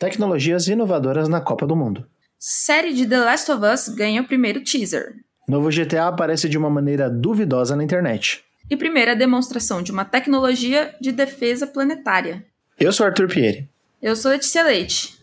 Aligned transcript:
Tecnologias 0.00 0.66
inovadoras 0.66 1.28
na 1.28 1.42
Copa 1.42 1.66
do 1.66 1.76
Mundo. 1.76 2.06
Série 2.38 2.94
de 2.94 3.06
The 3.06 3.18
Last 3.18 3.52
of 3.52 3.62
Us 3.62 3.94
ganha 3.94 4.22
o 4.22 4.26
primeiro 4.26 4.64
teaser. 4.64 5.12
Novo 5.46 5.68
GTA 5.68 6.08
aparece 6.08 6.48
de 6.48 6.56
uma 6.56 6.70
maneira 6.70 7.10
duvidosa 7.10 7.76
na 7.76 7.84
internet. 7.84 8.42
E 8.70 8.78
primeira 8.78 9.14
demonstração 9.14 9.82
de 9.82 9.92
uma 9.92 10.06
tecnologia 10.06 10.94
de 11.02 11.12
defesa 11.12 11.66
planetária. 11.66 12.46
Eu 12.78 12.94
sou 12.94 13.04
Arthur 13.04 13.28
Pieri. 13.28 13.68
Eu 14.00 14.16
sou 14.16 14.30
Letícia 14.30 14.62
Leite. 14.62 15.18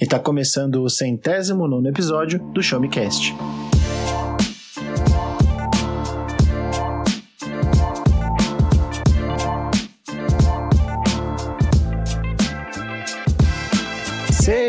E 0.00 0.02
está 0.02 0.18
começando 0.18 0.82
o 0.82 0.90
centésimo 0.90 1.68
nono 1.68 1.88
episódio 1.88 2.40
do 2.52 2.60
Show 2.60 2.80
Me 2.80 2.88
Cast. 2.88 3.32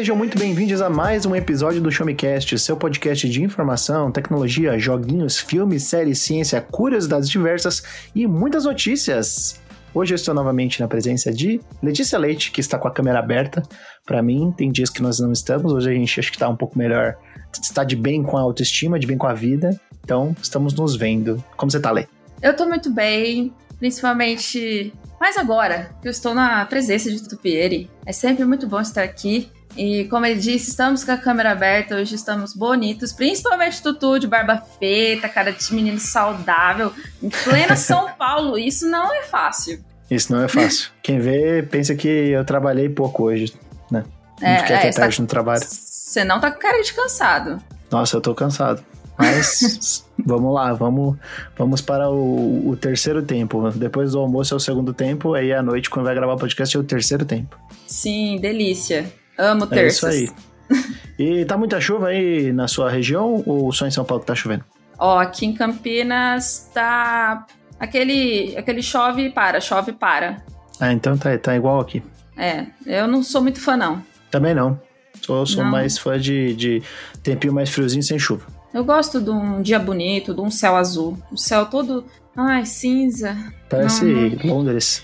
Sejam 0.08 0.16
muito 0.16 0.40
bem-vindos 0.40 0.82
a 0.82 0.90
mais 0.90 1.26
um 1.26 1.36
episódio 1.36 1.82
do 1.82 1.92
Show 1.92 2.06
Me 2.06 2.16
Cast, 2.16 2.58
seu 2.60 2.78
podcast 2.78 3.28
de 3.28 3.44
informação, 3.44 4.10
tecnologia, 4.10 4.80
joguinhos, 4.80 5.38
filmes, 5.38 5.84
séries, 5.84 6.20
ciência, 6.20 6.62
curiosidades 6.62 7.30
diversas 7.30 7.84
e 8.16 8.26
muitas 8.26 8.64
notícias. 8.64 9.60
Hoje 9.94 10.14
eu 10.14 10.16
estou 10.16 10.34
novamente 10.34 10.80
na 10.80 10.88
presença 10.88 11.30
de 11.30 11.60
Letícia 11.84 12.18
Leite, 12.18 12.52
que 12.52 12.62
está 12.62 12.78
com 12.78 12.88
a 12.88 12.92
câmera 12.92 13.20
aberta. 13.20 13.62
Para 14.06 14.22
mim, 14.22 14.54
tem 14.56 14.72
dias 14.72 14.90
que 14.90 15.02
nós 15.02 15.20
não 15.20 15.34
estamos. 15.34 15.74
Hoje 15.74 15.90
a 15.90 15.94
gente 15.94 16.18
acho 16.22 16.32
que 16.32 16.38
está 16.38 16.48
um 16.48 16.56
pouco 16.56 16.80
melhor, 16.80 17.18
está 17.62 17.84
de 17.84 17.98
bem 17.98 18.24
com 18.24 18.38
a 18.38 18.42
autoestima, 18.42 18.98
de 18.98 19.06
bem 19.06 19.18
com 19.18 19.28
a 19.28 19.34
vida. 19.34 19.78
Então, 20.06 20.34
estamos 20.42 20.74
nos 20.74 20.96
vendo. 20.96 21.44
Como 21.58 21.70
você 21.70 21.80
está, 21.80 21.92
Lê? 21.92 22.08
Eu 22.42 22.52
estou 22.52 22.66
muito 22.66 22.90
bem, 22.90 23.54
principalmente 23.78 24.94
mas 25.20 25.36
agora 25.36 25.90
que 26.02 26.08
eu 26.08 26.12
estou 26.12 26.34
na 26.34 26.66
presença 26.66 27.10
de 27.10 27.28
Tupieri. 27.28 27.90
É 28.06 28.14
sempre 28.14 28.46
muito 28.46 28.68
bom 28.68 28.80
estar 28.80 29.04
aqui 29.04 29.52
e 29.78 30.06
como 30.06 30.26
ele 30.26 30.40
disse, 30.40 30.70
estamos 30.70 31.04
com 31.04 31.12
a 31.12 31.18
câmera 31.18 31.52
aberta, 31.52 31.96
hoje 31.96 32.16
estamos 32.16 32.54
bonitos, 32.54 33.12
principalmente 33.12 33.82
Tutu 33.82 34.20
de 34.20 34.28
barba 34.28 34.58
feita, 34.80 35.30
cara 35.30 35.52
de 35.52 35.74
menino 35.74 36.00
saudável, 36.00 36.92
em 37.22 37.30
plena 37.30 37.76
São 37.78 38.10
Paulo. 38.18 38.58
Isso 38.58 38.90
não 38.90 39.14
é 39.14 39.24
fácil. 39.24 39.84
Isso 40.10 40.34
não 40.34 40.44
é 40.44 40.48
fácil. 40.48 40.90
Quem 41.04 41.20
vê 41.20 41.62
pensa 41.64 41.94
que 41.94 42.08
eu 42.08 42.44
trabalhei 42.44 42.90
pouco 42.90 43.26
hoje, 43.26 43.54
né? 43.92 44.04
Não 44.42 44.48
é, 44.48 44.60
fiquei 44.60 44.76
até 44.76 44.88
é, 44.88 44.92
tarde 44.92 45.18
tá, 45.18 45.22
no 45.22 45.28
trabalho. 45.28 45.62
Você 45.64 46.24
não 46.24 46.40
tá 46.40 46.50
com 46.52 46.60
cara 46.60 46.82
de 46.82 46.94
cansado. 46.94 47.62
Nossa, 47.92 48.18
eu 48.18 48.22
tô 48.22 48.34
cansado. 48.34 48.84
Mas 49.18 50.06
vamos 50.26 50.54
lá, 50.54 50.74
vamos, 50.74 51.18
vamos 51.58 51.82
para 51.82 52.10
o, 52.10 52.70
o, 52.70 52.78
terceiro 52.78 53.22
tempo. 53.22 53.70
Depois 53.72 54.12
do 54.14 54.20
almoço 54.20 54.54
é 54.54 54.58
o 54.58 54.60
segundo 54.60 54.94
tempo, 54.94 55.34
aí 55.34 55.52
à 55.52 55.62
noite, 55.62 55.90
quando 55.90 56.06
vai 56.06 56.16
gravar 56.16 56.34
o 56.34 56.38
podcast, 56.38 56.76
é 56.76 56.80
o 56.80 56.84
terceiro 56.84 57.26
tempo. 57.26 57.58
Sim, 57.86 58.40
delícia. 58.40 59.12
Amo 59.38 59.68
terças. 59.68 60.16
É 60.16 60.18
isso 60.18 60.34
aí. 60.34 60.98
E 61.18 61.46
tá 61.46 61.58
muita 61.58 61.82
chuva 61.82 62.10
aí 62.10 62.52
na 62.52 62.68
sua 62.68 62.90
região 62.90 63.44
ou 63.46 63.72
só 63.72 63.88
em 63.88 63.92
São 63.92 64.06
Paulo 64.06 64.22
que 64.22 64.28
tá 64.28 64.36
chovendo? 64.36 64.64
Ó, 65.00 65.20
aqui 65.20 65.46
em 65.46 65.54
Campinas 65.54 66.70
tá 66.74 67.46
aquele 67.80 68.56
aquele 68.58 68.82
chove 68.82 69.24
e 69.24 69.30
para, 69.30 69.60
chove 69.60 69.92
e 69.92 69.96
para. 69.96 70.44
Ah, 70.80 70.92
então 70.92 71.18
tá, 71.18 71.36
tá 71.38 71.56
igual 71.56 71.80
aqui. 71.80 72.04
É, 72.38 72.66
eu 72.86 73.08
não 73.08 73.24
sou 73.24 73.42
muito 73.42 73.60
fã 73.60 73.76
não. 73.76 74.04
Também 74.30 74.54
não. 74.54 74.80
Sou, 75.22 75.46
sou 75.46 75.64
não. 75.64 75.72
mais 75.72 75.98
fã 75.98 76.20
de, 76.20 76.54
de 76.54 76.84
tempinho 77.24 77.54
mais 77.54 77.70
friozinho 77.70 78.04
sem 78.04 78.20
chuva. 78.20 78.46
Eu 78.74 78.84
gosto 78.84 79.20
de 79.20 79.30
um 79.30 79.62
dia 79.62 79.80
bonito, 79.80 80.34
de 80.34 80.42
um 80.42 80.52
céu 80.52 80.76
azul. 80.76 81.18
O 81.32 81.38
céu 81.38 81.66
todo, 81.66 82.06
ai, 82.36 82.66
cinza. 82.66 83.36
Parece 83.70 84.06
não, 84.44 84.56
Londres. 84.56 85.04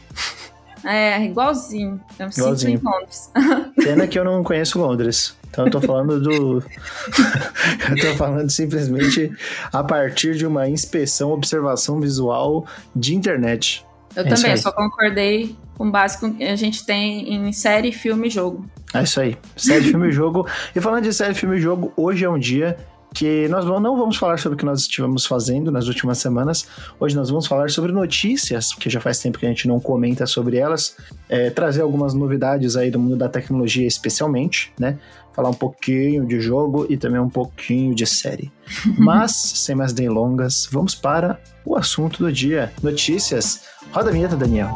É, 0.84 1.24
igualzinho. 1.24 2.00
Eu 2.20 2.28
me 2.28 2.32
igualzinho. 2.32 2.78
sinto 2.78 2.88
em 2.88 2.92
Londres. 2.92 3.32
Pena 3.76 4.08
que 4.08 4.20
eu 4.20 4.24
não 4.24 4.44
conheço 4.44 4.80
Londres. 4.80 5.36
Então 5.50 5.66
eu 5.66 5.72
tô 5.72 5.80
falando 5.82 6.20
do. 6.20 6.58
eu 7.90 8.02
tô 8.02 8.18
falando 8.18 8.50
simplesmente 8.50 9.32
a 9.72 9.84
partir 9.84 10.36
de 10.36 10.46
uma 10.46 10.68
inspeção, 10.68 11.32
observação 11.32 12.00
visual 12.00 12.66
de 12.96 13.16
internet. 13.16 13.86
Eu 14.16 14.24
é 14.24 14.30
também, 14.30 14.52
eu 14.52 14.58
só 14.58 14.72
concordei 14.72 15.56
com 15.78 15.90
base 15.90 16.20
com 16.20 16.34
que 16.34 16.44
a 16.44 16.56
gente 16.56 16.86
tem 16.86 17.34
em 17.34 17.52
série, 17.52 17.92
filme 17.92 18.28
e 18.28 18.30
jogo. 18.30 18.66
É 18.94 19.04
isso 19.04 19.20
aí. 19.20 19.38
Série, 19.56 19.86
filme 19.86 20.10
e 20.10 20.12
jogo. 20.12 20.48
E 20.76 20.82
falando 20.82 21.04
de 21.04 21.14
série, 21.14 21.34
filme 21.34 21.58
e 21.58 21.62
jogo, 21.62 21.92
hoje 21.96 22.24
é 22.26 22.30
um 22.30 22.38
dia 22.38 22.78
que 23.14 23.48
nós 23.48 23.66
não 23.66 23.98
vamos 23.98 24.18
falar 24.18 24.40
sobre 24.40 24.56
o 24.56 24.58
que 24.58 24.66
nós 24.66 24.82
estivemos 24.82 25.26
fazendo 25.26 25.72
nas 25.72 25.88
últimas 25.88 26.18
semanas. 26.18 26.66
Hoje 27.00 27.16
nós 27.16 27.30
vamos 27.30 27.46
falar 27.46 27.70
sobre 27.70 27.92
notícias, 27.92 28.74
porque 28.74 28.90
já 28.90 29.00
faz 29.00 29.20
tempo 29.20 29.38
que 29.38 29.46
a 29.46 29.50
gente 29.50 29.68
não 29.68 29.80
comenta 29.80 30.26
sobre 30.26 30.58
elas, 30.58 30.98
é, 31.30 31.50
trazer 31.50 31.82
algumas 31.82 32.14
novidades 32.14 32.76
aí 32.76 32.90
do 32.90 33.00
mundo 33.00 33.16
da 33.16 33.30
tecnologia, 33.30 33.88
especialmente, 33.88 34.74
né? 34.80 34.98
Falar 35.34 35.50
um 35.50 35.54
pouquinho 35.54 36.26
de 36.26 36.40
jogo 36.40 36.86
e 36.90 36.98
também 36.98 37.20
um 37.20 37.30
pouquinho 37.30 37.96
de 37.96 38.06
série. 38.06 38.52
Mas, 38.98 39.32
sem 39.32 39.76
mais 39.76 39.94
delongas, 39.94 40.68
vamos 40.72 40.96
para 40.96 41.40
o 41.66 41.76
assunto 41.76 42.24
do 42.24 42.32
dia: 42.32 42.72
notícias. 42.82 43.62
Roda 43.92 44.10
a 44.10 44.14
vinheta, 44.14 44.36
Daniel. 44.36 44.74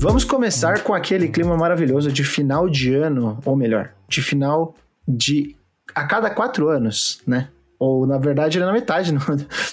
Vamos 0.00 0.22
começar 0.22 0.84
com 0.84 0.94
aquele 0.94 1.28
clima 1.28 1.56
maravilhoso 1.56 2.12
de 2.12 2.22
final 2.22 2.68
de 2.68 2.94
ano, 2.94 3.40
ou 3.44 3.56
melhor, 3.56 3.92
de 4.08 4.22
final 4.22 4.76
de 5.06 5.56
a 5.92 6.06
cada 6.06 6.30
quatro 6.30 6.68
anos, 6.68 7.20
né? 7.26 7.48
Ou 7.80 8.06
na 8.06 8.16
verdade 8.16 8.58
ele 8.58 8.62
é 8.62 8.66
na 8.66 8.72
metade 8.72 9.10
no, 9.12 9.20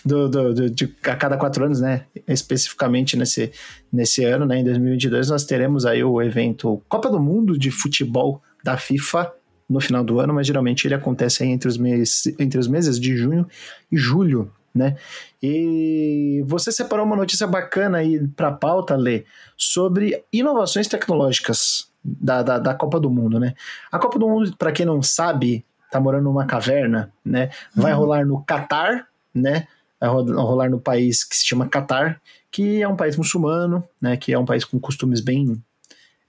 do, 0.03 0.27
do, 0.27 0.53
do, 0.53 0.69
de 0.69 0.91
a 1.03 1.15
cada 1.15 1.37
quatro 1.37 1.63
anos, 1.63 1.79
né? 1.79 2.05
Especificamente 2.27 3.15
nesse, 3.15 3.51
nesse 3.93 4.25
ano, 4.25 4.47
né? 4.47 4.59
Em 4.59 4.63
2022 4.63 5.29
nós 5.29 5.45
teremos 5.45 5.85
aí 5.85 6.03
o 6.03 6.19
evento 6.19 6.81
Copa 6.89 7.09
do 7.09 7.19
Mundo 7.19 7.57
de 7.57 7.69
Futebol 7.69 8.41
da 8.63 8.77
FIFA 8.77 9.31
no 9.69 9.79
final 9.79 10.03
do 10.03 10.19
ano, 10.19 10.33
mas 10.33 10.47
geralmente 10.47 10.87
ele 10.87 10.95
acontece 10.95 11.45
entre 11.45 11.67
os, 11.67 11.77
meses, 11.77 12.33
entre 12.39 12.59
os 12.59 12.67
meses 12.67 12.99
de 12.99 13.15
junho 13.15 13.47
e 13.91 13.97
julho, 13.97 14.51
né? 14.75 14.97
E 15.41 16.43
você 16.45 16.69
separou 16.69 17.05
uma 17.05 17.15
notícia 17.15 17.47
bacana 17.47 17.99
aí 17.99 18.27
para 18.27 18.49
a 18.49 18.51
pauta, 18.51 18.95
Lê, 18.97 19.23
sobre 19.55 20.21
inovações 20.33 20.87
tecnológicas 20.87 21.87
da, 22.03 22.43
da, 22.43 22.59
da, 22.59 22.73
Copa 22.75 22.99
do 22.99 23.09
Mundo, 23.09 23.39
né? 23.39 23.55
A 23.89 23.97
Copa 23.97 24.19
do 24.19 24.27
Mundo, 24.27 24.55
para 24.57 24.73
quem 24.73 24.85
não 24.85 25.01
sabe, 25.01 25.65
tá 25.89 25.99
morando 25.99 26.25
numa 26.25 26.45
caverna, 26.45 27.11
né? 27.23 27.49
Vai 27.73 27.93
uhum. 27.93 27.99
rolar 27.99 28.25
no 28.25 28.43
Catar, 28.43 29.07
né? 29.33 29.65
Vai 29.99 30.09
rolar 30.09 30.69
no 30.69 30.79
país 30.79 31.23
que 31.23 31.37
se 31.37 31.47
chama 31.47 31.69
Catar, 31.69 32.21
que 32.51 32.81
é 32.81 32.87
um 32.87 32.97
país 32.97 33.15
muçulmano, 33.15 33.83
né? 34.01 34.17
Que 34.17 34.33
é 34.33 34.37
um 34.37 34.45
país 34.45 34.65
com 34.65 34.77
costumes 34.77 35.21
bem 35.21 35.63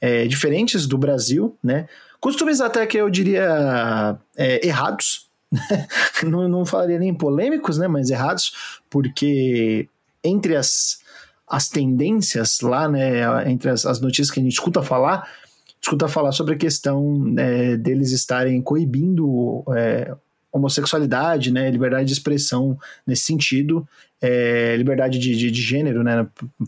é, 0.00 0.26
diferentes 0.26 0.86
do 0.86 0.96
Brasil, 0.96 1.58
né? 1.62 1.88
Costumes 2.20 2.60
até 2.60 2.86
que 2.86 2.96
eu 2.96 3.10
diria 3.10 4.16
é, 4.36 4.66
errados, 4.66 5.25
não, 6.24 6.48
não 6.48 6.66
falaria 6.66 6.98
nem 6.98 7.14
polêmicos, 7.14 7.78
né, 7.78 7.88
mas 7.88 8.10
errados, 8.10 8.80
porque 8.90 9.88
entre 10.22 10.56
as, 10.56 10.98
as 11.46 11.68
tendências 11.68 12.60
lá, 12.60 12.88
né, 12.88 13.50
entre 13.50 13.70
as, 13.70 13.86
as 13.86 14.00
notícias 14.00 14.30
que 14.30 14.40
a 14.40 14.42
gente 14.42 14.52
escuta 14.52 14.82
falar, 14.82 15.28
escuta 15.80 16.08
falar 16.08 16.32
sobre 16.32 16.54
a 16.54 16.58
questão 16.58 17.34
é, 17.38 17.76
deles 17.76 18.10
estarem 18.10 18.60
coibindo 18.60 19.62
é, 19.74 20.14
homossexualidade, 20.50 21.52
né, 21.52 21.70
liberdade 21.70 22.06
de 22.06 22.12
expressão 22.12 22.78
nesse 23.06 23.22
sentido, 23.22 23.86
é, 24.20 24.74
liberdade 24.76 25.18
de, 25.18 25.36
de, 25.36 25.50
de, 25.50 25.62
gênero, 25.62 26.02
né, 26.02 26.26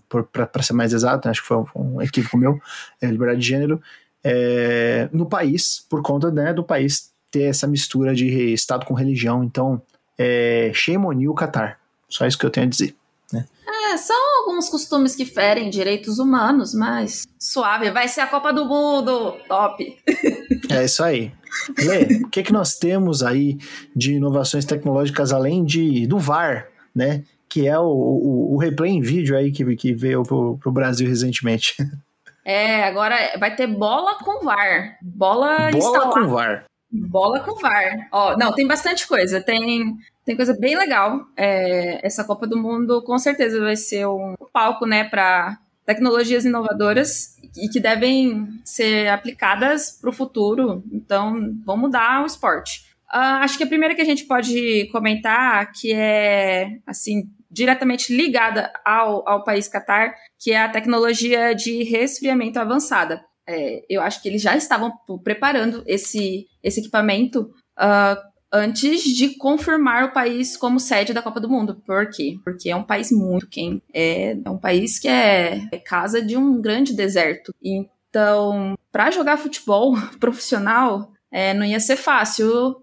para 0.09 0.63
ser 0.63 0.75
mais 0.75 0.93
exato, 0.93 1.29
acho 1.29 1.41
que 1.41 1.49
foi 1.49 1.65
um 1.75 2.01
equívoco 2.01 2.37
meu, 2.37 2.61
é, 3.01 3.07
liberdade 3.07 3.41
de 3.41 3.47
gênero 3.47 3.81
é, 4.23 5.09
no 5.13 5.27
país, 5.27 5.85
por 5.89 6.03
conta 6.03 6.31
né, 6.31 6.53
do 6.53 6.63
país 6.63 7.13
ter 7.31 7.45
essa 7.45 7.67
mistura 7.67 8.15
de 8.15 8.53
Estado 8.53 8.87
com 8.87 8.95
religião. 8.95 9.45
Então, 9.45 9.81
é, 10.19 10.73
you, 11.19 11.35
Qatar. 11.35 11.79
Só 12.09 12.27
isso 12.27 12.39
que 12.39 12.47
eu 12.47 12.51
tenho 12.51 12.67
a 12.67 12.71
dizer. 12.71 12.97
Né? 13.33 13.45
É, 13.67 13.97
são 13.97 14.17
alguns 14.41 14.69
costumes 14.69 15.15
que 15.15 15.25
ferem 15.25 15.71
direitos 15.71 16.19
humanos, 16.19 16.75
mas 16.75 17.27
suave. 17.39 17.91
Vai 17.91 18.09
ser 18.09 18.23
a 18.23 18.27
Copa 18.27 18.53
do 18.53 18.65
Mundo! 18.65 19.37
Top! 19.47 19.85
É 20.71 20.85
isso 20.85 21.03
aí. 21.03 21.33
Lê, 21.79 22.25
o 22.25 22.29
que, 22.29 22.43
que 22.43 22.53
nós 22.53 22.75
temos 22.75 23.23
aí 23.23 23.57
de 23.97 24.15
inovações 24.15 24.67
tecnológicas 24.67 25.33
além 25.33 25.65
de 25.65 26.07
do 26.07 26.19
VAR, 26.19 26.69
né? 26.95 27.25
Que 27.49 27.67
é 27.67 27.79
o, 27.79 27.87
o, 27.87 28.55
o 28.55 28.59
replay 28.59 28.91
em 28.91 29.01
vídeo 29.01 29.35
aí 29.35 29.51
que, 29.51 29.77
que 29.77 29.95
veio 29.95 30.23
pro, 30.25 30.59
pro 30.59 30.73
Brasil 30.73 31.09
recentemente. 31.09 31.75
É, 32.45 32.85
agora 32.85 33.15
vai 33.39 33.55
ter 33.55 33.67
bola 33.67 34.15
com 34.25 34.43
VAR. 34.43 34.97
Bola, 35.03 35.71
bola 35.71 36.11
com 36.15 36.29
VAR. 36.29 36.65
Bola 36.91 37.41
com 37.41 37.55
VAR. 37.61 38.09
Ó, 38.13 38.37
não, 38.37 38.53
tem 38.55 38.67
bastante 38.67 39.07
coisa. 39.07 39.41
Tem, 39.41 39.97
tem 40.25 40.37
coisa 40.37 40.57
bem 40.59 40.77
legal. 40.77 41.27
É, 41.37 42.05
essa 42.07 42.25
Copa 42.25 42.47
do 42.47 42.57
Mundo 42.57 43.03
com 43.03 43.19
certeza 43.19 43.61
vai 43.61 43.77
ser 43.77 44.07
um 44.07 44.35
palco, 44.53 44.87
né, 44.87 45.05
para 45.05 45.59
tecnologias 45.85 46.45
inovadoras 46.45 47.37
e 47.57 47.69
que 47.69 47.81
devem 47.81 48.61
ser 48.65 49.09
aplicadas 49.09 49.91
para 49.91 50.11
o 50.11 50.13
futuro. 50.13 50.83
Então, 50.93 51.55
vão 51.65 51.77
mudar 51.77 52.23
o 52.23 52.27
esporte. 52.27 52.87
Uh, 53.09 53.41
acho 53.41 53.57
que 53.57 53.65
a 53.65 53.67
primeira 53.67 53.95
que 53.95 54.03
a 54.03 54.05
gente 54.05 54.25
pode 54.25 54.87
comentar, 54.93 55.73
que 55.73 55.95
é 55.95 56.79
assim 56.87 57.31
diretamente 57.51 58.15
ligada 58.15 58.71
ao, 58.85 59.27
ao 59.27 59.43
país 59.43 59.67
Qatar, 59.67 60.15
que 60.39 60.53
é 60.53 60.61
a 60.61 60.69
tecnologia 60.69 61.55
de 61.55 61.83
resfriamento 61.85 62.59
avançada. 62.59 63.25
É, 63.47 63.83
eu 63.89 64.03
acho 64.03 64.21
que 64.21 64.29
eles 64.29 64.43
já 64.43 64.55
estavam 64.55 64.93
preparando 65.25 65.83
esse, 65.87 66.47
esse 66.63 66.81
equipamento 66.81 67.51
uh, 67.79 68.29
antes 68.53 69.03
de 69.03 69.37
confirmar 69.37 70.05
o 70.05 70.13
país 70.13 70.57
como 70.57 70.81
sede 70.81 71.13
da 71.13 71.23
Copa 71.23 71.41
do 71.41 71.49
Mundo. 71.49 71.83
Por 71.87 72.09
quê? 72.11 72.37
Porque 72.45 72.71
é 72.71 72.77
um 72.77 72.83
país 72.83 73.11
muito 73.13 73.49
quente. 73.49 73.83
É, 73.93 74.37
é 74.43 74.51
um 74.51 74.59
país 74.59 74.99
que 74.99 75.09
é, 75.09 75.69
é 75.71 75.79
casa 75.79 76.23
de 76.23 76.37
um 76.37 76.61
grande 76.61 76.95
deserto. 76.95 77.55
Então, 77.63 78.77
para 78.91 79.11
jogar 79.11 79.37
futebol 79.37 79.95
profissional, 80.19 81.13
é, 81.31 81.53
não 81.53 81.65
ia 81.65 81.81
ser 81.81 81.97
fácil 81.97 82.77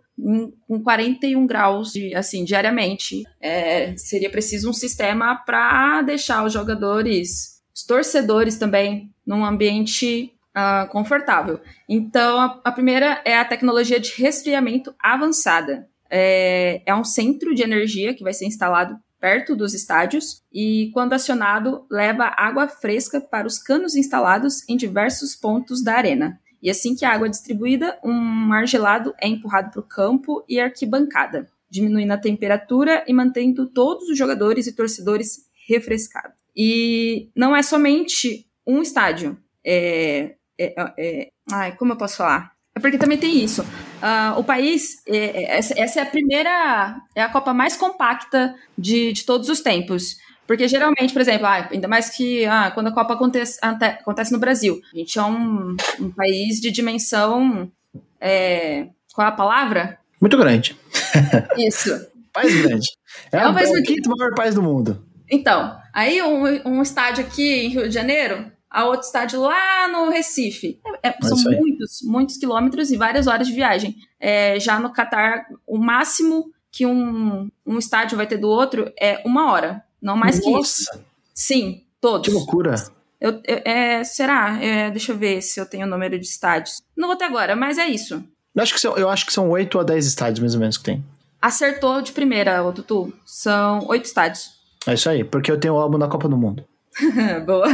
com 0.68 0.82
41 0.82 1.46
graus, 1.46 1.92
de, 1.92 2.16
assim, 2.16 2.46
diariamente. 2.46 3.24
É, 3.42 3.96
seria 3.98 4.30
preciso 4.30 4.70
um 4.70 4.74
sistema 4.74 5.36
para 5.36 6.02
deixar 6.04 6.46
os 6.46 6.54
jogadores, 6.54 7.62
os 7.76 7.84
torcedores 7.84 8.58
também, 8.58 9.12
num 9.26 9.44
ambiente 9.44 10.32
uh, 10.56 10.88
confortável. 10.90 11.60
Então, 11.88 12.40
a, 12.40 12.62
a, 12.64 12.72
primeira 12.72 13.22
é 13.26 13.38
a 13.38 13.46
tecnologia 13.46 14.00
de 14.00 14.14
resfriamento 14.22 14.96
avançada. 15.00 15.88
É, 16.10 16.82
é 16.86 16.96
um 16.96 17.04
centro 17.04 17.54
de 17.54 17.64
energia 17.64 18.14
que 18.14 18.24
vai 18.24 18.34
ser 18.34 18.46
instalado 18.46 18.98
perto 19.20 19.56
dos 19.56 19.74
estádios 19.74 20.44
e, 20.54 20.92
quando 20.94 21.14
acionado, 21.14 21.86
leva 21.90 22.34
água 22.38 22.68
fresca 22.68 23.20
para 23.20 23.48
os 23.48 23.58
canos 23.58 23.96
instalados 23.96 24.68
em 24.70 24.78
diversos 24.78 25.36
pontos 25.36 25.84
da 25.84 25.96
arena. 25.96 26.40
E 26.62 26.70
assim 26.70 26.96
que 26.96 27.06
a 27.06 27.12
água 27.12 27.28
é 27.28 27.30
distribuída, 27.30 28.00
um 28.04 28.52
ar 28.54 28.68
gelado 28.68 29.14
é 29.20 29.28
empurrado 29.28 29.72
para 29.72 29.80
o 29.80 29.88
campo 29.88 30.44
e 30.48 30.60
arquibancada, 30.60 31.48
diminuindo 31.70 32.12
a 32.12 32.18
temperatura 32.18 33.04
e 33.08 33.14
mantendo 33.14 33.68
todos 33.68 34.10
os 34.10 34.18
jogadores 34.18 34.68
e 34.68 34.76
torcedores 34.76 35.46
refrescados. 35.68 36.38
E 36.56 37.30
não 37.36 37.56
é 37.56 37.62
somente 37.62 38.48
um 38.66 38.82
estádio. 38.82 39.38
É, 39.66 40.36
é, 40.60 40.74
é, 40.98 41.30
ai, 41.52 41.76
como 41.76 41.94
eu 41.94 41.98
posso 41.98 42.18
falar? 42.18 42.56
É 42.76 42.80
porque 42.80 42.98
também 42.98 43.18
tem 43.18 43.44
isso. 43.44 43.62
Uh, 43.62 44.38
o 44.38 44.44
país, 44.44 45.02
é, 45.08 45.18
é, 45.18 45.58
essa, 45.58 45.74
essa, 45.80 46.00
é 46.00 46.04
a 46.04 46.06
primeira, 46.06 46.98
é 47.16 47.22
a 47.22 47.30
Copa 47.30 47.54
mais 47.54 47.78
compacta 47.78 48.54
de, 48.78 49.14
de 49.14 49.24
todos 49.26 49.48
os 49.48 49.62
tempos. 49.62 50.18
Porque 50.46 50.68
geralmente, 50.68 51.14
por 51.14 51.22
exemplo, 51.22 51.48
ah, 51.48 51.70
ainda 51.72 51.88
mais 51.88 52.10
que 52.10 52.46
ah, 52.46 52.70
quando 52.72 52.88
a 52.88 52.92
Copa 52.92 53.14
acontece, 53.14 53.58
acontece 53.62 54.32
no 54.32 54.40
Brasil, 54.40 54.80
a 54.94 54.98
gente 54.98 55.18
é 55.18 55.24
um, 55.24 55.76
um 56.00 56.12
país 56.12 56.60
de 56.60 56.70
dimensão. 56.70 57.72
É, 58.20 58.88
qual 59.14 59.26
é 59.26 59.30
a 59.30 59.34
palavra? 59.34 59.98
Muito 60.20 60.38
grande. 60.38 60.78
Isso. 61.58 62.08
país 62.32 62.62
grande. 62.62 62.88
É, 63.32 63.38
é 63.38 63.48
um, 63.48 63.54
país 63.54 63.70
é 63.70 63.80
o 63.80 63.84
quinto 63.84 64.10
maior 64.10 64.36
país 64.36 64.54
do 64.54 64.62
mundo. 64.62 65.04
Então, 65.32 65.76
aí 65.94 66.22
um, 66.22 66.44
um 66.68 66.82
estádio 66.82 67.24
aqui 67.26 67.66
em 67.66 67.70
Rio 67.70 67.88
de 67.88 67.96
Janeiro, 67.96 68.52
a 68.70 68.86
outro 68.86 69.06
estádio 69.06 69.42
lá 69.42 69.88
no 69.88 70.10
Recife. 70.10 70.80
É, 71.04 71.10
é, 71.10 71.16
são 71.22 71.38
muitos, 71.52 72.02
muitos 72.04 72.38
quilômetros 72.38 72.92
e 72.92 72.98
várias 72.98 73.28
horas 73.28 73.48
de 73.48 73.54
viagem. 73.54 73.96
É, 74.20 74.60
já 74.60 74.80
no 74.80 74.92
Catar, 74.92 75.46
o 75.66 75.78
máximo 75.78 76.52
que 76.72 76.86
um, 76.86 77.50
um 77.66 77.78
estádio 77.78 78.18
vai 78.18 78.28
ter 78.28 78.38
do 78.38 78.50
outro 78.50 78.92
é 79.00 79.22
uma 79.26 79.52
hora. 79.52 79.84
Não 80.02 80.18
mais 80.18 80.38
Nossa. 80.40 80.52
que 80.52 80.60
isso. 80.62 81.06
Sim, 81.34 81.84
todos. 82.02 82.28
Que 82.28 82.34
loucura. 82.34 82.76
Eu, 83.20 83.42
eu 83.46 83.62
é, 83.64 84.04
será? 84.04 84.62
É, 84.62 84.92
deixa 84.92 85.12
eu 85.12 85.18
ver 85.18 85.42
se 85.42 85.60
eu 85.60 85.66
tenho 85.66 85.86
o 85.86 85.90
número 85.90 86.20
de 86.20 86.26
estádios. 86.26 86.82
Não 86.96 87.08
vou 87.08 87.18
ter 87.18 87.26
agora, 87.26 87.56
mas 87.56 87.78
é 87.78 87.88
isso. 87.88 88.24
Eu 88.54 88.62
acho 88.62 88.74
que 88.74 88.80
são, 88.80 88.98
eu 88.98 89.10
acho 89.10 89.26
que 89.26 89.34
são 89.34 89.50
8 89.50 89.80
a 89.80 89.84
10 89.84 90.06
estádios, 90.06 90.40
mais 90.40 90.54
ou 90.54 90.60
menos, 90.60 90.78
que 90.78 90.84
tem. 90.84 91.04
Acertou 91.42 92.02
de 92.02 92.12
primeira, 92.12 92.64
ô 92.64 92.72
Tutu. 92.72 93.14
São 93.26 93.86
oito 93.88 94.06
estádios. 94.06 94.52
É 94.88 94.94
isso 94.94 95.10
aí, 95.10 95.24
porque 95.24 95.52
eu 95.52 95.60
tenho 95.60 95.76
o 95.76 95.78
álbum 95.78 95.98
da 95.98 96.08
Copa 96.08 96.28
do 96.28 96.38
Mundo. 96.38 96.66
Boa. 97.46 97.68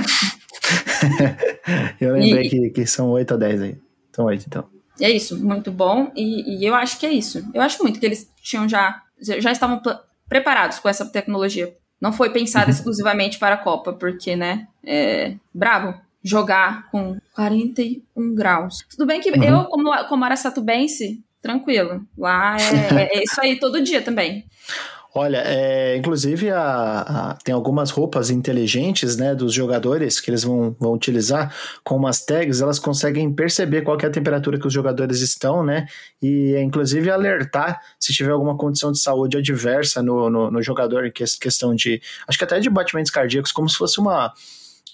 Eu 1.99 2.13
lembrei 2.13 2.45
e... 2.45 2.49
que, 2.49 2.69
que 2.69 2.85
são 2.85 3.09
8 3.09 3.33
a 3.33 3.37
10 3.37 3.61
aí. 3.61 3.77
São 4.11 4.25
8, 4.25 4.45
então. 4.47 4.65
É 4.99 5.09
isso, 5.09 5.43
muito 5.43 5.71
bom. 5.71 6.11
E, 6.15 6.59
e, 6.59 6.65
eu 6.65 6.75
acho 6.75 6.99
que 6.99 7.05
é 7.05 7.11
isso. 7.11 7.43
Eu 7.53 7.61
acho 7.61 7.81
muito 7.81 7.99
que 7.99 8.05
eles 8.05 8.29
tinham 8.41 8.67
já. 8.67 9.01
Já 9.19 9.51
estavam 9.51 9.81
preparados 10.27 10.79
com 10.79 10.89
essa 10.89 11.05
tecnologia 11.05 11.75
não 12.01 12.11
foi 12.11 12.31
pensada 12.31 12.65
uhum. 12.65 12.71
exclusivamente 12.71 13.37
para 13.37 13.53
a 13.55 13.59
Copa, 13.59 13.93
porque, 13.93 14.35
né, 14.35 14.67
é 14.83 15.35
bravo 15.53 15.93
jogar 16.23 16.89
com 16.89 17.17
41 17.35 18.33
graus. 18.33 18.83
Tudo 18.89 19.05
bem 19.05 19.21
que 19.21 19.29
uhum. 19.29 19.43
eu, 19.43 19.65
como, 19.65 19.91
como 20.07 20.25
aracatubense, 20.25 21.23
tranquilo. 21.41 22.03
Lá 22.17 22.57
é, 22.59 23.17
é, 23.19 23.23
isso 23.23 23.39
aí 23.39 23.59
todo 23.59 23.83
dia 23.83 24.01
também. 24.01 24.45
Olha, 25.13 25.43
é, 25.45 25.97
inclusive 25.97 26.49
a, 26.51 27.01
a, 27.01 27.37
tem 27.43 27.53
algumas 27.53 27.89
roupas 27.89 28.29
inteligentes, 28.29 29.17
né, 29.17 29.35
dos 29.35 29.53
jogadores 29.53 30.21
que 30.21 30.31
eles 30.31 30.43
vão, 30.43 30.73
vão 30.79 30.93
utilizar. 30.93 31.53
Com 31.83 31.97
umas 31.97 32.23
tags, 32.23 32.61
elas 32.61 32.79
conseguem 32.79 33.31
perceber 33.33 33.81
qual 33.81 33.97
é 33.99 34.05
a 34.05 34.09
temperatura 34.09 34.57
que 34.57 34.65
os 34.65 34.71
jogadores 34.73 35.19
estão, 35.19 35.65
né, 35.65 35.85
e 36.21 36.55
inclusive 36.57 37.09
alertar 37.09 37.81
se 37.99 38.13
tiver 38.13 38.31
alguma 38.31 38.55
condição 38.55 38.89
de 38.89 38.99
saúde 38.99 39.37
adversa 39.37 40.01
no, 40.01 40.29
no, 40.29 40.49
no 40.49 40.61
jogador, 40.61 41.05
em 41.05 41.11
questão 41.11 41.75
de, 41.75 42.01
acho 42.25 42.37
que 42.37 42.43
até 42.45 42.61
de 42.61 42.69
batimentos 42.69 43.11
cardíacos, 43.11 43.51
como 43.51 43.67
se 43.69 43.75
fosse 43.75 43.99
uma 43.99 44.33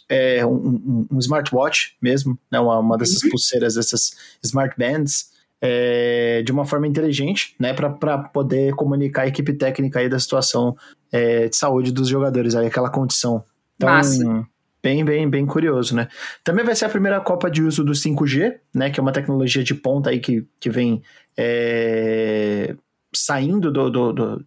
é, 0.09 0.43
um, 0.45 0.55
um, 0.55 1.07
um, 1.11 1.19
smartwatch 1.19 1.95
mesmo, 2.01 2.39
né, 2.51 2.59
uma, 2.59 2.79
uma 2.79 2.97
dessas 2.97 3.21
uhum. 3.23 3.29
pulseiras, 3.29 3.77
essas 3.77 4.15
smart 4.41 4.73
bands, 4.77 5.29
é, 5.61 6.41
de 6.43 6.51
uma 6.51 6.65
forma 6.65 6.87
inteligente, 6.87 7.55
né, 7.59 7.73
para 7.73 8.17
poder 8.17 8.73
comunicar 8.75 9.23
a 9.23 9.27
equipe 9.27 9.53
técnica 9.53 9.99
aí 9.99 10.09
da 10.09 10.19
situação 10.19 10.75
é, 11.11 11.47
de 11.47 11.55
saúde 11.55 11.91
dos 11.91 12.07
jogadores, 12.07 12.55
aí, 12.55 12.67
aquela 12.67 12.89
condição. 12.89 13.43
Então, 13.75 13.89
Massa. 13.89 14.47
bem, 14.81 15.03
bem, 15.03 15.29
bem 15.29 15.45
curioso, 15.45 15.95
né? 15.95 16.07
Também 16.43 16.65
vai 16.65 16.75
ser 16.75 16.85
a 16.85 16.89
primeira 16.89 17.19
Copa 17.19 17.49
de 17.49 17.63
uso 17.63 17.83
do 17.83 17.93
5G, 17.93 18.55
né, 18.73 18.89
que 18.89 18.99
é 18.99 19.03
uma 19.03 19.11
tecnologia 19.11 19.63
de 19.63 19.73
ponta 19.73 20.09
aí 20.09 20.19
que, 20.19 20.45
que 20.59 20.69
vem 20.69 21.01
é, 21.37 22.75
saindo 23.15 23.71
do, 23.71 23.89
do, 23.89 24.13
do, 24.13 24.45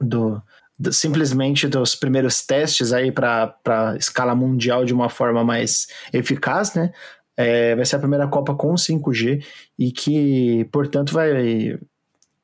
do 0.00 0.42
simplesmente 0.90 1.66
dos 1.66 1.94
primeiros 1.94 2.44
testes 2.44 2.92
aí 2.92 3.10
para 3.10 3.96
escala 3.98 4.34
mundial 4.34 4.84
de 4.84 4.92
uma 4.92 5.08
forma 5.08 5.42
mais 5.42 5.86
eficaz, 6.12 6.74
né? 6.74 6.92
É, 7.36 7.74
vai 7.76 7.84
ser 7.84 7.96
a 7.96 8.00
primeira 8.00 8.26
Copa 8.26 8.54
com 8.54 8.74
5G 8.74 9.44
e 9.78 9.92
que, 9.92 10.66
portanto, 10.72 11.12
vai, 11.12 11.78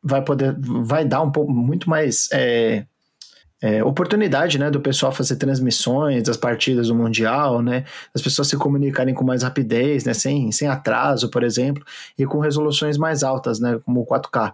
vai 0.03 0.23
poder, 0.23 0.55
vai 0.59 1.05
dar 1.05 1.23
um 1.23 1.31
pouco 1.31 1.51
muito 1.51 1.89
mais 1.89 2.29
é, 2.33 2.85
é, 3.63 3.83
oportunidade, 3.85 4.59
né, 4.59 4.71
do 4.71 4.81
pessoal 4.81 5.13
fazer 5.13 5.37
transmissões 5.37 6.25
das 6.25 6.37
partidas 6.37 6.89
do 6.89 6.95
mundial, 6.97 7.63
né, 7.63 7.85
as 8.13 8.21
pessoas 8.21 8.49
se 8.49 8.57
comunicarem 8.57 9.15
com 9.15 9.25
mais 9.25 9.45
rapidez, 9.45 10.05
né, 10.05 10.13
sem, 10.13 10.51
sem 10.51 10.67
atraso, 10.67 11.31
por 11.31 11.45
exemplo, 11.45 11.85
e 12.19 12.27
com 12.27 12.41
resoluções 12.41 12.99
mais 12.99 13.23
altas, 13.23 13.61
né, 13.61 13.79
como 13.85 14.05
4K. 14.05 14.53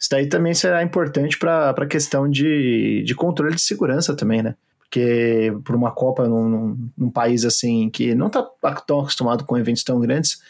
Isso 0.00 0.08
daí 0.10 0.26
também 0.26 0.54
será 0.54 0.82
importante 0.82 1.38
para 1.38 1.70
a 1.70 1.86
questão 1.86 2.28
de, 2.28 3.02
de 3.04 3.14
controle 3.14 3.54
de 3.54 3.60
segurança 3.60 4.16
também, 4.16 4.42
né? 4.42 4.54
Porque 4.88 5.52
por 5.64 5.76
uma 5.76 5.90
Copa 5.90 6.26
num, 6.26 6.48
num, 6.48 6.90
num 6.96 7.10
país 7.10 7.44
assim 7.44 7.90
que 7.90 8.14
não 8.14 8.28
está 8.28 8.42
tão 8.86 9.00
acostumado 9.00 9.44
com 9.44 9.56
eventos 9.56 9.84
tão 9.84 10.00
grandes, 10.00 10.40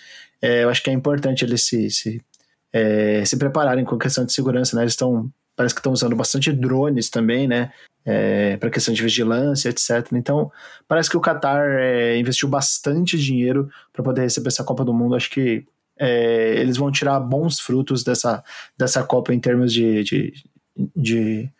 é, 0.41 0.63
eu 0.63 0.71
acho 0.71 0.83
que 0.83 0.91
é 0.91 0.93
importante 0.93 1.45
eles 1.45 1.65
se, 1.67 1.91
se, 1.91 2.23
é, 2.73 3.25
se 3.25 3.37
prepararem 3.37 3.85
com 3.85 3.99
questão 3.99 4.25
de 4.25 4.33
segurança, 4.33 4.77
né? 4.77 4.83
Eles 4.83 4.93
estão 4.93 5.31
parece 5.57 5.75
que 5.75 5.81
estão 5.81 5.93
usando 5.93 6.15
bastante 6.15 6.53
drones 6.53 7.11
também, 7.11 7.49
né? 7.49 7.73
É, 8.05 8.57
para 8.59 8.71
questão 8.71 8.95
de 8.95 9.03
vigilância, 9.03 9.69
etc. 9.69 10.13
Então, 10.13 10.53
parece 10.87 11.11
que 11.11 11.17
o 11.17 11.21
Qatar 11.21 11.67
é, 11.81 12.17
investiu 12.17 12.49
bastante 12.49 13.19
dinheiro 13.19 13.69
para 13.93 14.05
poder 14.05 14.23
receber 14.23 14.49
essa 14.49 14.63
Copa 14.63 14.85
do 14.85 14.95
Mundo. 14.95 15.17
Acho 15.17 15.29
que 15.29 15.67
é, 15.99 16.55
eles 16.61 16.77
vão 16.77 16.93
tirar 16.93 17.19
bons 17.19 17.59
frutos 17.59 18.05
dessa, 18.05 18.43
dessa 18.79 19.03
Copa 19.03 19.35
em 19.35 19.41
termos 19.41 19.73
de, 19.73 20.05
de, 20.05 20.33
de, 20.97 21.51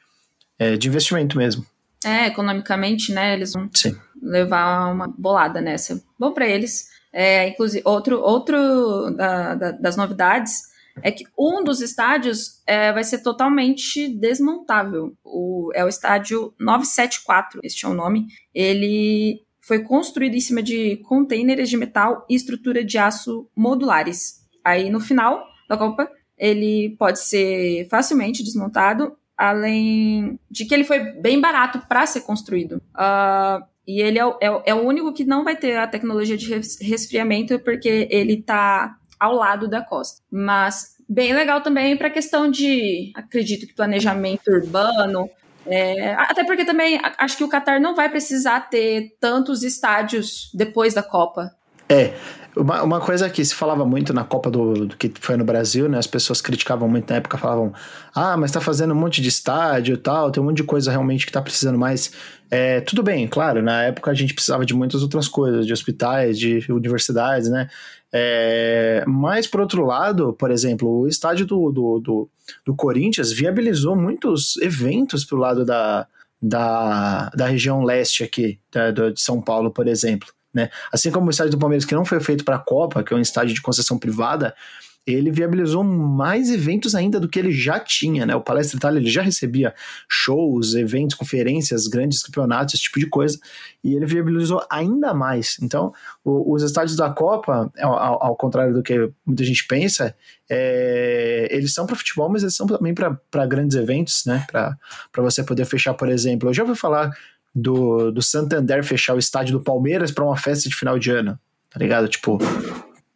é, 0.61 0.77
de 0.77 0.89
investimento 0.89 1.37
mesmo. 1.37 1.67
É, 2.05 2.27
economicamente, 2.27 3.13
né? 3.13 3.35
Eles 3.35 3.53
vão 3.53 3.69
Sim. 3.75 3.97
levar 4.23 4.93
uma 4.93 5.09
bolada 5.09 5.61
nessa. 5.61 6.03
Bom 6.19 6.33
para 6.33 6.47
eles. 6.47 6.89
É, 7.13 7.49
inclusive, 7.49 7.83
outro, 7.85 8.21
outro 8.21 9.11
da, 9.17 9.55
da, 9.55 9.71
das 9.73 9.97
novidades 9.97 10.69
é 11.03 11.11
que 11.11 11.25
um 11.39 11.63
dos 11.63 11.81
estádios 11.81 12.63
é, 12.67 12.93
vai 12.93 13.05
ser 13.05 13.23
totalmente 13.23 14.09
desmontável. 14.09 15.17
O, 15.25 15.71
é 15.75 15.85
o 15.85 15.89
estádio 15.89 16.53
974, 16.59 17.61
este 17.63 17.87
é 17.87 17.89
o 17.89 17.95
nome. 17.95 18.27
Ele 18.55 19.43
foi 19.63 19.81
construído 19.81 20.35
em 20.35 20.41
cima 20.41 20.63
de 20.63 20.97
containers 21.09 21.69
de 21.69 21.77
metal 21.77 22.25
e 22.29 22.35
estrutura 22.35 22.85
de 22.85 22.99
aço 22.99 23.49
modulares. 23.55 24.47
Aí 24.65 24.91
no 24.91 25.01
final 25.01 25.45
da 25.69 25.77
Copa, 25.77 26.11
ele 26.37 26.97
pode 26.99 27.21
ser 27.21 27.87
facilmente 27.91 28.43
desmontado, 28.43 29.17
além 29.39 30.39
de 30.51 30.65
que 30.65 30.75
ele 30.75 30.83
foi 30.83 30.99
bem 30.99 31.41
barato 31.41 31.81
para 31.89 32.05
ser 32.05 32.23
construído. 32.23 32.83
Uh, 32.93 33.65
e 33.87 34.03
ele 34.03 34.19
é, 34.19 34.23
é, 34.23 34.63
é, 34.67 34.75
o 34.75 34.83
único 34.83 35.15
que 35.15 35.25
não 35.25 35.45
vai 35.45 35.57
ter 35.57 35.77
a 35.77 35.87
tecnologia 35.87 36.37
de 36.37 36.53
resfriamento, 36.83 37.59
porque 37.61 38.09
ele 38.11 38.35
está 38.35 38.97
ao 39.19 39.35
lado 39.35 39.69
da 39.69 39.81
costa. 39.81 40.21
Mas 40.31 40.97
bem 41.09 41.33
legal 41.33 41.63
também 41.63 41.97
para 41.97 42.09
a 42.09 42.11
questão 42.11 42.51
de, 42.51 43.13
acredito 43.15 43.67
que 43.67 43.75
planejamento 43.75 44.51
urbano. 44.51 45.31
É, 45.65 46.15
até 46.15 46.45
porque 46.45 46.65
também 46.65 47.01
acho 47.19 47.37
que 47.37 47.45
o 47.45 47.49
Qatar 47.49 47.81
não 47.81 47.95
vai 47.95 48.09
precisar 48.09 48.69
ter 48.69 49.17
tantos 49.21 49.63
estádios 49.63 50.51
depois 50.53 50.95
da 50.95 51.03
Copa. 51.03 51.55
É, 51.89 52.13
uma, 52.57 52.83
uma 52.83 53.01
coisa 53.01 53.31
que 53.31 53.45
se 53.45 53.55
falava 53.55 53.85
muito 53.85 54.13
na 54.13 54.25
Copa 54.25 54.51
do, 54.51 54.87
do, 54.87 54.97
que 54.97 55.13
foi 55.21 55.37
no 55.37 55.45
Brasil, 55.45 55.89
né? 55.89 55.99
As 55.99 56.07
pessoas 56.07 56.41
criticavam 56.41 56.89
muito 56.89 57.09
na 57.09 57.17
época, 57.17 57.39
falavam: 57.39 57.73
ah, 58.15 58.37
mas 58.37 58.51
tá 58.51 58.61
fazendo 58.61 58.93
um 58.93 58.97
monte 58.97 59.23
de 59.23 59.29
estádio 59.29 59.95
e 59.95 59.97
tal, 59.97 60.31
tem 60.31 60.43
um 60.43 60.47
monte 60.47 60.57
de 60.57 60.65
coisa 60.65 60.91
realmente 60.91 61.25
que 61.25 61.33
tá 61.33 61.41
precisando 61.41 61.79
mais. 61.79 62.13
É, 62.51 62.81
tudo 62.81 63.03
bem, 63.03 63.29
claro, 63.29 63.63
na 63.63 63.85
época 63.85 64.11
a 64.11 64.15
gente 64.15 64.35
precisava 64.35 64.65
de 64.65 64.75
muitas 64.75 65.03
outras 65.03 65.29
coisas, 65.29 65.67
de 65.67 65.73
hospitais, 65.73 66.39
de 66.39 66.65
universidades, 66.71 67.49
né? 67.49 67.69
É, 68.13 69.05
mas, 69.07 69.47
por 69.47 69.61
outro 69.61 69.85
lado, 69.85 70.33
por 70.33 70.51
exemplo, 70.51 71.01
o 71.01 71.07
estádio 71.07 71.47
do, 71.47 71.71
do, 71.71 72.01
do, 72.01 72.31
do 72.67 72.75
Corinthians 72.75 73.31
viabilizou 73.31 73.95
muitos 73.95 74.57
eventos 74.59 75.25
pro 75.25 75.37
lado 75.37 75.65
da, 75.65 76.07
da, 76.41 77.29
da 77.31 77.47
região 77.47 77.85
leste 77.85 78.25
aqui, 78.25 78.59
da, 78.73 78.91
de 78.91 79.21
São 79.21 79.43
Paulo, 79.43 79.71
por 79.71 79.87
exemplo. 79.87 80.29
Né? 80.53 80.71
Assim 80.93 81.11
como 81.11 81.27
o 81.27 81.31
estádio 81.31 81.53
do 81.53 81.59
Palmeiras, 81.59 81.85
que 81.85 81.95
não 81.95 82.05
foi 82.05 82.21
feito 82.21 82.45
para 82.45 82.57
a 82.57 82.61
Copa, 82.61 83.03
que 83.03 83.13
é 83.13 83.17
um 83.17 83.21
estádio 83.21 83.55
de 83.55 83.63
concessão 83.63 83.99
privada, 83.99 84.55
ele 85.13 85.31
viabilizou 85.31 85.83
mais 85.83 86.51
eventos 86.51 86.95
ainda 86.95 87.19
do 87.19 87.29
que 87.29 87.39
ele 87.39 87.51
já 87.51 87.81
tinha, 87.81 88.27
né? 88.27 88.35
O 88.35 88.43
Palestra 88.43 88.77
Itália 88.77 88.99
ele 88.99 89.09
já 89.09 89.23
recebia 89.23 89.75
shows, 90.09 90.75
eventos, 90.75 91.17
conferências, 91.17 91.87
grandes 91.87 92.23
campeonatos, 92.23 92.75
esse 92.75 92.83
tipo 92.85 92.99
de 92.99 93.07
coisa, 93.07 93.39
e 93.83 93.95
ele 93.95 94.05
viabilizou 94.05 94.63
ainda 94.71 95.15
mais. 95.15 95.57
Então, 95.63 95.93
o, 96.23 96.53
os 96.55 96.63
estádios 96.63 96.97
da 96.97 97.09
Copa, 97.11 97.73
ao, 97.81 98.23
ao, 98.23 98.37
contrário 98.37 98.75
do 98.75 98.83
que 98.83 99.11
muita 99.25 99.45
gente 99.45 99.67
pensa, 99.67 100.15
é, 100.51 101.49
eles 101.51 101.73
são 101.73 101.87
para 101.87 101.97
futebol, 101.97 102.29
mas 102.29 102.43
eles 102.43 102.55
são 102.55 102.67
também 102.67 102.95
para 102.95 103.47
grandes 103.47 103.77
eventos, 103.77 104.25
né? 104.27 104.47
Para 104.51 104.77
você 105.17 105.43
poder 105.43 105.65
fechar, 105.65 105.95
por 105.95 106.11
exemplo. 106.11 106.51
Eu 106.51 106.55
já 106.55 106.65
ouvi 106.65 106.75
falar 106.75 107.11
do, 107.61 108.11
do 108.11 108.23
Santander 108.23 108.85
fechar 108.85 109.15
o 109.15 109.19
estádio 109.19 109.59
do 109.59 109.65
Palmeiras 109.65 110.11
para 110.11 110.25
uma 110.25 110.37
festa 110.37 110.69
de 110.69 110.75
final 110.75 110.99
de 110.99 111.11
ano, 111.11 111.39
tá 111.71 111.79
ligado? 111.79 112.09
Tipo, 112.09 112.39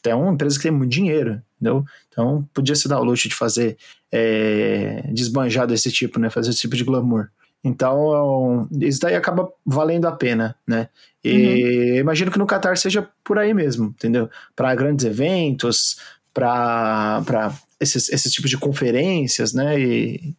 é 0.05 0.15
uma 0.15 0.33
empresa 0.33 0.57
que 0.57 0.63
tem 0.63 0.73
muito 0.73 0.91
dinheiro, 0.91 1.41
entendeu? 1.57 1.85
Então 2.09 2.49
podia 2.53 2.75
se 2.75 2.89
dar 2.89 3.01
o 3.01 3.05
luxo 3.05 3.29
de 3.29 3.35
fazer 3.35 3.77
é, 4.11 5.09
desbanjar 5.13 5.67
desse 5.67 5.91
tipo, 5.91 6.19
né? 6.19 6.29
Fazer 6.29 6.51
esse 6.51 6.61
tipo 6.61 6.77
de 6.77 6.85
glamour. 6.85 7.29
Então, 7.65 8.69
isso 8.81 9.01
daí 9.01 9.15
acaba 9.15 9.49
valendo 9.65 10.07
a 10.07 10.13
pena, 10.13 10.57
né? 10.67 10.89
E 11.23 11.93
uhum. 11.93 11.99
imagino 11.99 12.31
que 12.31 12.39
no 12.39 12.47
Qatar 12.47 12.77
seja 12.77 13.09
por 13.23 13.39
aí 13.39 13.55
mesmo, 13.55 13.87
entendeu? 13.87 14.29
Para 14.57 14.75
grandes 14.75 15.05
eventos, 15.05 15.97
para 16.35 17.55
esses, 17.79 18.09
esses 18.09 18.33
tipos 18.33 18.51
de 18.51 18.59
conferências, 18.59 19.53
né? 19.53 19.79
E 19.79 20.35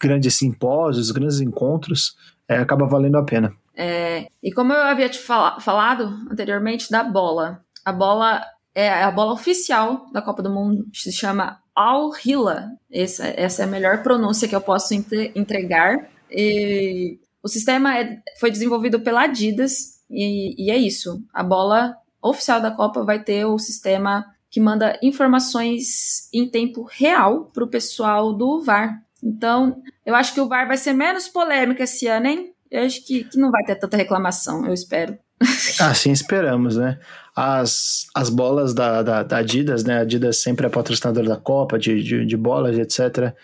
grandes 0.00 0.34
simpósios, 0.34 1.12
grandes 1.12 1.40
encontros 1.40 2.16
é, 2.48 2.56
acaba 2.56 2.86
valendo 2.86 3.18
a 3.18 3.24
pena. 3.24 3.52
É, 3.76 4.28
e 4.42 4.50
como 4.52 4.72
eu 4.72 4.82
havia 4.82 5.08
te 5.08 5.18
fal 5.18 5.60
falado 5.60 6.04
anteriormente 6.30 6.90
da 6.90 7.04
bola, 7.04 7.62
a 7.84 7.92
bola 7.92 8.44
é 8.74 9.02
a 9.02 9.10
bola 9.10 9.32
oficial 9.32 10.06
da 10.12 10.22
Copa 10.22 10.42
do 10.42 10.50
Mundo, 10.50 10.86
se 10.92 11.12
chama 11.12 11.60
Al 11.74 12.10
Hila. 12.24 12.70
Essa, 12.90 13.26
essa 13.28 13.62
é 13.62 13.64
a 13.64 13.68
melhor 13.68 14.02
pronúncia 14.02 14.48
que 14.48 14.54
eu 14.54 14.60
posso 14.60 14.94
entre 14.94 15.32
entregar. 15.34 16.08
E 16.30 17.18
o 17.42 17.48
sistema 17.48 17.98
é, 17.98 18.20
foi 18.38 18.50
desenvolvido 18.50 19.00
pela 19.00 19.22
Adidas 19.22 19.98
e, 20.10 20.66
e 20.66 20.70
é 20.70 20.76
isso. 20.76 21.22
A 21.32 21.42
bola 21.42 21.96
oficial 22.22 22.60
da 22.60 22.70
Copa 22.70 23.04
vai 23.04 23.22
ter 23.22 23.44
o 23.44 23.58
sistema 23.58 24.26
que 24.50 24.60
manda 24.60 24.98
informações 25.02 26.28
em 26.32 26.48
tempo 26.48 26.82
real 26.90 27.50
para 27.52 27.64
o 27.64 27.68
pessoal 27.68 28.32
do 28.32 28.62
VAR. 28.62 29.02
Então, 29.22 29.82
eu 30.06 30.14
acho 30.14 30.32
que 30.32 30.40
o 30.40 30.48
VAR 30.48 30.66
vai 30.66 30.76
ser 30.76 30.92
menos 30.92 31.28
polêmico 31.28 31.82
esse 31.82 32.06
ano, 32.06 32.26
hein? 32.26 32.52
Eu 32.70 32.84
acho 32.84 33.04
que, 33.06 33.24
que 33.24 33.38
não 33.38 33.50
vai 33.50 33.64
ter 33.64 33.76
tanta 33.76 33.96
reclamação, 33.96 34.66
eu 34.66 34.72
espero. 34.72 35.18
Assim 35.80 36.10
esperamos, 36.10 36.76
né? 36.76 36.98
As, 37.34 38.06
as 38.14 38.28
bolas 38.28 38.74
da, 38.74 39.02
da, 39.02 39.22
da 39.22 39.38
Adidas, 39.38 39.84
né? 39.84 39.98
A 39.98 40.00
Adidas 40.00 40.42
sempre 40.42 40.66
é 40.66 40.70
patrocinadora 40.70 41.28
da 41.28 41.36
Copa, 41.36 41.78
de, 41.78 42.02
de, 42.02 42.26
de 42.26 42.36
bolas, 42.36 42.76
etc. 42.78 43.34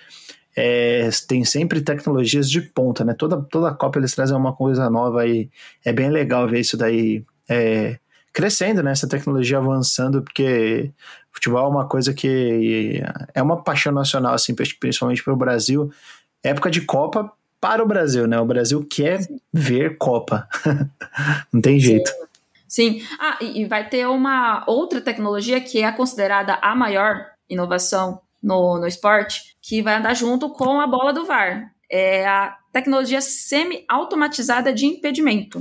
É, 0.57 1.09
tem 1.27 1.45
sempre 1.45 1.81
tecnologias 1.81 2.49
de 2.51 2.61
ponta, 2.61 3.05
né? 3.05 3.15
Toda, 3.15 3.41
toda 3.43 3.75
Copa 3.75 3.99
eles 3.99 4.15
trazem 4.15 4.37
uma 4.37 4.55
coisa 4.55 4.91
nova 4.91 5.27
e 5.27 5.51
é 5.85 5.93
bem 5.93 6.11
legal 6.11 6.49
ver 6.49 6.61
isso 6.61 6.77
daí 6.77 7.25
é, 7.49 7.99
crescendo, 8.35 8.83
né? 8.83 8.91
Essa 8.91 9.09
tecnologia 9.09 9.59
avançando, 9.59 10.21
porque 10.21 10.91
futebol 11.31 11.65
é 11.65 11.69
uma 11.69 11.89
coisa 11.89 12.13
que 12.13 13.01
é 13.33 13.41
uma 13.41 13.63
paixão 13.63 13.93
nacional, 13.93 14.35
assim, 14.35 14.55
principalmente 14.55 15.23
para 15.23 15.33
o 15.33 15.37
Brasil. 15.37 15.91
Época 16.43 16.71
de 16.71 16.81
Copa 16.83 17.33
para 17.61 17.83
o 17.83 17.87
Brasil, 17.87 18.27
né? 18.27 18.39
O 18.39 18.45
Brasil 18.45 18.85
quer 18.91 19.23
Sim. 19.23 19.41
ver 19.53 19.97
Copa. 19.97 20.49
Não 21.51 21.63
tem 21.63 21.79
jeito. 21.79 22.11
Sim. 22.11 22.25
Sim. 22.67 23.07
Ah, 23.21 23.39
e 23.41 23.65
vai 23.67 23.89
ter 23.89 24.05
uma 24.09 24.65
outra 24.67 25.01
tecnologia 25.01 25.61
que 25.61 25.81
é 25.81 25.93
considerada 25.93 26.59
a 26.61 26.75
maior 26.75 27.25
inovação 27.49 28.21
no, 28.43 28.79
no 28.81 28.87
esporte, 28.87 29.57
que 29.63 29.81
vai 29.81 29.95
andar 29.95 30.15
junto 30.15 30.51
com 30.51 30.81
a 30.81 30.87
bola 30.87 31.13
do 31.13 31.25
VAR. 31.25 31.71
É 31.89 32.27
a 32.27 32.57
tecnologia 32.73 33.21
semi-automatizada 33.21 34.73
de 34.73 34.87
impedimento. 34.87 35.61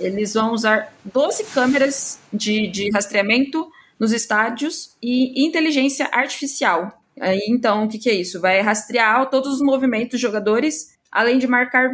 Eles 0.00 0.34
vão 0.34 0.52
usar 0.52 0.92
12 1.04 1.44
câmeras 1.44 2.18
de, 2.32 2.66
de 2.68 2.90
rastreamento 2.90 3.70
nos 3.98 4.12
estádios 4.12 4.96
e 5.02 5.44
inteligência 5.46 6.08
artificial. 6.10 7.00
Aí, 7.20 7.46
então, 7.48 7.84
o 7.84 7.88
que, 7.88 7.98
que 7.98 8.08
é 8.08 8.14
isso? 8.14 8.40
Vai 8.40 8.60
rastrear 8.62 9.28
todos 9.28 9.54
os 9.54 9.60
movimentos 9.60 10.12
dos 10.12 10.20
jogadores, 10.20 10.98
além 11.12 11.38
de 11.38 11.46
marcar 11.46 11.90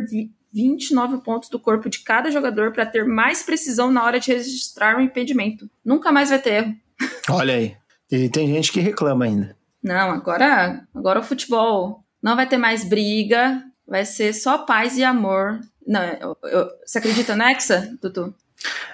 29 0.53 1.19
pontos 1.19 1.49
do 1.49 1.59
corpo 1.59 1.91
de 1.91 1.99
cada 2.01 2.31
jogador 2.31 2.73
para 2.73 2.87
ter 2.87 3.05
mais 3.05 3.43
precisão 3.43 3.91
na 3.91 4.05
hora 4.05 4.21
de 4.21 4.33
registrar 4.33 4.97
o 4.97 4.99
um 4.99 5.03
impedimento. 5.03 5.69
Nunca 5.85 6.13
mais 6.13 6.31
vai 6.31 6.39
ter 6.39 6.51
erro. 6.53 6.77
Olha 7.29 7.55
aí. 7.55 7.77
E 8.11 8.29
tem 8.29 8.47
gente 8.47 8.71
que 8.71 8.81
reclama 8.81 9.25
ainda. 9.25 9.57
Não, 9.83 10.11
agora, 10.11 10.87
agora 10.95 11.21
o 11.21 11.25
futebol 11.25 12.05
não 12.23 12.37
vai 12.37 12.49
ter 12.49 12.57
mais 12.57 12.85
briga, 12.85 13.63
vai 13.87 14.05
ser 14.05 14.33
só 14.33 14.59
paz 14.59 14.97
e 14.97 15.05
amor 15.05 15.61
não, 15.87 16.03
eu, 16.03 16.37
eu, 16.45 16.71
você 16.85 16.99
acredita 16.99 17.37
na 17.37 17.53
Hexa, 17.53 17.97
Tutu? 18.01 18.35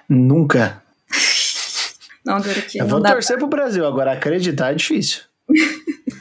Nunca. 0.09 0.83
não, 2.25 2.37
aqui. 2.37 2.79
Eu 2.79 2.87
vou 2.87 3.03
torcer 3.03 3.39
pro 3.39 3.47
Brasil, 3.47 3.87
agora 3.87 4.13
acreditar 4.13 4.73
é 4.73 4.75
difícil. 4.75 5.23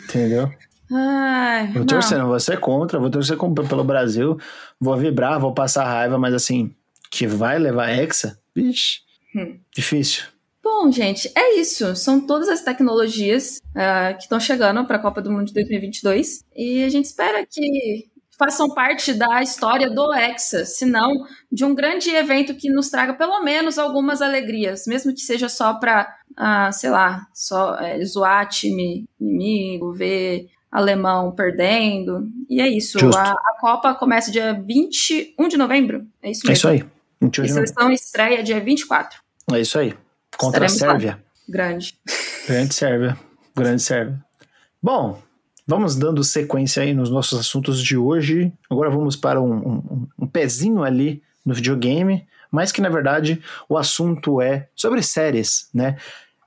Entendeu? 0.06 0.52
Ai, 0.94 1.72
vou 1.72 1.86
torcer, 1.86 2.18
não 2.18 2.28
vou 2.28 2.40
ser 2.40 2.60
contra, 2.60 3.00
vou 3.00 3.10
torcer 3.10 3.38
pelo 3.38 3.84
Brasil, 3.84 4.38
vou 4.80 4.98
vibrar, 4.98 5.40
vou 5.40 5.54
passar 5.54 5.86
raiva, 5.86 6.18
mas 6.18 6.34
assim, 6.34 6.76
que 7.10 7.26
vai 7.26 7.58
levar 7.58 7.90
Hexa? 7.90 8.38
Vixe, 8.54 9.00
hum. 9.36 9.58
difícil. 9.74 10.24
Bom, 10.64 10.92
gente, 10.92 11.32
é 11.36 11.60
isso. 11.60 11.96
São 11.96 12.20
todas 12.20 12.48
as 12.48 12.62
tecnologias 12.62 13.60
uh, 13.72 14.16
que 14.16 14.24
estão 14.24 14.40
chegando 14.40 14.86
para 14.86 14.98
a 14.98 15.00
Copa 15.02 15.22
do 15.22 15.32
Mundo 15.32 15.46
de 15.46 15.54
2022 15.54 16.44
e 16.56 16.84
a 16.84 16.90
gente 16.90 17.06
espera 17.06 17.46
que 17.46 18.11
façam 18.44 18.70
parte 18.70 19.14
da 19.14 19.40
história 19.44 19.88
do 19.88 20.12
Hexa, 20.12 20.66
senão 20.66 21.12
de 21.52 21.64
um 21.64 21.76
grande 21.76 22.10
evento 22.10 22.56
que 22.56 22.72
nos 22.72 22.90
traga 22.90 23.14
pelo 23.14 23.44
menos 23.44 23.78
algumas 23.78 24.20
alegrias, 24.20 24.88
mesmo 24.88 25.14
que 25.14 25.22
seja 25.22 25.48
só 25.48 25.76
para, 25.76 26.12
ah, 26.36 26.72
sei 26.72 26.90
lá, 26.90 27.28
só 27.36 27.76
é, 27.76 28.04
zoar 28.04 28.50
time 28.50 29.06
inimigo, 29.20 29.94
ver 29.94 30.48
alemão 30.72 31.32
perdendo. 31.36 32.28
E 32.50 32.60
é 32.60 32.68
isso. 32.68 32.98
A, 33.16 33.32
a, 33.32 33.58
Copa 33.60 33.94
começa 33.94 34.32
dia 34.32 34.60
21 34.66 35.48
de 35.48 35.58
novembro. 35.58 36.08
É 36.24 36.32
isso 36.32 36.48
mesmo. 36.48 36.50
É 36.50 36.54
isso 36.54 36.68
aí. 36.68 36.92
21 37.22 37.44
de 37.44 37.54
seleção 37.54 37.92
estreia 37.92 38.42
dia 38.42 38.60
24. 38.60 39.20
É 39.54 39.60
isso 39.60 39.78
aí. 39.78 39.94
Contra 40.36 40.66
Estaremos 40.66 40.82
a 40.82 40.88
Sérvia. 40.88 41.12
Lá. 41.12 41.20
Grande. 41.48 42.00
Grande 42.48 42.74
Sérvia. 42.74 43.20
Grande 43.56 43.82
Sérvia. 43.84 44.20
Bom, 44.82 45.22
Vamos 45.72 45.96
dando 45.96 46.22
sequência 46.22 46.84
aí 46.84 46.94
nos 46.94 47.10
nossos 47.10 47.40
assuntos 47.40 47.82
de 47.82 47.96
hoje. 47.96 48.52
Agora 48.70 48.90
vamos 48.90 49.16
para 49.16 49.42
um, 49.42 49.54
um, 49.54 50.08
um 50.20 50.28
pezinho 50.28 50.84
ali 50.84 51.24
no 51.46 51.54
videogame, 51.54 52.28
mas 52.52 52.74
que 52.74 52.82
na 52.82 52.90
verdade 52.90 53.42
o 53.70 53.78
assunto 53.78 54.42
é 54.42 54.68
sobre 54.76 55.02
séries, 55.02 55.70
né? 55.74 55.96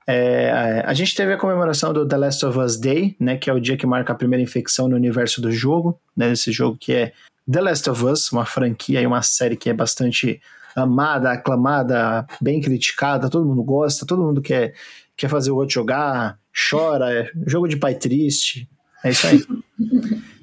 É, 0.05 0.83
a 0.85 0.93
gente 0.93 1.15
teve 1.15 1.33
a 1.33 1.39
comemoração 1.39 1.91
do 1.91 2.07
The 2.07 2.17
Last 2.17 2.45
of 2.45 2.59
Us 2.59 2.77
Day, 2.77 3.15
né, 3.19 3.35
que 3.35 3.49
é 3.49 3.53
o 3.53 3.59
dia 3.59 3.75
que 3.75 3.87
marca 3.87 4.13
a 4.13 4.15
primeira 4.15 4.43
infecção 4.43 4.87
no 4.87 4.95
universo 4.95 5.41
do 5.41 5.51
jogo, 5.51 5.99
né, 6.15 6.31
esse 6.31 6.51
jogo 6.51 6.77
que 6.79 6.93
é 6.93 7.11
The 7.51 7.61
Last 7.61 7.89
of 7.89 8.05
Us, 8.05 8.31
uma 8.31 8.45
franquia 8.45 9.01
e 9.01 9.07
uma 9.07 9.23
série 9.23 9.57
que 9.57 9.71
é 9.71 9.73
bastante 9.73 10.39
amada, 10.75 11.31
aclamada, 11.31 12.27
bem 12.39 12.61
criticada, 12.61 13.27
todo 13.27 13.43
mundo 13.43 13.63
gosta, 13.63 14.05
todo 14.05 14.21
mundo 14.21 14.39
quer, 14.39 14.75
quer 15.17 15.29
fazer 15.29 15.49
o 15.49 15.55
outro 15.55 15.73
jogar, 15.73 16.37
chora, 16.69 17.11
é 17.11 17.31
jogo 17.47 17.67
de 17.67 17.77
pai 17.77 17.95
triste. 17.95 18.69
É 19.05 19.11
isso 19.11 19.27
aí. 19.27 19.39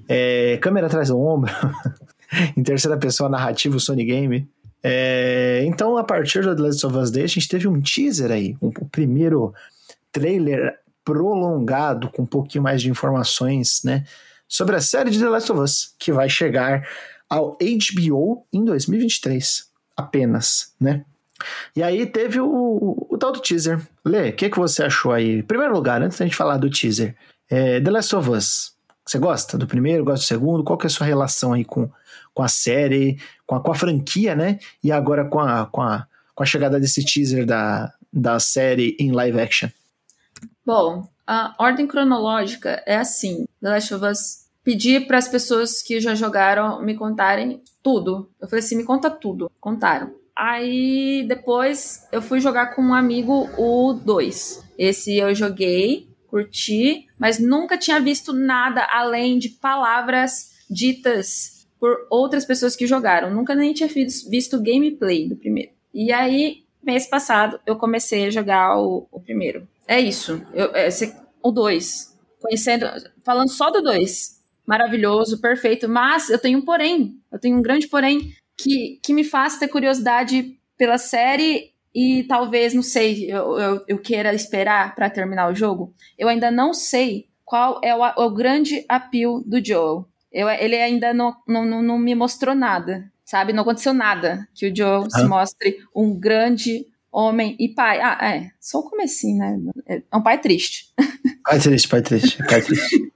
é, 0.09 0.57
câmera 0.59 0.87
atrás 0.87 1.09
do 1.09 1.21
ombro. 1.21 1.53
em 2.57 2.63
terceira 2.63 2.97
pessoa, 2.97 3.29
narrativo 3.29 3.81
Sony 3.81 4.05
Game. 4.05 4.49
É, 4.85 5.65
então, 5.67 5.97
a 5.97 6.05
partir 6.05 6.43
do 6.43 6.55
The 6.55 6.63
Last 6.63 6.87
of 6.87 6.97
Us 6.97 7.11
Day, 7.11 7.25
a 7.25 7.29
gente 7.29 7.49
teve 7.49 7.67
um 7.67 7.81
teaser 7.81 8.31
aí, 8.31 8.57
um, 8.63 8.69
o 8.69 8.89
primeiro 8.89 9.53
trailer 10.13 10.79
prolongado, 11.05 12.09
com 12.09 12.23
um 12.23 12.27
pouquinho 12.27 12.63
mais 12.63 12.81
de 12.81 12.89
informações, 12.89 13.83
né? 13.85 14.05
Sobre 14.47 14.77
a 14.77 14.81
série 14.81 15.11
de 15.11 15.19
The 15.19 15.29
Last 15.29 15.51
of 15.51 15.61
Us, 15.61 15.95
que 15.99 16.13
vai 16.13 16.29
chegar 16.29 16.87
ao 17.29 17.59
HBO 17.59 18.47
em 18.53 18.65
2023, 18.65 19.69
apenas, 19.97 20.73
né? 20.81 21.05
E 21.75 21.83
aí 21.83 22.07
teve 22.07 22.41
o, 22.41 22.47
o, 22.47 23.07
o 23.11 23.19
tal 23.19 23.33
do 23.33 23.41
teaser. 23.41 23.81
Lê, 24.05 24.29
o 24.29 24.33
que, 24.33 24.49
que 24.49 24.59
você 24.59 24.85
achou 24.85 25.11
aí? 25.11 25.39
Em 25.39 25.43
primeiro 25.43 25.75
lugar, 25.75 26.01
antes 26.01 26.17
da 26.17 26.25
gente 26.25 26.37
falar 26.37 26.59
do 26.59 26.71
teaser, 26.71 27.17
é, 27.53 27.83
The 27.83 27.91
Last 27.91 28.17
of 28.17 28.31
Us, 28.31 28.75
você 29.05 29.19
gosta 29.19 29.59
do 29.59 29.67
primeiro, 29.67 30.07
gosta 30.07 30.25
do 30.25 30.27
segundo? 30.27 30.65
Qual 30.65 30.79
que 30.79 30.87
é 30.87 30.89
a 30.89 30.91
sua 30.91 31.07
relação 31.07 31.53
aí 31.53 31.67
com, 31.67 31.91
com 32.33 32.43
a 32.43 32.49
série, 32.49 33.21
com 33.47 33.55
a, 33.55 33.61
com 33.61 33.71
a 33.71 33.75
franquia, 33.75 34.35
né? 34.35 34.59
E 34.83 34.91
agora 34.91 35.27
com 35.27 35.39
a, 35.39 35.67
com, 35.67 35.83
a, 35.83 36.07
com 36.35 36.43
a 36.43 36.47
chegada 36.47 36.81
desse 36.81 37.05
teaser 37.05 37.45
da, 37.45 37.93
da 38.11 38.41
série 38.41 38.97
em 38.99 39.13
live 39.13 39.39
action? 39.39 39.69
Bom, 40.65 41.07
a 41.27 41.55
ordem 41.59 41.87
cronológica 41.87 42.83
é 42.87 42.97
assim: 42.97 43.45
The 43.61 43.69
Last 43.69 43.95
of 43.95 44.07
Us 44.07 44.47
pedi 44.65 45.01
para 45.01 45.19
as 45.19 45.29
pessoas 45.29 45.83
que 45.83 46.01
já 46.01 46.15
jogaram 46.15 46.81
me 46.81 46.95
contarem 46.95 47.63
tudo. 47.83 48.31
Eu 48.41 48.49
falei 48.49 48.65
assim: 48.65 48.79
me 48.79 48.85
conta 48.85 49.11
tudo. 49.11 49.53
Contaram. 49.61 50.15
Aí 50.35 51.27
depois 51.29 52.09
eu 52.11 52.23
fui 52.23 52.41
jogar 52.41 52.75
com 52.75 52.81
um 52.81 52.95
amigo 52.95 53.51
o 53.59 53.93
2. 53.93 54.65
Esse 54.79 55.19
eu 55.19 55.35
joguei, 55.35 56.12
curti, 56.33 57.09
mas 57.19 57.39
nunca 57.39 57.77
tinha 57.77 58.01
visto 58.01 58.33
nada 58.33 58.89
além 58.91 59.39
de 59.39 59.51
palavras 59.51 60.51
ditas 60.69 61.69
por 61.79 62.07
outras 62.09 62.47
pessoas 62.47 62.75
que 62.75 62.87
jogaram. 62.87 63.31
Nunca 63.31 63.55
nem 63.55 63.75
tinha 63.75 63.89
visto 63.89 64.63
gameplay 64.63 65.29
do 65.29 65.37
primeiro. 65.37 65.73
E 65.93 66.11
aí, 66.11 66.65
mês 66.83 67.07
passado, 67.07 67.61
eu 67.67 67.77
comecei 67.77 68.27
a 68.27 68.31
jogar 68.31 68.79
o, 68.79 69.07
o 69.13 69.21
primeiro. 69.21 69.69
É 69.87 70.01
isso. 70.01 70.43
Eu, 70.55 70.75
é, 70.75 70.89
o 71.43 71.51
2. 71.51 72.19
Conhecendo. 72.41 72.87
Falando 73.23 73.51
só 73.51 73.71
do 73.71 73.83
2. 73.83 74.41
Maravilhoso, 74.67 75.39
perfeito. 75.39 75.87
Mas 75.87 76.31
eu 76.31 76.39
tenho 76.39 76.61
um 76.61 76.65
porém. 76.65 77.21
Eu 77.31 77.39
tenho 77.39 77.59
um 77.59 77.63
grande 77.63 77.89
porém 77.89 78.33
que, 78.57 78.99
que 79.03 79.13
me 79.13 79.23
faz 79.23 79.59
ter 79.59 79.69
curiosidade 79.69 80.59
pela 80.79 80.97
série 80.97 81.72
e 81.95 82.25
talvez, 82.25 82.73
não 82.73 82.83
sei, 82.83 83.31
eu, 83.31 83.59
eu, 83.59 83.85
eu 83.87 83.99
queira 83.99 84.33
esperar 84.35 84.95
para 84.95 85.11
terminar 85.11 85.51
o 85.51 85.55
jogo. 85.55 85.95
Eu 86.19 86.29
ainda 86.29 86.51
não 86.51 86.73
sei 86.73 87.27
qual 87.45 87.81
é 87.85 87.95
o, 87.95 88.25
o 88.25 88.31
grande 88.31 88.85
appeal 88.89 89.43
do 89.45 89.63
Joel. 89.65 90.09
Eu, 90.33 90.49
ele 90.49 90.77
ainda 90.77 91.13
não, 91.13 91.37
não, 91.47 91.83
não 91.83 91.99
me 91.99 92.15
mostrou 92.15 92.55
nada, 92.55 93.05
sabe? 93.25 93.53
Não 93.53 93.63
aconteceu 93.63 93.93
nada 93.93 94.49
que 94.55 94.71
o 94.71 94.75
Joel 94.75 95.05
ah. 95.05 95.11
se 95.11 95.25
mostre 95.25 95.77
um 95.95 96.19
grande 96.19 96.87
homem 97.13 97.55
e 97.61 97.69
pai. 97.69 98.01
Ah, 98.01 98.19
é, 98.23 98.51
só 98.59 98.79
o 98.79 98.89
comecinho, 98.89 99.39
né? 99.39 99.59
É 99.87 100.17
um 100.17 100.23
pai 100.23 100.41
triste. 100.41 100.87
Pai 101.45 101.59
triste, 101.59 101.89
pai 101.89 102.01
triste, 102.01 102.39
pai 102.47 102.63
triste. 102.63 103.13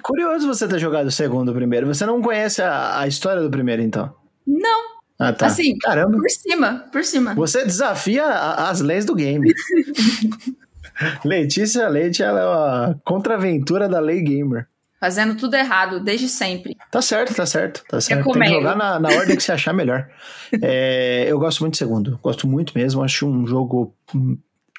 Curioso 0.00 0.46
você 0.46 0.68
ter 0.68 0.78
jogado 0.78 1.08
o 1.08 1.10
segundo 1.10 1.52
primeiro. 1.52 1.88
Você 1.88 2.06
não 2.06 2.22
conhece 2.22 2.62
a, 2.62 3.00
a 3.00 3.08
história 3.08 3.42
do 3.42 3.50
primeiro, 3.50 3.82
então? 3.82 4.14
Não. 4.46 4.95
Ah, 5.18 5.32
tá. 5.32 5.46
Assim, 5.46 5.76
Caramba. 5.78 6.18
por 6.18 6.30
cima, 6.30 6.84
por 6.92 7.04
cima. 7.04 7.34
Você 7.34 7.64
desafia 7.64 8.24
a, 8.24 8.68
as 8.68 8.80
leis 8.80 9.04
do 9.04 9.14
game. 9.14 9.52
Letícia 11.24 11.88
Leite, 11.88 12.22
ela 12.22 12.40
é 12.40 12.46
uma 12.46 13.00
contraventura 13.04 13.88
da 13.88 14.00
lei 14.00 14.22
gamer. 14.22 14.66
Fazendo 14.98 15.36
tudo 15.36 15.54
errado, 15.54 16.00
desde 16.00 16.28
sempre. 16.28 16.76
Tá 16.90 17.02
certo, 17.02 17.34
tá 17.34 17.44
certo, 17.44 17.84
tá 17.86 18.00
certo. 18.00 18.32
Tem 18.32 18.42
que 18.42 18.48
jogar 18.48 18.74
na, 18.74 18.98
na 18.98 19.08
ordem 19.10 19.36
que 19.36 19.42
você 19.42 19.52
achar 19.52 19.74
melhor. 19.74 20.08
É, 20.62 21.26
eu 21.28 21.38
gosto 21.38 21.60
muito 21.60 21.74
do 21.74 21.76
segundo, 21.76 22.18
gosto 22.22 22.46
muito 22.46 22.72
mesmo, 22.74 23.02
acho 23.02 23.26
um 23.26 23.46
jogo, 23.46 23.94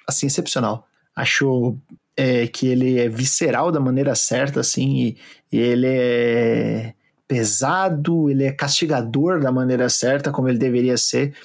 assim, 0.08 0.26
excepcional. 0.26 0.88
Acho 1.16 1.78
é, 2.16 2.48
que 2.48 2.68
ele 2.68 3.00
é 3.00 3.08
visceral 3.08 3.72
da 3.72 3.80
maneira 3.80 4.16
certa, 4.16 4.62
assim, 4.62 4.98
e, 4.98 5.18
e 5.52 5.60
ele 5.60 5.88
é 5.88 6.94
pesado, 7.28 8.30
ele 8.30 8.46
é 8.46 8.52
castigador 8.52 9.42
da 9.42 9.52
maneira 9.52 9.90
certa, 9.90 10.32
como 10.32 10.48
ele 10.48 10.58
deveria 10.58 10.98
ser. 10.98 11.36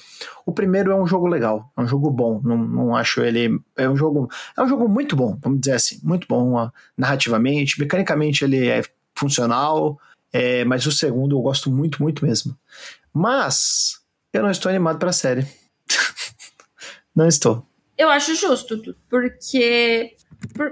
O 0.45 0.53
primeiro 0.53 0.91
é 0.91 0.95
um 0.95 1.05
jogo 1.05 1.27
legal, 1.27 1.71
é 1.75 1.81
um 1.81 1.87
jogo 1.87 2.09
bom, 2.09 2.41
não, 2.43 2.57
não 2.57 2.95
acho 2.95 3.21
ele. 3.21 3.59
É 3.75 3.89
um 3.89 3.95
jogo. 3.95 4.29
É 4.57 4.61
um 4.61 4.67
jogo 4.67 4.87
muito 4.87 5.15
bom, 5.15 5.37
vamos 5.41 5.59
dizer 5.59 5.73
assim, 5.73 5.99
muito 6.01 6.25
bom 6.27 6.53
ó, 6.53 6.69
narrativamente, 6.97 7.79
mecanicamente 7.79 8.45
ele 8.45 8.67
é 8.67 8.81
funcional, 9.13 9.99
é, 10.31 10.63
mas 10.63 10.85
o 10.85 10.91
segundo 10.91 11.35
eu 11.35 11.41
gosto 11.41 11.69
muito, 11.69 12.01
muito 12.01 12.25
mesmo. 12.25 12.57
Mas 13.13 13.99
eu 14.31 14.41
não 14.41 14.49
estou 14.49 14.69
animado 14.69 14.97
para 14.97 15.09
a 15.09 15.13
série. 15.13 15.45
não 17.15 17.27
estou. 17.27 17.67
Eu 17.97 18.09
acho 18.09 18.33
justo, 18.35 18.95
porque 19.09 20.15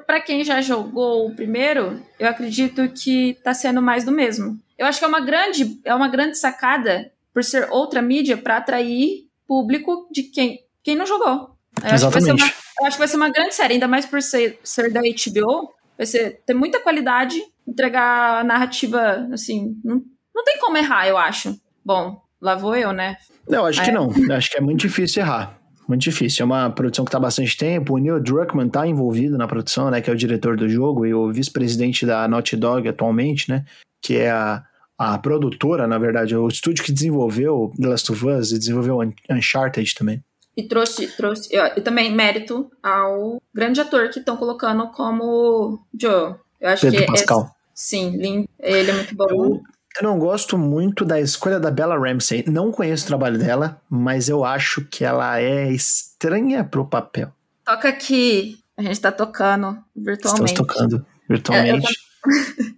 para 0.05 0.21
quem 0.21 0.43
já 0.43 0.61
jogou 0.61 1.27
o 1.27 1.35
primeiro, 1.35 2.01
eu 2.19 2.27
acredito 2.27 2.87
que 2.89 3.37
tá 3.43 3.53
sendo 3.53 3.81
mais 3.81 4.03
do 4.03 4.11
mesmo. 4.11 4.59
Eu 4.77 4.85
acho 4.85 4.99
que 4.99 5.05
é 5.05 5.07
uma 5.07 5.21
grande, 5.21 5.79
é 5.85 5.93
uma 5.93 6.07
grande 6.07 6.37
sacada 6.37 7.11
por 7.33 7.43
ser 7.43 7.69
outra 7.71 8.01
mídia 8.01 8.37
para 8.37 8.57
atrair 8.57 9.27
público 9.47 10.07
de 10.11 10.23
quem, 10.23 10.59
quem 10.83 10.95
não 10.95 11.05
jogou. 11.05 11.55
Eu 11.83 11.93
Exatamente. 11.93 12.43
Acho 12.43 12.53
uma, 12.53 12.53
eu 12.81 12.85
acho 12.87 12.95
que 12.95 12.99
vai 12.99 13.07
ser 13.07 13.15
uma 13.17 13.29
grande 13.29 13.55
série, 13.55 13.73
ainda 13.75 13.87
mais 13.87 14.05
por 14.05 14.21
ser, 14.21 14.59
ser 14.63 14.91
da 14.91 15.01
HBO. 15.01 15.73
Vai 15.97 16.05
ser, 16.05 16.41
ter 16.45 16.53
muita 16.53 16.79
qualidade, 16.79 17.41
entregar 17.67 18.43
narrativa, 18.43 19.27
assim, 19.31 19.79
não, 19.83 20.01
não 20.33 20.43
tem 20.43 20.59
como 20.59 20.77
errar, 20.77 21.07
eu 21.07 21.17
acho. 21.17 21.59
Bom, 21.85 22.21
lá 22.41 22.55
vou 22.55 22.75
eu, 22.75 22.91
né? 22.91 23.17
Não, 23.47 23.65
acho 23.65 23.81
é. 23.81 23.85
que 23.85 23.91
não. 23.91 24.09
Acho 24.35 24.49
que 24.49 24.57
é 24.57 24.61
muito 24.61 24.79
difícil 24.79 25.21
errar 25.21 25.60
muito 25.91 26.03
difícil. 26.03 26.43
É 26.43 26.45
uma 26.45 26.69
produção 26.69 27.03
que 27.03 27.09
está 27.09 27.17
há 27.17 27.21
bastante 27.21 27.55
tempo. 27.57 27.95
O 27.95 27.97
Neil 27.97 28.19
Druckmann 28.19 28.67
está 28.67 28.87
envolvido 28.87 29.37
na 29.37 29.47
produção, 29.47 29.91
né? 29.91 30.01
Que 30.01 30.09
é 30.09 30.13
o 30.13 30.15
diretor 30.15 30.55
do 30.55 30.67
jogo 30.69 31.05
e 31.05 31.13
o 31.13 31.31
vice-presidente 31.31 32.05
da 32.05 32.27
Naughty 32.27 32.55
Dog 32.55 32.87
atualmente, 32.87 33.49
né? 33.49 33.65
Que 34.01 34.17
é 34.17 34.31
a, 34.31 34.63
a 34.97 35.17
produtora, 35.17 35.87
na 35.87 35.97
verdade, 35.97 36.35
o 36.35 36.47
estúdio 36.47 36.83
que 36.83 36.91
desenvolveu 36.91 37.71
The 37.79 37.87
Last 37.87 38.11
of 38.11 38.25
Us 38.25 38.51
e 38.51 38.59
desenvolveu 38.59 38.99
Uncharted 39.29 39.93
também. 39.95 40.23
E 40.55 40.63
trouxe, 40.63 41.07
trouxe 41.15 41.49
e 41.53 41.81
também 41.81 42.13
mérito 42.13 42.69
ao 42.83 43.41
grande 43.53 43.79
ator 43.79 44.09
que 44.09 44.19
estão 44.19 44.37
colocando 44.37 44.87
como 44.91 45.85
Joe. 45.99 46.35
Eu 46.59 46.69
acho 46.69 46.81
Pedro 46.81 46.99
que 47.01 47.11
Pascal. 47.11 47.41
É, 47.43 47.49
sim, 47.73 48.17
lindo. 48.17 48.49
Ele 48.59 48.91
é 48.91 48.93
muito 48.93 49.15
bom. 49.15 49.27
Eu, 49.29 49.61
eu 49.99 50.03
não 50.03 50.17
gosto 50.17 50.57
muito 50.57 51.03
da 51.03 51.19
escolha 51.19 51.59
da 51.59 51.69
Bella 51.69 51.97
Ramsey. 51.97 52.45
Não 52.47 52.71
conheço 52.71 53.03
o 53.03 53.07
trabalho 53.07 53.37
dela, 53.37 53.81
mas 53.89 54.29
eu 54.29 54.45
acho 54.45 54.85
que 54.85 55.03
ela 55.03 55.39
é 55.39 55.69
estranha 55.71 56.63
pro 56.63 56.87
papel. 56.87 57.31
Toca 57.65 57.89
aqui. 57.89 58.57
A 58.77 58.81
gente 58.81 58.99
tá 58.99 59.11
tocando 59.11 59.77
virtualmente. 59.95 60.51
Estamos 60.51 60.53
tocando 60.53 61.05
virtualmente. 61.29 61.87
É, 61.87 62.71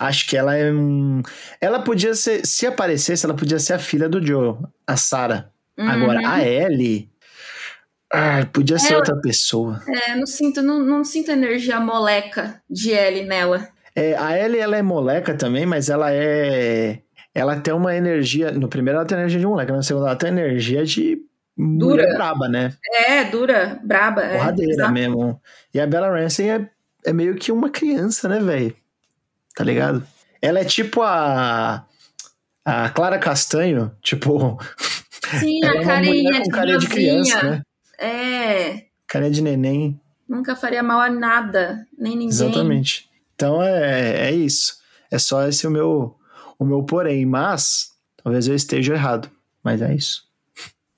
acho 0.06 0.26
que 0.26 0.36
ela 0.36 0.56
é 0.56 0.72
um. 0.72 1.22
Ela 1.60 1.80
podia 1.80 2.14
ser. 2.14 2.44
Se 2.44 2.66
aparecesse, 2.66 3.24
ela 3.24 3.34
podia 3.34 3.58
ser 3.58 3.74
a 3.74 3.78
filha 3.78 4.08
do 4.08 4.24
Joe, 4.24 4.56
a 4.86 4.96
Sarah. 4.96 5.50
Uhum. 5.78 5.88
Agora, 5.88 6.28
a 6.28 6.44
Ellie. 6.44 7.08
Ah, 8.10 8.46
podia 8.52 8.78
ser 8.78 8.94
é, 8.94 8.96
outra 8.96 9.20
pessoa. 9.20 9.82
É, 9.86 10.16
não 10.16 10.26
sinto, 10.26 10.62
não, 10.62 10.80
não 10.80 11.04
sinto 11.04 11.30
energia 11.30 11.78
moleca 11.78 12.60
de 12.68 12.90
Ellie 12.90 13.24
nela. 13.24 13.68
É, 13.98 14.16
a 14.16 14.38
Ellie, 14.38 14.60
ela 14.60 14.76
é 14.76 14.82
moleca 14.82 15.34
também, 15.34 15.66
mas 15.66 15.88
ela 15.88 16.12
é. 16.12 17.00
Ela 17.34 17.58
tem 17.58 17.74
uma 17.74 17.96
energia. 17.96 18.52
No 18.52 18.68
primeiro, 18.68 18.98
ela 18.98 19.06
tem 19.06 19.18
energia 19.18 19.40
de 19.40 19.46
moleca, 19.46 19.74
no 19.74 19.82
segundo, 19.82 20.06
ela 20.06 20.14
tem 20.14 20.28
energia 20.28 20.84
de. 20.84 21.18
Dura. 21.56 22.06
Braba, 22.14 22.48
né? 22.48 22.74
É, 23.08 23.24
dura, 23.24 23.80
braba. 23.82 24.22
É, 24.22 24.38
Porradeira 24.38 24.84
é, 24.84 24.90
mesmo. 24.92 25.42
E 25.74 25.80
a 25.80 25.86
Bella 25.88 26.10
Ramsey 26.10 26.48
é, 26.48 26.70
é 27.04 27.12
meio 27.12 27.34
que 27.34 27.50
uma 27.50 27.70
criança, 27.70 28.28
né, 28.28 28.38
velho? 28.38 28.72
Tá 29.56 29.64
ligado? 29.64 30.06
Ela 30.40 30.60
é 30.60 30.64
tipo 30.64 31.02
a. 31.02 31.84
A 32.64 32.90
Clara 32.90 33.18
Castanho, 33.18 33.90
tipo. 34.00 34.60
Sim, 35.40 35.64
a 35.66 35.74
é 35.74 35.84
carinha 35.84 36.42
com 36.44 36.50
carinha 36.50 36.78
de 36.78 36.86
criança, 36.86 37.42
né? 37.42 37.62
É. 37.98 38.84
Carinha 39.08 39.32
de 39.32 39.42
neném. 39.42 40.00
Nunca 40.28 40.54
faria 40.54 40.84
mal 40.84 41.00
a 41.00 41.10
nada, 41.10 41.84
nem 41.98 42.12
ninguém. 42.12 42.28
Exatamente. 42.28 43.07
Então 43.38 43.62
é, 43.62 44.30
é 44.30 44.32
isso. 44.32 44.78
É 45.12 45.16
só 45.16 45.46
esse 45.46 45.64
o 45.64 45.70
meu, 45.70 46.16
o 46.58 46.64
meu 46.64 46.82
porém. 46.82 47.24
Mas 47.24 47.90
talvez 48.22 48.48
eu 48.48 48.54
esteja 48.56 48.94
errado. 48.94 49.30
Mas 49.62 49.80
é 49.80 49.94
isso. 49.94 50.24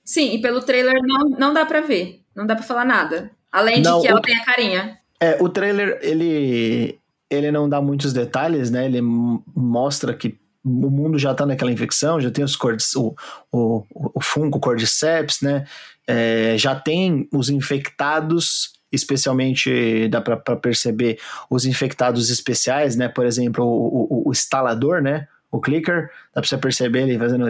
Sim, 0.03 0.33
e 0.33 0.40
pelo 0.40 0.62
trailer 0.62 1.03
não, 1.03 1.29
não 1.38 1.53
dá 1.53 1.66
para 1.66 1.83
ver. 1.83 2.22
Não 2.35 2.46
dá 2.46 2.57
para 2.57 2.64
falar 2.64 2.87
nada. 2.87 3.31
Além 3.53 3.83
não, 3.83 3.98
de 3.98 4.07
que 4.07 4.09
ela 4.09 4.22
tem 4.22 4.35
a 4.35 4.44
carinha. 4.44 4.98
É, 5.20 5.37
o 5.38 5.50
trailer, 5.50 5.98
ele, 6.00 6.98
ele 7.29 7.50
não 7.50 7.68
dá 7.68 7.79
muitos 7.83 8.14
detalhes, 8.14 8.70
né? 8.70 8.87
Ele 8.87 9.03
mostra 9.03 10.14
que 10.14 10.38
o 10.64 10.90
mundo 10.90 11.18
já 11.18 11.35
tá 11.35 11.44
naquela 11.44 11.70
infecção, 11.70 12.20
já 12.20 12.31
tem 12.31 12.42
os 12.42 12.57
cordes, 12.57 12.94
o, 12.96 13.14
o, 13.53 13.85
o 14.14 14.20
fungo 14.22 14.59
cordyceps, 14.59 15.42
né? 15.42 15.66
É, 16.07 16.57
já 16.57 16.74
tem 16.74 17.29
os 17.33 17.50
infectados 17.50 18.80
especialmente 18.92 20.09
dá 20.09 20.20
para 20.20 20.57
perceber 20.57 21.18
os 21.48 21.64
infectados 21.64 22.31
especiais, 22.31 22.96
né? 22.96 23.09
Por 23.09 23.26
exemplo, 23.26 23.64
o, 23.64 24.22
o, 24.24 24.29
o 24.29 24.33
instalador, 24.33 25.00
né? 25.00 25.29
O 25.50 25.61
clicker, 25.61 26.11
dá 26.35 26.40
para 26.40 26.48
você 26.48 26.57
perceber 26.59 27.03
ele 27.03 27.18
fazendo 27.18 27.46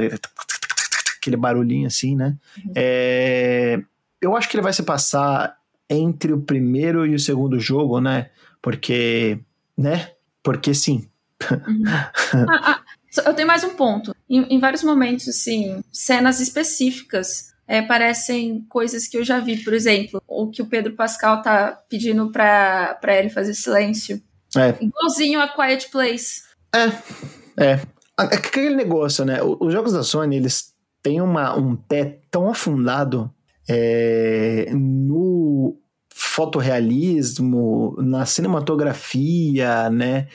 aquele 1.16 1.36
barulhinho 1.36 1.86
assim, 1.86 2.16
né? 2.16 2.36
Uhum. 2.64 2.72
É, 2.74 3.80
eu 4.20 4.36
acho 4.36 4.48
que 4.48 4.56
ele 4.56 4.62
vai 4.62 4.72
se 4.72 4.82
passar 4.82 5.56
entre 5.88 6.32
o 6.32 6.40
primeiro 6.40 7.06
e 7.06 7.14
o 7.14 7.18
segundo 7.18 7.58
jogo, 7.58 8.00
né? 8.00 8.30
Porque, 8.62 9.38
né? 9.76 10.10
Porque 10.42 10.72
sim. 10.74 11.08
Uhum. 11.50 11.84
ah, 12.48 12.72
ah, 12.72 12.82
eu 13.26 13.34
tenho 13.34 13.48
mais 13.48 13.64
um 13.64 13.70
ponto. 13.70 14.14
Em, 14.28 14.54
em 14.54 14.58
vários 14.58 14.82
momentos, 14.82 15.28
assim, 15.28 15.82
cenas 15.92 16.40
específicas 16.40 17.49
é, 17.70 17.80
parecem 17.80 18.66
coisas 18.68 19.06
que 19.06 19.16
eu 19.16 19.22
já 19.22 19.38
vi. 19.38 19.56
Por 19.58 19.72
exemplo, 19.72 20.20
o 20.26 20.50
que 20.50 20.60
o 20.60 20.66
Pedro 20.66 20.94
Pascal 20.96 21.40
tá 21.40 21.80
pedindo 21.88 22.32
pra, 22.32 22.98
pra 23.00 23.16
ele 23.16 23.30
fazer 23.30 23.54
silêncio. 23.54 24.20
É. 24.56 24.74
Igualzinho 24.84 25.40
a 25.40 25.46
Quiet 25.46 25.88
Place. 25.88 26.42
É, 26.74 27.64
é. 27.64 27.80
Aquele 28.16 28.74
negócio, 28.74 29.24
né? 29.24 29.38
Os 29.40 29.72
jogos 29.72 29.92
da 29.92 30.02
Sony, 30.02 30.34
eles 30.34 30.74
têm 31.00 31.20
uma, 31.20 31.56
um 31.56 31.76
pé 31.76 32.18
tão 32.28 32.50
afundado 32.50 33.32
é, 33.68 34.68
no 34.72 35.80
fotorrealismo, 36.12 37.94
na 38.00 38.26
cinematografia, 38.26 39.88
né? 39.90 40.26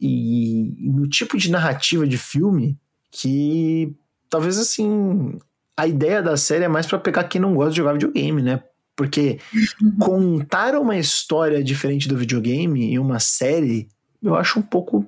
E 0.00 0.76
no 0.78 1.08
tipo 1.08 1.36
de 1.36 1.50
narrativa 1.50 2.06
de 2.06 2.16
filme 2.16 2.78
que 3.10 3.96
talvez 4.30 4.58
assim 4.58 5.40
a 5.78 5.86
ideia 5.86 6.20
da 6.20 6.36
série 6.36 6.64
é 6.64 6.68
mais 6.68 6.86
para 6.86 6.98
pegar 6.98 7.24
quem 7.24 7.40
não 7.40 7.54
gosta 7.54 7.70
de 7.70 7.76
jogar 7.76 7.92
videogame, 7.92 8.42
né? 8.42 8.60
Porque 8.96 9.38
uhum. 9.80 9.96
contar 9.98 10.74
uma 10.74 10.96
história 10.96 11.62
diferente 11.62 12.08
do 12.08 12.16
videogame 12.16 12.92
em 12.92 12.98
uma 12.98 13.20
série 13.20 13.88
eu 14.22 14.34
acho 14.34 14.58
um 14.58 14.62
pouco 14.62 15.06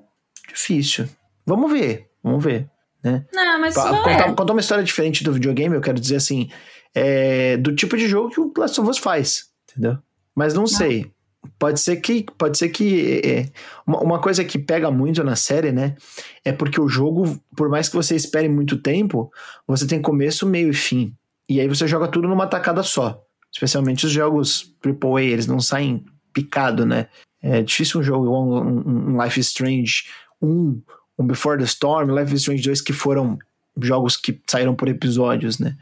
difícil. 0.48 1.08
Vamos 1.44 1.72
ver, 1.72 2.08
vamos 2.22 2.42
ver, 2.42 2.70
né? 3.02 3.26
Não, 3.32 3.60
mas 3.60 3.74
pra, 3.74 3.88
contar, 3.88 4.28
é. 4.28 4.32
contar 4.32 4.52
uma 4.52 4.60
história 4.60 4.84
diferente 4.84 5.24
do 5.24 5.32
videogame, 5.32 5.74
eu 5.74 5.80
quero 5.80 5.98
dizer 5.98 6.16
assim, 6.16 6.48
é, 6.94 7.56
do 7.56 7.74
tipo 7.74 7.96
de 7.96 8.06
jogo 8.06 8.30
que 8.30 8.40
o 8.40 8.52
Last 8.56 8.80
of 8.80 8.88
Us 8.88 8.98
faz, 8.98 9.46
entendeu? 9.68 9.98
Mas 10.34 10.54
não, 10.54 10.62
não. 10.62 10.66
sei. 10.68 11.10
Pode 11.58 11.80
ser 11.80 11.96
que. 11.96 12.24
Pode 12.36 12.58
ser 12.58 12.68
que. 12.68 13.20
É, 13.24 13.50
uma, 13.86 14.00
uma, 14.00 14.20
coisa 14.20 14.44
que 14.44 14.58
pega 14.58 14.90
muito 14.90 15.24
na 15.24 15.36
série, 15.36 15.72
né? 15.72 15.96
É 16.44 16.52
porque 16.52 16.80
o 16.80 16.88
jogo, 16.88 17.40
por 17.56 17.68
mais 17.68 17.88
que 17.88 17.96
você 17.96 18.14
espere 18.14 18.48
muito 18.48 18.80
tempo, 18.80 19.30
você 19.66 19.86
tem 19.86 20.02
começo, 20.02 20.46
meio 20.46 20.70
e 20.70 20.74
fim. 20.74 21.14
E 21.48 21.60
aí 21.60 21.66
você 21.66 21.86
joga 21.86 22.08
tudo 22.08 22.28
numa 22.28 22.46
tacada 22.46 22.82
só. 22.82 23.22
Especialmente 23.52 24.06
os 24.06 24.12
jogos 24.12 24.74
AAA, 24.84 25.22
eles 25.22 25.46
não 25.46 25.60
saem 25.60 26.04
picado, 26.32 26.86
né? 26.86 27.08
É 27.42 27.62
difícil 27.62 28.00
um 28.00 28.02
jogo, 28.02 28.28
um, 28.30 29.14
um 29.14 29.22
Life 29.22 29.40
is 29.40 29.46
Strange 29.46 30.04
1, 30.40 30.82
um 31.18 31.26
Before 31.26 31.58
the 31.58 31.64
Storm, 31.64 32.14
Life 32.14 32.34
is 32.34 32.42
Strange 32.42 32.62
2 32.62 32.80
que 32.82 32.92
foram 32.92 33.38
jogos 33.80 34.16
que 34.16 34.40
saíram 34.46 34.74
por 34.74 34.88
episódios, 34.88 35.58
né? 35.58 35.76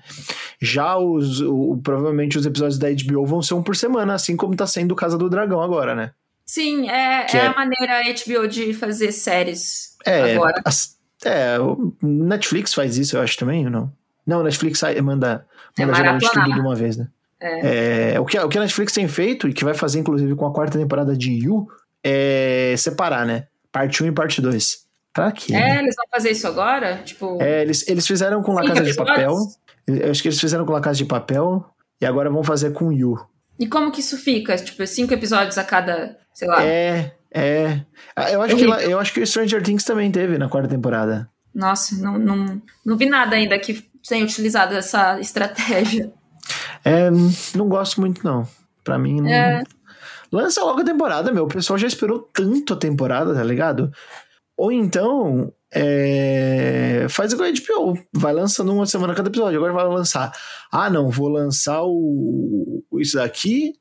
Já 0.61 0.97
os, 0.97 1.41
o, 1.41 1.79
provavelmente 1.83 2.39
os 2.39 2.47
episódios 2.47 2.79
da 2.79 2.89
HBO 2.91 3.27
vão 3.27 3.43
ser 3.43 3.55
um 3.55 3.63
por 3.63 3.77
semana, 3.77 4.15
assim 4.15 4.37
como 4.37 4.57
tá 4.57 4.67
sendo 4.67 4.93
o 4.93 4.97
Casa 4.97 5.17
do 5.17 5.31
Dragão 5.31 5.63
agora, 5.63 5.95
né? 5.95 6.13
Sim, 6.45 6.89
é, 6.89 7.27
é, 7.31 7.37
é, 7.37 7.47
a 7.47 7.55
maneira 7.55 8.03
HBO 8.03 8.49
de 8.49 8.73
fazer 8.73 9.13
séries 9.13 9.97
é, 10.05 10.35
agora. 10.35 10.63
As, 10.65 10.97
é, 11.25 11.59
o 11.61 11.95
Netflix 12.03 12.73
faz 12.73 12.97
isso, 12.97 13.17
eu 13.17 13.21
acho 13.21 13.37
também, 13.37 13.67
ou 13.67 13.71
não? 13.71 13.93
Não, 14.27 14.43
Netflix 14.43 14.81
manda, 15.03 15.47
manda 15.79 15.93
é 15.93 15.95
geralmente 15.95 16.31
tudo 16.31 16.53
de 16.53 16.61
uma 16.61 16.75
vez, 16.75 16.97
né? 16.97 17.09
É. 17.41 18.15
é. 18.15 18.21
o, 18.21 18.25
que, 18.25 18.39
o 18.39 18.49
que 18.49 18.59
a 18.59 18.63
Netflix 18.63 18.93
tem 18.93 19.07
feito, 19.09 19.49
e 19.49 19.53
que 19.53 19.65
vai 19.65 19.75
fazer 19.75 20.01
inclusive 20.01 20.35
com 20.35 20.47
a 20.47 20.53
quarta 20.53 20.79
temporada 20.79 21.17
de 21.17 21.33
You, 21.33 21.69
é 22.03 22.75
separar, 22.77 23.27
né? 23.27 23.47
Parte 23.71 24.03
1 24.03 24.07
e 24.07 24.13
parte 24.13 24.41
2. 24.41 24.88
Pra 25.19 25.33
quê? 25.33 25.53
É, 25.53 25.59
né? 25.59 25.79
eles 25.81 25.97
vão 25.97 26.07
fazer 26.13 26.31
isso 26.31 26.47
agora? 26.47 26.99
Tipo. 27.05 27.43
É, 27.43 27.63
eles, 27.63 27.87
eles 27.89 28.07
fizeram 28.07 28.41
com 28.41 28.53
La 28.53 28.65
Casa 28.65 28.85
de 28.85 28.95
Papel. 28.95 29.37
Eu 29.87 30.11
acho 30.11 30.23
que 30.23 30.29
eles 30.29 30.41
fizeram 30.41 30.65
com 30.65 30.73
La 30.73 30.81
Casa 30.81 30.99
de 30.99 31.05
Papel 31.05 31.65
e 32.01 32.07
agora 32.07 32.31
vão 32.31 32.45
fazer 32.45 32.73
com 32.73 32.93
You. 32.93 33.19
E 33.59 33.67
como 33.67 33.91
que 33.91 34.01
isso 34.01 34.17
fica? 34.17 34.57
Tipo, 34.57 34.87
cinco 34.87 35.13
episódios 35.13 35.59
a 35.59 35.65
cada, 35.65 36.17
sei 36.33 36.47
lá. 36.47 36.63
É, 36.63 37.13
é. 37.35 37.81
Ah, 38.15 38.31
eu 38.31 38.41
acho, 38.41 38.55
que, 38.55 38.65
eu 38.65 38.99
acho 39.01 39.13
que 39.13 39.21
o 39.21 39.27
Stranger 39.27 39.61
Things 39.61 39.83
também 39.83 40.13
teve 40.13 40.39
na 40.39 40.49
quarta 40.49 40.69
temporada. 40.69 41.29
Nossa, 41.53 41.97
não, 41.97 42.17
não, 42.17 42.63
não 42.87 42.97
vi 42.97 43.07
nada 43.07 43.35
ainda 43.35 43.59
que 43.59 43.85
tenha 44.09 44.25
utilizado 44.25 44.77
essa 44.77 45.19
estratégia. 45.19 46.13
É, 46.85 47.11
não 47.57 47.69
gosto 47.69 48.01
muito, 48.01 48.25
não. 48.25 48.47
Pra 48.85 48.97
mim, 48.99 49.21
não. 49.21 49.29
É. 49.29 49.65
Lança 50.31 50.63
logo 50.63 50.81
a 50.81 50.85
temporada, 50.85 51.33
meu. 51.33 51.45
O 51.45 51.49
pessoal 51.49 51.77
já 51.77 51.87
esperou 51.87 52.21
tanto 52.33 52.75
a 52.75 52.77
temporada, 52.77 53.35
tá 53.35 53.43
ligado? 53.43 53.91
Ou 54.59 54.73
então, 54.73 55.53
é, 55.73 57.07
faz 57.09 57.33
igual 57.33 57.49
a 57.49 57.53
HBO, 57.53 57.99
vai 58.13 58.33
lançando 58.33 58.73
uma 58.75 58.87
semana 58.87 59.15
cada 59.15 59.29
episódio. 59.29 59.57
Agora 59.57 59.73
vai 59.73 59.85
lançar. 59.85 60.33
Ah, 60.73 60.91
não, 60.91 61.09
vou 61.09 61.29
lançar 61.29 61.85
o, 61.85 62.83
isso 62.99 63.17
daqui 63.17 63.75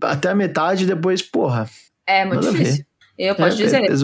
até 0.00 0.28
a 0.28 0.34
metade 0.34 0.86
depois, 0.86 1.20
porra. 1.20 1.68
É 2.06 2.24
muito 2.24 2.48
difícil. 2.48 2.84
Eu 3.18 3.34
posso 3.34 3.60
é, 3.60 3.64
dizer, 3.64 3.82
é 3.84 3.94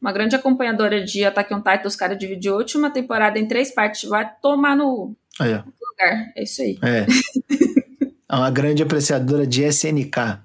uma 0.00 0.12
grande 0.12 0.36
acompanhadora 0.36 1.02
de 1.02 1.24
Attack 1.24 1.52
on 1.54 1.62
Titan, 1.62 1.88
os 1.88 1.96
caras 1.96 2.18
dividiu 2.18 2.54
a 2.54 2.58
última 2.58 2.90
temporada 2.90 3.38
em 3.38 3.48
três 3.48 3.74
partes. 3.74 4.08
Vai 4.08 4.30
tomar 4.42 4.76
no, 4.76 5.16
aí, 5.40 5.52
lugar. 5.54 6.32
É 6.36 6.42
isso 6.42 6.60
aí. 6.60 6.78
É. 6.82 7.06
é 8.30 8.36
uma 8.36 8.50
grande 8.50 8.82
apreciadora 8.82 9.46
de 9.46 9.64
SNK, 9.64 10.40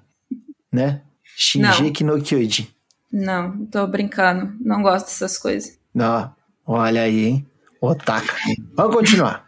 né? 0.72 1.02
Shinji 1.36 2.04
no 2.04 2.22
Kyoji. 2.22 2.77
Não, 3.12 3.66
tô 3.66 3.86
brincando. 3.86 4.54
Não 4.60 4.82
gosto 4.82 5.06
dessas 5.06 5.38
coisas. 5.38 5.78
Não, 5.94 6.32
olha 6.66 7.02
aí, 7.02 7.24
hein? 7.26 7.46
Otaka. 7.80 8.34
Vamos 8.74 8.94
continuar. 8.94 9.46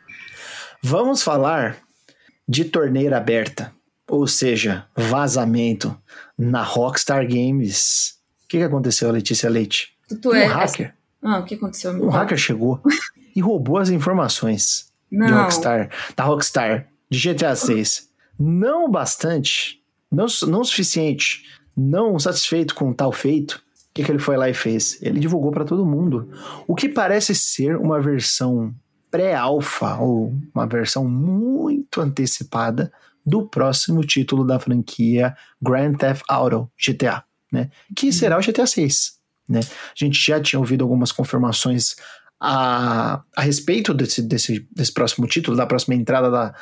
Vamos 0.82 1.22
falar 1.22 1.76
de 2.48 2.64
torneira 2.64 3.16
aberta, 3.16 3.72
ou 4.08 4.26
seja, 4.26 4.86
vazamento 4.96 5.96
na 6.36 6.62
Rockstar 6.62 7.26
Games. 7.26 8.18
O 8.44 8.48
que, 8.48 8.58
que 8.58 8.64
aconteceu, 8.64 9.10
Letícia 9.10 9.50
Leite? 9.50 9.96
Tu 10.20 10.30
um 10.30 10.34
é 10.34 10.46
hacker. 10.46 10.94
Ah, 11.22 11.38
o 11.38 11.44
que 11.44 11.54
aconteceu? 11.54 11.92
Um 11.92 12.08
hacker 12.08 12.38
chegou 12.38 12.80
e 13.36 13.40
roubou 13.40 13.78
as 13.78 13.90
informações 13.90 14.90
Rockstar, 15.12 15.90
da 16.16 16.24
Rockstar, 16.24 16.88
de 17.08 17.34
GTA 17.34 17.54
6. 17.54 18.08
Não 18.38 18.90
bastante, 18.90 19.82
não, 20.10 20.26
não 20.48 20.64
suficiente 20.64 21.44
não 21.80 22.18
satisfeito 22.18 22.74
com 22.74 22.92
tal 22.92 23.12
feito, 23.12 23.62
o 23.90 23.94
que, 23.94 24.04
que 24.04 24.12
ele 24.12 24.18
foi 24.18 24.36
lá 24.36 24.48
e 24.48 24.54
fez? 24.54 25.00
Ele 25.02 25.18
divulgou 25.18 25.50
para 25.50 25.64
todo 25.64 25.84
mundo. 25.84 26.30
O 26.66 26.74
que 26.74 26.88
parece 26.88 27.34
ser 27.34 27.76
uma 27.76 28.00
versão 28.00 28.72
pré-alfa, 29.10 29.96
ou 29.96 30.32
uma 30.54 30.66
versão 30.66 31.04
muito 31.04 32.00
antecipada 32.00 32.92
do 33.26 33.48
próximo 33.48 34.04
título 34.04 34.46
da 34.46 34.58
franquia 34.60 35.34
Grand 35.60 35.94
Theft 35.94 36.22
Auto 36.28 36.70
GTA, 36.78 37.24
né? 37.50 37.70
Que 37.96 38.06
uhum. 38.06 38.12
será 38.12 38.38
o 38.38 38.40
GTA 38.40 38.66
6. 38.66 39.18
Né? 39.48 39.60
A 39.60 40.04
gente 40.04 40.24
já 40.24 40.40
tinha 40.40 40.60
ouvido 40.60 40.84
algumas 40.84 41.10
confirmações 41.10 41.96
a, 42.38 43.22
a 43.36 43.42
respeito 43.42 43.92
desse, 43.92 44.22
desse, 44.22 44.66
desse 44.70 44.94
próximo 44.94 45.26
título, 45.26 45.56
da 45.56 45.66
próxima 45.66 45.96
entrada 45.96 46.30
da, 46.30 46.54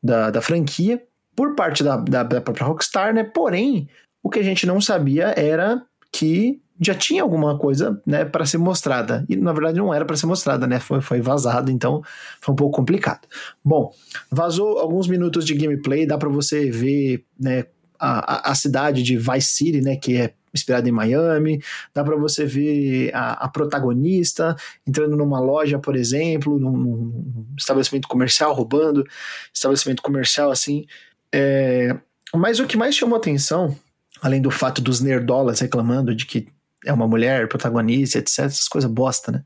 da, 0.00 0.30
da 0.30 0.40
franquia, 0.40 1.02
por 1.34 1.54
parte 1.54 1.82
da, 1.82 1.96
da, 1.96 2.22
da 2.22 2.40
própria 2.40 2.66
Rockstar, 2.66 3.12
né? 3.12 3.24
Porém, 3.24 3.88
o 4.26 4.28
que 4.28 4.40
a 4.40 4.42
gente 4.42 4.66
não 4.66 4.80
sabia 4.80 5.32
era 5.36 5.80
que 6.10 6.60
já 6.80 6.96
tinha 6.96 7.22
alguma 7.22 7.56
coisa, 7.56 8.02
né, 8.04 8.24
para 8.24 8.44
ser 8.44 8.58
mostrada. 8.58 9.24
E 9.28 9.36
na 9.36 9.52
verdade 9.52 9.78
não 9.78 9.94
era 9.94 10.04
para 10.04 10.16
ser 10.16 10.26
mostrada, 10.26 10.66
né? 10.66 10.80
Foi, 10.80 11.00
foi 11.00 11.20
vazado, 11.20 11.70
então 11.70 12.02
foi 12.40 12.52
um 12.52 12.56
pouco 12.56 12.76
complicado. 12.76 13.20
Bom, 13.64 13.92
vazou 14.28 14.78
alguns 14.78 15.06
minutos 15.06 15.44
de 15.44 15.54
gameplay, 15.54 16.04
dá 16.04 16.18
para 16.18 16.28
você 16.28 16.68
ver, 16.72 17.24
né, 17.38 17.66
a, 18.00 18.50
a, 18.50 18.54
cidade 18.56 19.04
de 19.04 19.16
Vice 19.16 19.46
City, 19.46 19.80
né, 19.80 19.94
que 19.94 20.16
é 20.16 20.34
inspirada 20.52 20.88
em 20.88 20.92
Miami. 20.92 21.62
Dá 21.94 22.02
para 22.02 22.16
você 22.16 22.44
ver 22.44 23.14
a, 23.14 23.44
a, 23.44 23.48
protagonista 23.48 24.56
entrando 24.84 25.16
numa 25.16 25.38
loja, 25.38 25.78
por 25.78 25.94
exemplo, 25.94 26.58
num, 26.58 26.76
num 26.76 27.46
estabelecimento 27.56 28.08
comercial, 28.08 28.52
roubando 28.52 29.06
estabelecimento 29.54 30.02
comercial 30.02 30.50
assim. 30.50 30.84
É... 31.32 31.96
Mas 32.34 32.58
o 32.58 32.66
que 32.66 32.76
mais 32.76 32.96
chamou 32.96 33.16
atenção 33.16 33.76
além 34.22 34.40
do 34.40 34.50
fato 34.50 34.80
dos 34.80 35.00
nerdolas 35.00 35.60
reclamando 35.60 36.14
de 36.14 36.26
que 36.26 36.48
é 36.84 36.92
uma 36.92 37.06
mulher 37.06 37.48
protagonista, 37.48 38.18
etc, 38.18 38.40
essas 38.40 38.68
coisas 38.68 38.90
bosta, 38.90 39.32
né? 39.32 39.44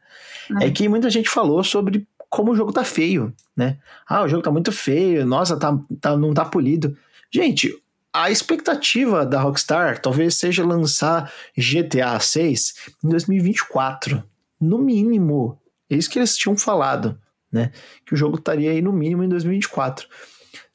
É 0.60 0.66
uhum. 0.66 0.72
que 0.72 0.88
muita 0.88 1.08
gente 1.08 1.28
falou 1.28 1.62
sobre 1.64 2.06
como 2.28 2.52
o 2.52 2.56
jogo 2.56 2.72
tá 2.72 2.84
feio, 2.84 3.34
né? 3.56 3.78
Ah, 4.06 4.22
o 4.22 4.28
jogo 4.28 4.42
tá 4.42 4.50
muito 4.50 4.70
feio, 4.70 5.26
nossa, 5.26 5.56
tá, 5.56 5.76
tá, 6.00 6.16
não 6.16 6.32
tá 6.32 6.44
polido. 6.44 6.96
Gente, 7.32 7.74
a 8.12 8.30
expectativa 8.30 9.24
da 9.24 9.40
Rockstar 9.40 10.00
talvez 10.00 10.36
seja 10.36 10.64
lançar 10.64 11.32
GTA 11.56 12.18
6 12.18 12.74
em 13.04 13.08
2024, 13.08 14.22
no 14.60 14.78
mínimo. 14.78 15.58
É 15.88 15.96
isso 15.96 16.10
que 16.10 16.18
eles 16.18 16.36
tinham 16.36 16.56
falado, 16.56 17.18
né? 17.50 17.72
Que 18.04 18.14
o 18.14 18.16
jogo 18.16 18.36
estaria 18.36 18.70
aí 18.70 18.82
no 18.82 18.92
mínimo 18.92 19.24
em 19.24 19.28
2024. 19.28 20.06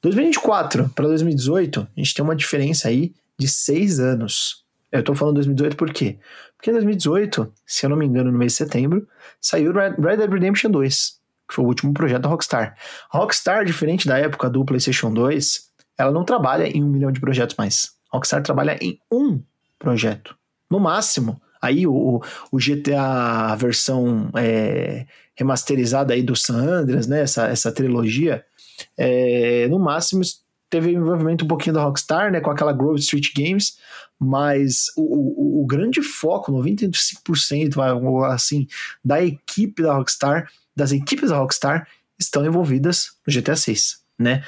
2024 0.02 0.90
para 0.90 1.08
2018, 1.08 1.88
a 1.96 2.00
gente 2.00 2.14
tem 2.14 2.24
uma 2.24 2.36
diferença 2.36 2.88
aí 2.88 3.14
de 3.38 3.48
seis 3.48 4.00
anos. 4.00 4.64
Eu 4.92 5.04
tô 5.04 5.14
falando 5.14 5.36
2018 5.36 5.76
por 5.76 5.92
quê? 5.92 6.18
Porque 6.56 6.70
em 6.70 6.74
2018, 6.74 7.52
se 7.66 7.86
eu 7.86 7.90
não 7.90 7.98
me 7.98 8.06
engano, 8.06 8.32
no 8.32 8.38
mês 8.38 8.54
de 8.54 8.58
setembro, 8.58 9.08
saiu 9.40 9.74
Red 9.74 10.18
Dead 10.18 10.30
Redemption 10.30 10.72
2, 10.72 11.20
que 11.48 11.56
foi 11.56 11.66
o 11.66 11.68
último 11.68 11.94
projeto 11.94 12.24
da 12.24 12.30
Rockstar. 12.30 12.78
A 13.12 13.18
Rockstar, 13.18 13.66
diferente 13.66 14.08
da 14.08 14.18
época 14.18 14.50
do 14.50 14.64
PlayStation 14.64 15.14
2, 15.14 15.70
ela 15.98 16.12
não 16.12 16.24
trabalha 16.24 16.66
em 16.66 16.84
um 16.84 16.88
milhão 16.88 17.12
de 17.12 17.20
projetos 17.20 17.56
mais. 17.58 17.92
A 18.12 18.18
Rockstar 18.18 18.42
trabalha 18.42 18.78
em 18.82 19.00
um 19.12 19.42
projeto. 19.78 20.36
No 20.70 20.80
máximo. 20.80 21.42
Aí 21.62 21.86
o, 21.88 22.22
o 22.52 22.58
GTA, 22.58 23.52
a 23.52 23.56
versão 23.56 24.30
é, 24.36 25.06
remasterizada 25.36 26.14
aí 26.14 26.22
do 26.24 26.36
San 26.36 26.58
Andreas, 26.58 27.08
né? 27.08 27.22
Essa, 27.22 27.48
essa 27.48 27.72
trilogia, 27.72 28.46
é, 28.98 29.68
no 29.68 29.80
máximo 29.80 30.22
teve 30.70 30.92
envolvimento 30.92 31.46
um 31.46 31.48
pouquinho 31.48 31.76
da 31.76 31.84
Rockstar, 31.84 32.32
né, 32.32 32.42
com 32.42 32.50
aquela 32.50 32.74
Grove 32.74 33.00
Street 33.00 33.30
Games, 33.36 33.78
mas 34.20 34.86
o, 34.96 35.02
o, 35.02 35.64
o 35.64 35.66
grande 35.66 36.02
foco, 36.02 36.52
95%, 36.52 38.26
assim, 38.32 38.68
da 39.04 39.24
equipe 39.24 39.82
da 39.82 39.94
Rockstar, 39.94 40.50
das 40.76 40.92
equipes 40.92 41.30
da 41.30 41.38
Rockstar, 41.38 41.88
estão 42.18 42.46
envolvidas 42.46 43.18
no 43.26 43.34
GTA 43.34 43.56
6, 43.56 44.02
né? 44.18 44.44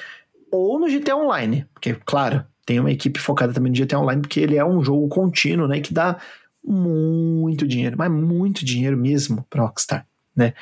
Ou 0.52 0.80
no 0.80 0.88
GTA 0.88 1.16
Online, 1.16 1.66
porque, 1.74 1.94
claro, 2.06 2.46
tem 2.66 2.80
uma 2.80 2.92
equipe 2.92 3.20
focada 3.20 3.54
também 3.54 3.72
no 3.72 3.78
GTA 3.78 4.00
Online, 4.00 4.22
porque 4.22 4.40
ele 4.40 4.58
é 4.58 4.66
um 4.66 4.84
jogo 4.84 5.08
contínuo, 5.10 5.68
né, 5.68 5.82
que 5.82 5.94
dá 5.94 6.18
muito 6.64 7.68
dinheiro, 7.68 7.96
mas 7.98 8.12
muito 8.12 8.66
dinheiro 8.66 8.98
mesmo 8.98 9.46
para 9.50 9.64
Rockstar, 9.64 10.06
né? 10.36 10.54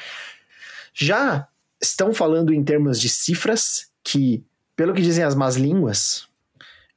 Já 0.93 1.47
estão 1.81 2.13
falando 2.13 2.53
em 2.53 2.63
termos 2.63 2.99
de 2.99 3.09
cifras 3.09 3.87
que 4.03 4.43
pelo 4.75 4.93
que 4.93 5.01
dizem 5.01 5.23
as 5.23 5.35
más 5.35 5.55
línguas, 5.55 6.27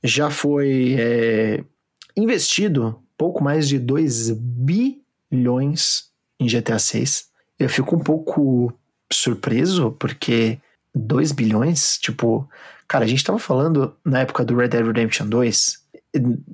já 0.02 0.30
foi 0.30 0.96
é, 0.98 1.64
investido 2.16 3.00
pouco 3.18 3.42
mais 3.42 3.68
de 3.68 3.78
2 3.80 4.30
bilhões 4.30 6.04
em 6.38 6.46
GTA 6.46 6.78
6. 6.78 7.26
Eu 7.58 7.68
fico 7.68 7.96
um 7.96 7.98
pouco 7.98 8.72
surpreso, 9.12 9.90
porque 9.98 10.60
2 10.94 11.32
bilhões, 11.32 11.98
tipo, 11.98 12.48
cara, 12.86 13.04
a 13.04 13.08
gente 13.08 13.24
tava 13.24 13.40
falando 13.40 13.96
na 14.04 14.20
época 14.20 14.44
do 14.44 14.54
Red 14.56 14.68
Dead 14.68 14.86
Redemption 14.86 15.28
2, 15.28 15.82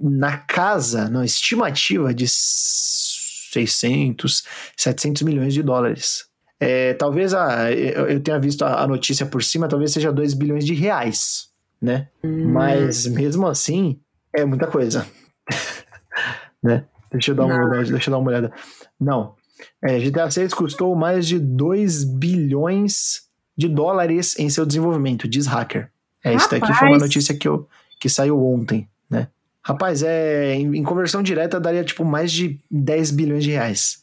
na 0.00 0.38
casa, 0.38 1.10
na 1.10 1.22
estimativa 1.24 2.14
de 2.14 2.26
600, 2.28 4.44
700 4.76 5.22
milhões 5.22 5.52
de 5.52 5.62
dólares. 5.62 6.24
É, 6.60 6.94
talvez 6.94 7.34
a, 7.34 7.72
eu 7.72 8.20
tenha 8.20 8.38
visto 8.38 8.64
a, 8.64 8.86
notícia 8.86 9.26
por 9.26 9.42
cima, 9.42 9.68
talvez 9.68 9.92
seja 9.92 10.12
2 10.12 10.34
bilhões 10.34 10.64
de 10.64 10.74
reais, 10.74 11.48
né? 11.80 12.08
Hum. 12.22 12.52
Mas 12.52 13.06
mesmo 13.06 13.46
assim, 13.46 13.98
é 14.34 14.44
muita 14.44 14.66
coisa. 14.66 15.06
né? 16.62 16.84
Deixa 17.10 17.30
eu, 17.30 17.34
dar 17.34 17.46
uma 17.46 17.54
olhada, 17.54 17.84
deixa 17.84 18.10
eu 18.10 18.12
dar 18.12 18.18
uma 18.18 18.30
olhada. 18.30 18.52
Não. 19.00 19.34
É, 19.82 19.98
GTA 19.98 20.30
6 20.30 20.54
custou 20.54 20.94
mais 20.96 21.26
de 21.26 21.38
2 21.38 22.04
bilhões 22.04 23.22
de 23.56 23.68
dólares 23.68 24.38
em 24.38 24.48
seu 24.48 24.66
desenvolvimento, 24.66 25.28
diz 25.28 25.46
hacker. 25.46 25.90
É, 26.24 26.34
isso 26.34 26.50
daqui 26.50 26.72
foi 26.72 26.88
uma 26.88 26.98
notícia 26.98 27.36
que, 27.36 27.46
eu, 27.46 27.68
que 28.00 28.08
saiu 28.08 28.42
ontem, 28.42 28.88
né? 29.10 29.28
Rapaz, 29.62 30.02
é, 30.02 30.54
em, 30.54 30.76
em, 30.76 30.82
conversão 30.82 31.22
direta 31.22 31.60
daria 31.60 31.84
tipo 31.84 32.04
mais 32.04 32.32
de 32.32 32.60
10 32.70 33.10
bilhões 33.12 33.44
de 33.44 33.50
reais. 33.50 34.02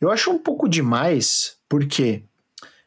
Eu 0.00 0.10
acho 0.10 0.30
um 0.30 0.38
pouco 0.38 0.68
demais 0.68 1.55
porque 1.68 2.22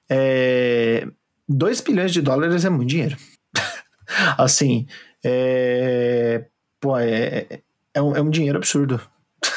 é, 0.10 1.08
2 1.48 1.82
bilhões 1.82 2.12
de 2.12 2.22
dólares 2.22 2.66
é 2.66 2.70
muito 2.70 2.90
dinheiro. 2.90 3.18
assim, 4.38 4.88
é, 5.24 6.46
pô, 6.80 6.98
é, 6.98 7.62
é, 7.94 8.02
um, 8.02 8.16
é 8.16 8.22
um 8.22 8.30
dinheiro 8.30 8.58
absurdo. 8.58 9.00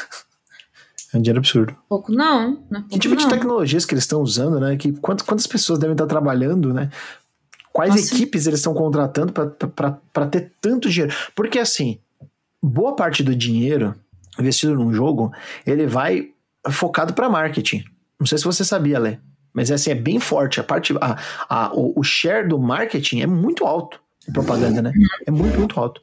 É 1.15 1.19
um 1.19 1.21
dinheiro 1.21 1.41
absurdo. 1.41 1.77
Pouco 1.91 2.11
não. 2.11 2.65
não 2.71 2.81
é 2.81 2.85
que 2.85 2.99
tipo 2.99 3.15
não. 3.15 3.23
de 3.23 3.29
tecnologias 3.29 3.85
que 3.85 3.93
eles 3.93 4.05
estão 4.05 4.23
usando, 4.23 4.59
né? 4.59 4.79
Que, 4.79 4.93
quantas, 4.93 5.27
quantas 5.27 5.47
pessoas 5.47 5.79
devem 5.79 5.93
estar 5.93 6.07
trabalhando, 6.07 6.73
né? 6.73 6.89
Quais 7.71 7.95
Nossa. 7.95 8.15
equipes 8.15 8.47
eles 8.47 8.61
estão 8.61 8.73
contratando 8.73 9.31
para 9.31 10.27
ter 10.27 10.53
tanto 10.59 10.89
dinheiro? 10.89 11.15
Porque, 11.35 11.59
assim, 11.59 11.99
boa 12.63 12.97
parte 12.97 13.23
do 13.23 13.37
dinheiro 13.37 13.95
investido 14.39 14.75
num 14.75 14.93
jogo, 14.95 15.33
ele 15.67 15.87
vai 15.87 16.31
focado 16.71 17.13
para 17.13 17.29
marketing. 17.29 17.85
Não 18.23 18.27
sei 18.27 18.39
se 18.39 18.45
você 18.45 18.65
sabia, 18.65 19.01
Lê. 19.01 19.19
Mas 19.53 19.71
assim, 19.73 19.91
é 19.91 19.95
bem 19.97 20.21
forte. 20.21 20.61
A 20.61 20.63
parte. 20.63 20.95
A, 21.01 21.19
a, 21.49 21.75
o, 21.75 21.99
o 21.99 22.05
share 22.05 22.47
do 22.47 22.57
marketing 22.57 23.21
é 23.21 23.27
muito 23.27 23.67
alto. 23.67 24.01
Propaganda, 24.33 24.81
né? 24.81 24.93
É 25.27 25.31
muito, 25.33 25.59
muito 25.59 25.81
alto. 25.81 26.01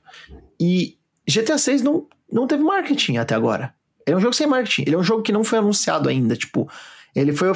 E 0.60 0.98
GTA 1.26 1.58
6 1.58 1.82
não, 1.82 2.06
não 2.30 2.46
teve 2.46 2.62
marketing 2.62 3.16
até 3.16 3.34
agora. 3.34 3.74
Ele 4.06 4.16
é 4.16 4.18
um 4.18 4.22
jogo 4.22 4.34
sem 4.34 4.48
marketing. 4.48 4.82
Ele 4.82 4.96
é 4.96 4.98
um 4.98 5.04
jogo 5.04 5.24
que 5.24 5.32
não 5.32 5.46
foi 5.46 5.60
anunciado 5.60 6.10
ainda. 6.10 6.36
Tipo, 6.36 6.70
ele 7.16 7.32
foi 7.32 7.48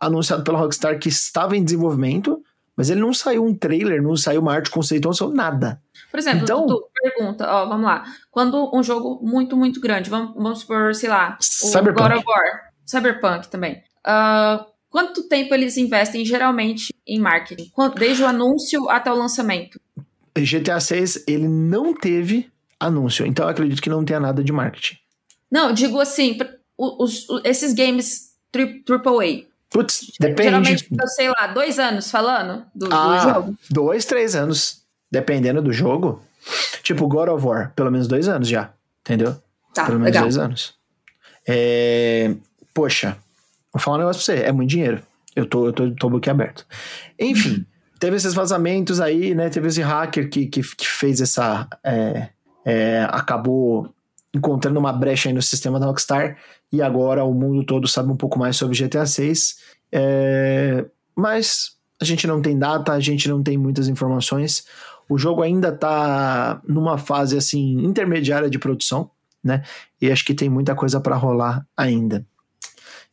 anunciado 0.00 0.42
pela 0.42 0.58
Rockstar 0.58 0.98
que 0.98 1.10
estava 1.10 1.54
em 1.54 1.62
desenvolvimento, 1.62 2.42
mas 2.74 2.88
ele 2.88 3.00
não 3.00 3.12
saiu 3.12 3.44
um 3.44 3.54
trailer, 3.54 4.02
não 4.02 4.16
saiu 4.16 4.40
uma 4.40 4.54
arte 4.54 4.70
conceitual, 4.70 5.10
não 5.10 5.16
saiu 5.16 5.30
nada. 5.30 5.82
Por 6.10 6.18
exemplo, 6.18 6.42
então, 6.42 6.66
tu, 6.66 6.88
pergunta, 6.94 7.46
ó, 7.46 7.66
vamos 7.66 7.84
lá. 7.84 8.04
Quando 8.30 8.74
um 8.74 8.82
jogo 8.82 9.20
muito, 9.22 9.56
muito 9.56 9.80
grande, 9.80 10.08
vamos, 10.08 10.34
vamos 10.34 10.60
supor, 10.60 10.94
sei 10.94 11.10
lá, 11.10 11.36
o 11.38 11.44
Cyberpunk. 11.44 12.08
God 12.08 12.18
of 12.18 12.24
War, 12.26 12.71
Cyberpunk 12.92 13.48
também. 13.48 13.82
Uh, 14.06 14.64
quanto 14.90 15.28
tempo 15.28 15.54
eles 15.54 15.76
investem 15.76 16.24
geralmente 16.24 16.94
em 17.06 17.18
marketing? 17.18 17.70
Desde 17.96 18.22
o 18.22 18.26
anúncio 18.26 18.88
até 18.90 19.10
o 19.10 19.16
lançamento? 19.16 19.80
GTA 20.36 20.78
6, 20.80 21.24
ele 21.26 21.48
não 21.48 21.94
teve 21.94 22.50
anúncio, 22.78 23.26
então 23.26 23.46
eu 23.46 23.50
acredito 23.50 23.80
que 23.80 23.90
não 23.90 24.04
tenha 24.04 24.20
nada 24.20 24.42
de 24.42 24.52
marketing. 24.52 24.96
Não, 25.50 25.72
digo 25.72 26.00
assim, 26.00 26.38
os, 26.76 27.28
os, 27.28 27.44
esses 27.44 27.74
games 27.74 28.32
AAA. 28.54 29.46
Putz, 29.70 30.12
depende. 30.20 30.42
Geralmente, 30.44 30.88
sei 31.14 31.28
lá, 31.28 31.46
dois 31.46 31.78
anos 31.78 32.10
falando 32.10 32.64
do, 32.74 32.88
ah, 32.92 33.16
do 33.16 33.32
jogo. 33.32 33.58
Dois, 33.70 34.04
três 34.04 34.34
anos. 34.34 34.82
Dependendo 35.10 35.60
do 35.62 35.72
jogo. 35.72 36.22
Tipo, 36.82 37.06
God 37.06 37.28
of 37.28 37.46
War, 37.46 37.72
pelo 37.74 37.90
menos 37.90 38.08
dois 38.08 38.28
anos 38.28 38.48
já. 38.48 38.72
Entendeu? 39.02 39.36
Tá, 39.74 39.86
pelo 39.86 39.98
menos 39.98 40.14
legal. 40.14 40.22
dois 40.24 40.38
anos. 40.38 40.74
É... 41.46 42.34
Poxa, 42.74 43.16
vou 43.72 43.80
falar 43.80 43.96
um 43.96 44.00
negócio 44.00 44.24
pra 44.24 44.34
você, 44.34 44.42
é 44.44 44.52
muito 44.52 44.70
dinheiro. 44.70 45.02
Eu 45.34 45.46
tô, 45.46 45.66
eu 45.66 45.72
tô, 45.72 45.90
tô 45.92 46.10
boquiaberto. 46.10 46.66
Enfim, 47.18 47.64
teve 47.98 48.16
esses 48.16 48.34
vazamentos 48.34 49.00
aí, 49.00 49.34
né? 49.34 49.48
Teve 49.48 49.68
esse 49.68 49.80
hacker 49.80 50.28
que, 50.28 50.46
que, 50.46 50.62
que 50.62 50.86
fez 50.86 51.20
essa. 51.20 51.68
É, 51.84 52.28
é, 52.64 53.06
acabou 53.10 53.92
encontrando 54.34 54.78
uma 54.78 54.92
brecha 54.92 55.28
aí 55.28 55.34
no 55.34 55.42
sistema 55.42 55.78
da 55.78 55.86
Rockstar 55.86 56.38
e 56.72 56.80
agora 56.80 57.22
o 57.24 57.34
mundo 57.34 57.64
todo 57.64 57.86
sabe 57.86 58.10
um 58.10 58.16
pouco 58.16 58.38
mais 58.38 58.56
sobre 58.56 58.76
GTA 58.76 59.04
6. 59.04 59.56
É, 59.92 60.84
mas 61.14 61.72
a 62.00 62.04
gente 62.04 62.26
não 62.26 62.40
tem 62.40 62.58
data, 62.58 62.92
a 62.92 63.00
gente 63.00 63.28
não 63.28 63.42
tem 63.42 63.58
muitas 63.58 63.88
informações. 63.88 64.66
O 65.08 65.18
jogo 65.18 65.42
ainda 65.42 65.70
tá 65.70 66.60
numa 66.66 66.96
fase 66.96 67.36
assim 67.36 67.84
intermediária 67.84 68.48
de 68.48 68.58
produção, 68.58 69.10
né? 69.44 69.62
E 70.00 70.10
acho 70.10 70.24
que 70.24 70.34
tem 70.34 70.48
muita 70.48 70.74
coisa 70.74 71.00
para 71.00 71.14
rolar 71.14 71.66
ainda. 71.76 72.26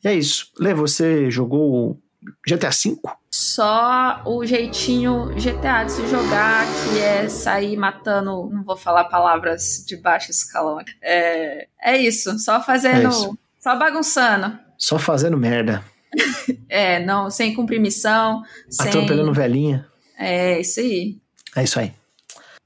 E 0.03 0.07
é 0.07 0.13
isso. 0.13 0.51
Lê, 0.57 0.73
você 0.73 1.29
jogou 1.29 1.99
GTA 2.47 2.69
V? 2.69 2.97
Só 3.31 4.21
o 4.25 4.45
jeitinho 4.45 5.27
GTA 5.35 5.83
de 5.83 5.91
se 5.91 6.07
jogar, 6.07 6.65
que 6.65 6.99
é 6.99 7.29
sair 7.29 7.77
matando. 7.77 8.49
Não 8.51 8.63
vou 8.63 8.75
falar 8.75 9.05
palavras 9.05 9.83
de 9.85 9.97
baixo 9.97 10.31
escalão. 10.31 10.79
É, 11.01 11.67
é 11.81 11.97
isso, 11.97 12.38
só 12.39 12.62
fazendo. 12.62 13.07
É 13.07 13.09
isso. 13.09 13.38
Só 13.59 13.77
bagunçando. 13.77 14.57
Só 14.77 14.97
fazendo 14.97 15.38
merda. 15.38 15.83
é, 16.69 17.03
não, 17.05 17.29
sem 17.29 17.53
cumprir 17.53 17.79
missão. 17.79 18.41
Atropelando 18.79 19.33
sem... 19.33 19.41
velhinha. 19.41 19.85
É, 20.17 20.59
isso 20.59 20.79
aí. 20.79 21.17
É 21.55 21.63
isso 21.63 21.79
aí. 21.79 21.93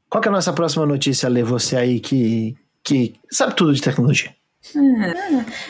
Qual 0.10 0.24
é 0.24 0.28
a 0.28 0.32
nossa 0.32 0.54
próxima 0.54 0.86
notícia, 0.86 1.28
Lê? 1.28 1.44
Você 1.44 1.76
aí 1.76 2.00
que, 2.00 2.56
que 2.84 3.16
sabe 3.32 3.56
tudo 3.56 3.74
de 3.74 3.82
tecnologia. 3.82 4.34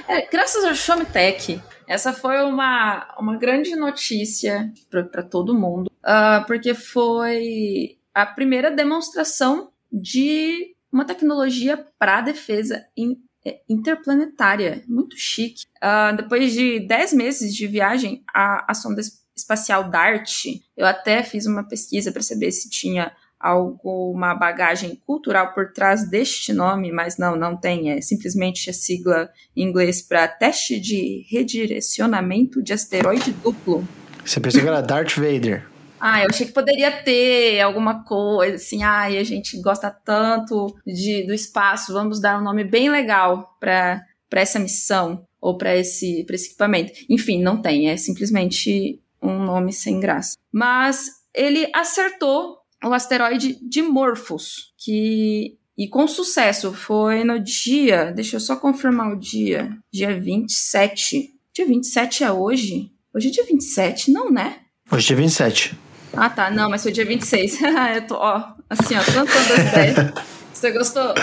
É, 0.07 0.17
é, 0.17 0.29
graças 0.29 0.63
ao 0.63 0.75
Showmetech, 0.75 1.61
essa 1.87 2.13
foi 2.13 2.41
uma, 2.43 3.07
uma 3.19 3.37
grande 3.37 3.75
notícia 3.75 4.71
para 4.89 5.23
todo 5.23 5.57
mundo, 5.57 5.91
uh, 6.03 6.45
porque 6.45 6.73
foi 6.73 7.97
a 8.13 8.25
primeira 8.25 8.69
demonstração 8.69 9.71
de 9.91 10.75
uma 10.91 11.05
tecnologia 11.05 11.85
para 11.97 12.21
defesa 12.21 12.85
in, 12.95 13.17
é, 13.45 13.61
interplanetária. 13.67 14.83
Muito 14.87 15.17
chique. 15.17 15.65
Uh, 15.77 16.15
depois 16.15 16.53
de 16.53 16.79
10 16.79 17.13
meses 17.13 17.53
de 17.53 17.67
viagem, 17.67 18.23
a, 18.33 18.71
a 18.71 18.73
sonda 18.73 19.01
espacial 19.35 19.89
DART, 19.89 20.61
eu 20.77 20.85
até 20.85 21.23
fiz 21.23 21.47
uma 21.47 21.63
pesquisa 21.67 22.11
para 22.11 22.21
saber 22.21 22.51
se 22.51 22.69
tinha 22.69 23.11
alguma 23.43 24.33
bagagem 24.33 24.95
cultural 25.05 25.53
por 25.53 25.73
trás 25.73 26.09
deste 26.09 26.53
nome, 26.53 26.93
mas 26.93 27.17
não, 27.17 27.35
não 27.35 27.57
tem. 27.57 27.91
É 27.91 27.99
simplesmente 27.99 28.69
a 28.69 28.73
sigla 28.73 29.29
em 29.53 29.63
inglês 29.67 30.01
para 30.01 30.29
teste 30.29 30.79
de 30.79 31.25
redirecionamento 31.29 32.63
de 32.63 32.71
asteroide 32.71 33.33
duplo. 33.33 33.85
Você 34.23 34.39
pensou 34.39 34.61
que 34.61 34.67
era 34.67 34.81
Darth 34.81 35.15
Vader? 35.15 35.67
Ah, 36.05 36.21
eu 36.21 36.27
achei 36.29 36.45
que 36.45 36.51
poderia 36.51 36.91
ter 36.91 37.61
alguma 37.61 38.03
coisa 38.03 38.55
assim. 38.55 38.83
Ai, 38.83 39.17
a 39.17 39.23
gente 39.23 39.57
gosta 39.61 39.89
tanto 39.89 40.75
de, 40.85 41.25
do 41.25 41.33
espaço, 41.33 41.93
vamos 41.93 42.19
dar 42.19 42.41
um 42.41 42.43
nome 42.43 42.65
bem 42.65 42.89
legal 42.89 43.55
para 43.57 44.03
essa 44.33 44.59
missão 44.59 45.25
ou 45.39 45.57
para 45.57 45.77
esse, 45.77 46.25
esse 46.29 46.47
equipamento. 46.47 46.91
Enfim, 47.09 47.41
não 47.41 47.61
tem, 47.61 47.89
é 47.89 47.95
simplesmente 47.95 49.01
um 49.21 49.45
nome 49.45 49.71
sem 49.71 50.01
graça. 50.01 50.35
Mas 50.51 51.09
ele 51.33 51.71
acertou 51.73 52.57
o 52.83 52.93
asteroide 52.93 53.57
Dimorphos, 53.61 54.73
que 54.77 55.57
e 55.77 55.87
com 55.87 56.07
sucesso 56.07 56.71
foi 56.71 57.23
no 57.23 57.39
dia, 57.39 58.11
deixa 58.11 58.35
eu 58.35 58.39
só 58.39 58.55
confirmar 58.55 59.11
o 59.11 59.19
dia, 59.19 59.75
dia 59.91 60.19
27. 60.19 61.31
Dia 61.53 61.65
27 61.65 62.23
é 62.23 62.31
hoje? 62.31 62.91
Hoje 63.13 63.29
é 63.29 63.31
dia 63.31 63.43
27, 63.43 64.11
não, 64.11 64.31
né? 64.31 64.57
Hoje 64.91 65.05
é 65.05 65.07
dia 65.07 65.15
27. 65.15 65.79
Ah, 66.15 66.29
tá. 66.29 66.51
Não, 66.51 66.69
mas 66.69 66.83
foi 66.83 66.91
dia 66.91 67.05
26. 67.05 67.59
eu 67.95 68.07
tô, 68.07 68.15
ó, 68.15 68.53
assim, 68.69 68.95
ó, 68.95 69.03
plantando 69.03 69.53
as 69.53 69.59
ideias. 69.59 70.13
Você 70.53 70.71
gostou? 70.71 71.13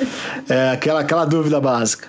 é, 0.48 0.70
aquela, 0.70 1.00
aquela 1.00 1.24
dúvida 1.24 1.60
básica. 1.60 2.08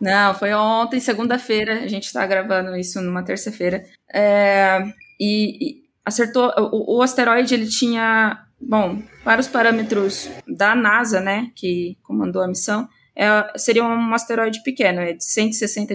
Não, 0.00 0.34
foi 0.34 0.52
ontem, 0.52 0.98
segunda-feira. 1.00 1.84
A 1.84 1.88
gente 1.88 2.12
tá 2.12 2.26
gravando 2.26 2.76
isso 2.76 3.00
numa 3.00 3.22
terça-feira. 3.22 3.84
É, 4.12 4.82
e, 5.20 5.58
e, 5.60 5.82
acertou. 6.04 6.52
O, 6.58 6.98
o, 6.98 7.02
asteroide, 7.02 7.54
ele 7.54 7.66
tinha. 7.66 8.43
Bom, 8.60 9.02
para 9.22 9.40
os 9.40 9.48
parâmetros 9.48 10.30
da 10.46 10.74
NASA, 10.74 11.20
né, 11.20 11.50
que 11.54 11.98
comandou 12.02 12.42
a 12.42 12.48
missão, 12.48 12.88
é, 13.16 13.56
seria 13.56 13.84
um 13.84 14.14
asteroide 14.14 14.62
pequeno, 14.62 15.00
é 15.00 15.12
de 15.12 15.24
160 15.24 15.94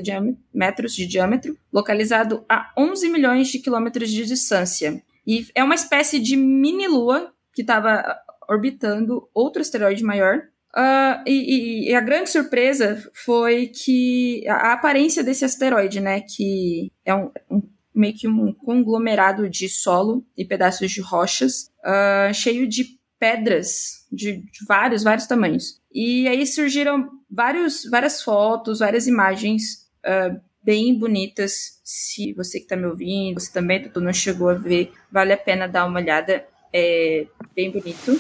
metros 0.54 0.95
de 0.95 1.06
diâmetro, 1.06 1.58
localizado 1.72 2.45
a 2.48 2.72
11 2.78 3.10
milhões 3.10 3.50
de 3.50 3.60
quilômetros 3.60 4.10
de 4.10 4.26
distância. 4.26 5.02
E 5.28 5.45
é 5.54 5.63
uma 5.63 5.76
espécie 5.76 6.19
de 6.19 6.38
mini-lua 6.38 7.34
que 7.54 7.62
estava 7.62 8.17
orbitando 8.50 9.30
outro 9.34 9.62
asteroide 9.62 10.04
maior. 10.04 10.41
Uh, 10.76 11.22
e, 11.26 11.89
e, 11.89 11.95
a 11.95 12.02
grande 12.02 12.30
surpresa 12.30 13.04
foi 13.13 13.67
que 13.67 14.48
a, 14.48 14.74
aparência 14.74 15.24
desse 15.24 15.43
asteroide, 15.43 16.00
né, 16.00 16.22
que 16.22 16.91
é 17.04 17.13
um, 17.13 17.32
um 17.50 17.62
meio 18.00 18.16
que 18.16 18.28
um 18.28 18.54
conglomerado 18.54 19.50
de 19.50 19.68
solo 19.68 20.26
e 20.38 20.46
pedaços 20.46 20.90
de 20.92 21.02
rochas, 21.02 21.70
uh, 21.84 22.34
cheio 22.34 22.68
de 22.68 22.98
pedras 23.20 24.06
de, 24.12 24.38
de, 24.38 24.66
vários, 24.68 25.04
vários 25.04 25.28
tamanhos. 25.28 25.82
E 25.94 26.28
aí 26.28 26.48
surgiram 26.48 27.10
vários, 27.30 27.84
várias 27.90 28.22
fotos, 28.22 28.80
várias 28.80 29.06
imagens 29.06 29.90
uh, 30.06 30.40
bem 30.64 30.98
bonitas. 30.98 31.80
Se 31.84 32.34
você 32.34 32.60
que 32.60 32.66
está 32.66 32.78
me 32.78 32.86
ouvindo, 32.86 33.40
você 33.40 33.52
também 33.52 33.92
não 33.96 34.14
chegou 34.14 34.50
a 34.50 34.54
ver, 34.54 34.94
vale 35.12 35.34
a 35.34 35.38
pena 35.38 35.68
dar 35.68 35.86
uma 35.86 36.00
olhada. 36.00 36.46
É 36.72 37.26
bem 37.56 37.72
bonito. 37.72 38.20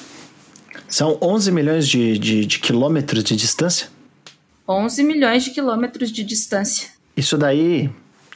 São 0.87 1.19
11 1.21 1.51
milhões 1.51 1.87
de, 1.87 2.17
de, 2.17 2.45
de 2.45 2.59
quilômetros 2.59 3.23
de 3.23 3.35
distância? 3.35 3.87
11 4.67 5.03
milhões 5.03 5.43
de 5.43 5.51
quilômetros 5.51 6.11
de 6.11 6.23
distância. 6.23 6.89
Isso 7.15 7.37
daí 7.37 7.89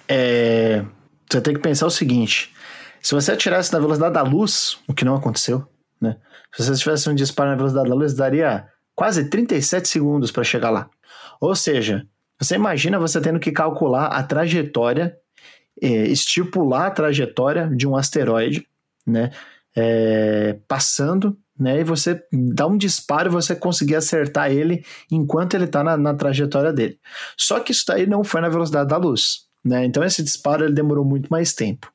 é. 0.07 0.85
Você 1.29 1.41
tem 1.41 1.53
que 1.53 1.59
pensar 1.59 1.87
o 1.87 1.91
seguinte: 1.91 2.53
se 3.01 3.13
você 3.13 3.31
atirasse 3.31 3.71
na 3.73 3.79
velocidade 3.79 4.13
da 4.13 4.21
luz, 4.21 4.77
o 4.87 4.93
que 4.93 5.05
não 5.05 5.15
aconteceu, 5.15 5.67
né? 5.99 6.17
Se 6.55 6.63
você 6.63 6.75
tivesse 6.75 7.09
um 7.09 7.15
disparo 7.15 7.49
na 7.49 7.55
velocidade 7.55 7.89
da 7.89 7.95
luz, 7.95 8.13
daria 8.13 8.67
quase 8.95 9.29
37 9.29 9.87
segundos 9.87 10.31
para 10.31 10.43
chegar 10.43 10.69
lá. 10.69 10.89
Ou 11.41 11.55
seja, 11.55 12.07
você 12.39 12.55
imagina 12.55 12.99
você 12.99 13.19
tendo 13.19 13.39
que 13.39 13.51
calcular 13.51 14.07
a 14.07 14.23
trajetória, 14.23 15.17
é, 15.81 15.87
estipular 16.07 16.87
a 16.87 16.91
trajetória 16.91 17.69
de 17.75 17.87
um 17.87 17.95
asteroide, 17.95 18.67
né? 19.05 19.31
É, 19.75 20.59
passando, 20.67 21.37
né? 21.57 21.79
E 21.79 21.83
você 21.83 22.23
dá 22.31 22.67
um 22.67 22.77
disparo 22.77 23.29
e 23.29 23.31
você 23.31 23.55
conseguir 23.55 23.95
acertar 23.95 24.51
ele 24.51 24.85
enquanto 25.11 25.55
ele 25.55 25.65
está 25.65 25.83
na, 25.83 25.97
na, 25.97 26.13
trajetória 26.13 26.71
dele. 26.71 26.99
Só 27.37 27.59
que 27.59 27.71
isso 27.71 27.85
daí 27.87 28.05
não 28.05 28.23
foi 28.23 28.41
na 28.41 28.49
velocidade 28.49 28.89
da 28.89 28.97
luz, 28.97 29.47
né? 29.63 29.85
Então 29.85 30.03
esse 30.03 30.21
disparo 30.21 30.65
ele 30.65 30.73
demorou 30.73 31.05
muito 31.05 31.29
mais 31.29 31.53
tempo. 31.53 31.91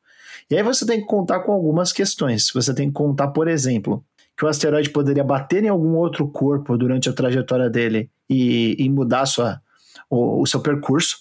E 0.50 0.56
aí 0.56 0.62
você 0.62 0.86
tem 0.86 1.00
que 1.00 1.06
contar 1.06 1.40
com 1.40 1.52
algumas 1.52 1.92
questões. 1.92 2.50
Você 2.54 2.72
tem 2.72 2.88
que 2.88 2.94
contar, 2.94 3.28
por 3.28 3.48
exemplo, 3.48 4.04
que 4.36 4.44
o 4.44 4.48
asteroide 4.48 4.90
poderia 4.90 5.24
bater 5.24 5.64
em 5.64 5.68
algum 5.68 5.94
outro 5.96 6.26
corpo 6.28 6.78
durante 6.78 7.08
a 7.08 7.12
trajetória 7.12 7.68
dele 7.68 8.10
e, 8.30 8.76
e 8.78 8.88
mudar 8.88 9.26
sua, 9.26 9.60
o, 10.08 10.40
o 10.40 10.46
seu 10.46 10.60
percurso. 10.60 11.18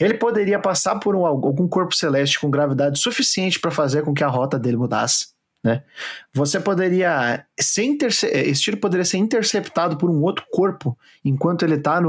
Ele 0.00 0.14
poderia 0.14 0.58
passar 0.58 0.96
por 0.96 1.14
um, 1.14 1.24
algum 1.24 1.68
corpo 1.68 1.94
celeste 1.94 2.40
com 2.40 2.50
gravidade 2.50 2.98
suficiente 2.98 3.60
para 3.60 3.70
fazer 3.70 4.02
com 4.02 4.14
que 4.14 4.24
a 4.24 4.28
rota 4.28 4.58
dele 4.58 4.76
mudasse. 4.76 5.28
Né? 5.62 5.82
Você 6.32 6.58
poderia 6.60 7.44
ser 7.58 7.84
interce... 7.84 8.26
esse 8.26 8.62
tiro 8.62 8.76
poderia 8.78 9.04
ser 9.04 9.18
interceptado 9.18 9.96
por 9.96 10.08
um 10.10 10.22
outro 10.22 10.44
corpo 10.50 10.96
enquanto 11.24 11.64
ele 11.64 11.74
está 11.74 12.00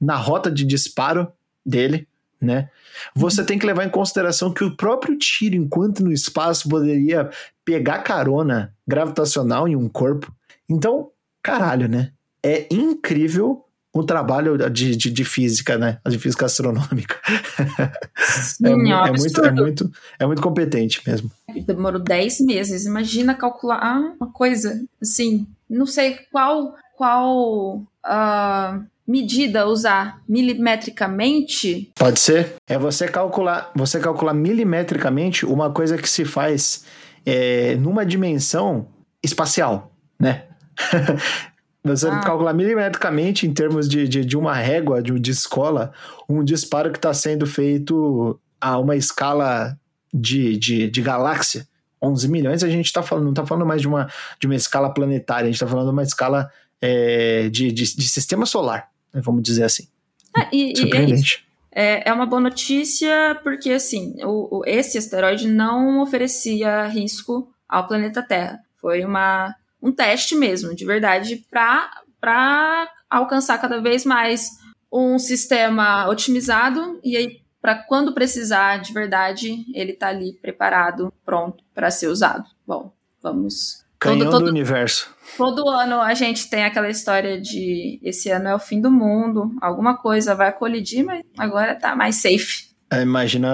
na 0.00 0.16
rota 0.16 0.50
de 0.50 0.64
disparo 0.64 1.32
dele, 1.64 2.08
né? 2.40 2.68
Você 3.14 3.44
tem 3.44 3.58
que 3.58 3.66
levar 3.66 3.84
em 3.84 3.90
consideração 3.90 4.52
que 4.52 4.64
o 4.64 4.76
próprio 4.76 5.16
tiro, 5.18 5.56
enquanto 5.56 6.02
no 6.02 6.12
espaço, 6.12 6.68
poderia 6.68 7.30
pegar 7.64 7.98
carona 7.98 8.74
gravitacional 8.86 9.68
em 9.68 9.76
um 9.76 9.88
corpo. 9.88 10.32
Então, 10.68 11.10
caralho, 11.42 11.88
né? 11.88 12.12
É 12.42 12.66
incrível 12.72 13.64
o 13.92 14.04
trabalho 14.04 14.56
de, 14.70 14.94
de, 14.94 15.10
de, 15.10 15.24
física, 15.24 15.76
né? 15.76 15.98
De 16.06 16.18
física 16.18 16.46
astronômica. 16.46 17.16
Sim, 18.16 18.66
é, 18.66 18.92
é, 18.92 19.08
é, 19.08 19.12
muito, 19.12 19.44
é, 19.44 19.50
muito, 19.50 19.92
é 20.20 20.26
muito 20.26 20.42
competente 20.42 21.02
mesmo. 21.06 21.30
Demorou 21.66 22.00
10 22.00 22.40
meses. 22.42 22.86
Imagina 22.86 23.34
calcular 23.34 23.98
uma 24.20 24.30
coisa 24.32 24.80
assim. 25.00 25.46
Não 25.68 25.86
sei 25.86 26.18
qual 26.30 26.76
qual 26.98 27.82
uh, 28.06 28.84
medida 29.06 29.66
usar 29.66 30.20
milimetricamente. 30.28 31.90
Pode 31.94 32.20
ser. 32.20 32.54
É 32.66 32.78
você 32.78 33.08
calcular, 33.08 33.70
você 33.74 33.98
calcular 33.98 34.34
milimetricamente 34.34 35.46
uma 35.46 35.70
coisa 35.70 35.96
que 35.96 36.08
se 36.08 36.24
faz 36.24 36.84
é, 37.24 37.74
numa 37.76 38.04
dimensão 38.04 38.88
espacial, 39.22 39.92
né? 40.18 40.44
Você 41.84 42.08
ah. 42.08 42.20
calcular 42.20 42.52
milimetricamente, 42.52 43.46
em 43.46 43.54
termos 43.54 43.88
de, 43.88 44.06
de, 44.06 44.24
de 44.24 44.36
uma 44.36 44.54
régua 44.54 45.00
de, 45.00 45.18
de 45.18 45.30
escola, 45.30 45.92
um 46.28 46.42
disparo 46.44 46.90
que 46.90 46.98
está 46.98 47.14
sendo 47.14 47.46
feito 47.46 48.38
a 48.60 48.78
uma 48.78 48.96
escala 48.96 49.78
de, 50.12 50.56
de, 50.56 50.90
de 50.90 51.02
galáxia. 51.02 51.66
11 52.00 52.28
milhões, 52.28 52.62
a 52.62 52.68
gente 52.68 52.86
está 52.86 53.02
falando, 53.02 53.24
não 53.24 53.32
está 53.32 53.44
falando 53.44 53.66
mais 53.66 53.80
de 53.80 53.88
uma, 53.88 54.08
de 54.38 54.46
uma 54.46 54.54
escala 54.54 54.92
planetária, 54.92 55.44
a 55.44 55.46
gente 55.46 55.54
está 55.54 55.66
falando 55.66 55.86
de 55.86 55.92
uma 55.92 56.02
escala 56.02 56.50
é, 56.80 57.48
de, 57.48 57.72
de, 57.72 57.96
de, 57.96 58.08
sistema 58.08 58.46
solar, 58.46 58.90
né, 59.12 59.20
vamos 59.20 59.42
dizer 59.42 59.64
assim. 59.64 59.88
Ah, 60.36 60.48
e, 60.52 60.76
Surpreendente. 60.76 61.44
E 61.44 61.48
é, 61.78 61.84
é, 61.84 62.02
é, 62.06 62.12
uma 62.12 62.26
boa 62.26 62.40
notícia 62.40 63.38
porque, 63.42 63.70
assim, 63.70 64.16
o, 64.24 64.58
o, 64.58 64.62
esse 64.66 64.98
asteroide 64.98 65.48
não 65.48 66.00
oferecia 66.00 66.86
risco 66.86 67.50
ao 67.68 67.86
planeta 67.86 68.22
Terra. 68.22 68.60
Foi 68.80 69.04
uma 69.04 69.54
um 69.80 69.92
teste 69.92 70.34
mesmo, 70.34 70.74
de 70.74 70.84
verdade, 70.84 71.44
para 71.48 72.90
alcançar 73.08 73.58
cada 73.58 73.80
vez 73.80 74.04
mais 74.04 74.50
um 74.92 75.18
sistema 75.18 76.08
otimizado 76.08 76.98
e 77.04 77.16
aí 77.16 77.40
para 77.60 77.74
quando 77.74 78.14
precisar 78.14 78.78
de 78.78 78.92
verdade, 78.92 79.64
ele 79.74 79.92
tá 79.92 80.08
ali 80.08 80.32
preparado, 80.40 81.12
pronto 81.24 81.62
para 81.74 81.90
ser 81.90 82.08
usado. 82.08 82.48
Bom, 82.66 82.92
vamos 83.22 83.84
Canhão 83.98 84.18
todo, 84.18 84.30
todo, 84.30 84.44
do 84.44 84.50
universo. 84.50 85.10
Todo 85.36 85.68
ano 85.68 86.00
a 86.00 86.14
gente 86.14 86.48
tem 86.48 86.64
aquela 86.64 86.88
história 86.88 87.40
de 87.40 88.00
esse 88.02 88.30
ano 88.30 88.48
é 88.48 88.54
o 88.54 88.58
fim 88.58 88.80
do 88.80 88.90
mundo, 88.90 89.52
alguma 89.60 89.96
coisa 89.96 90.34
vai 90.34 90.52
colidir, 90.52 91.04
mas 91.04 91.22
agora 91.36 91.74
tá 91.74 91.96
mais 91.96 92.16
safe. 92.16 92.68
É, 92.90 93.02
imagina 93.02 93.48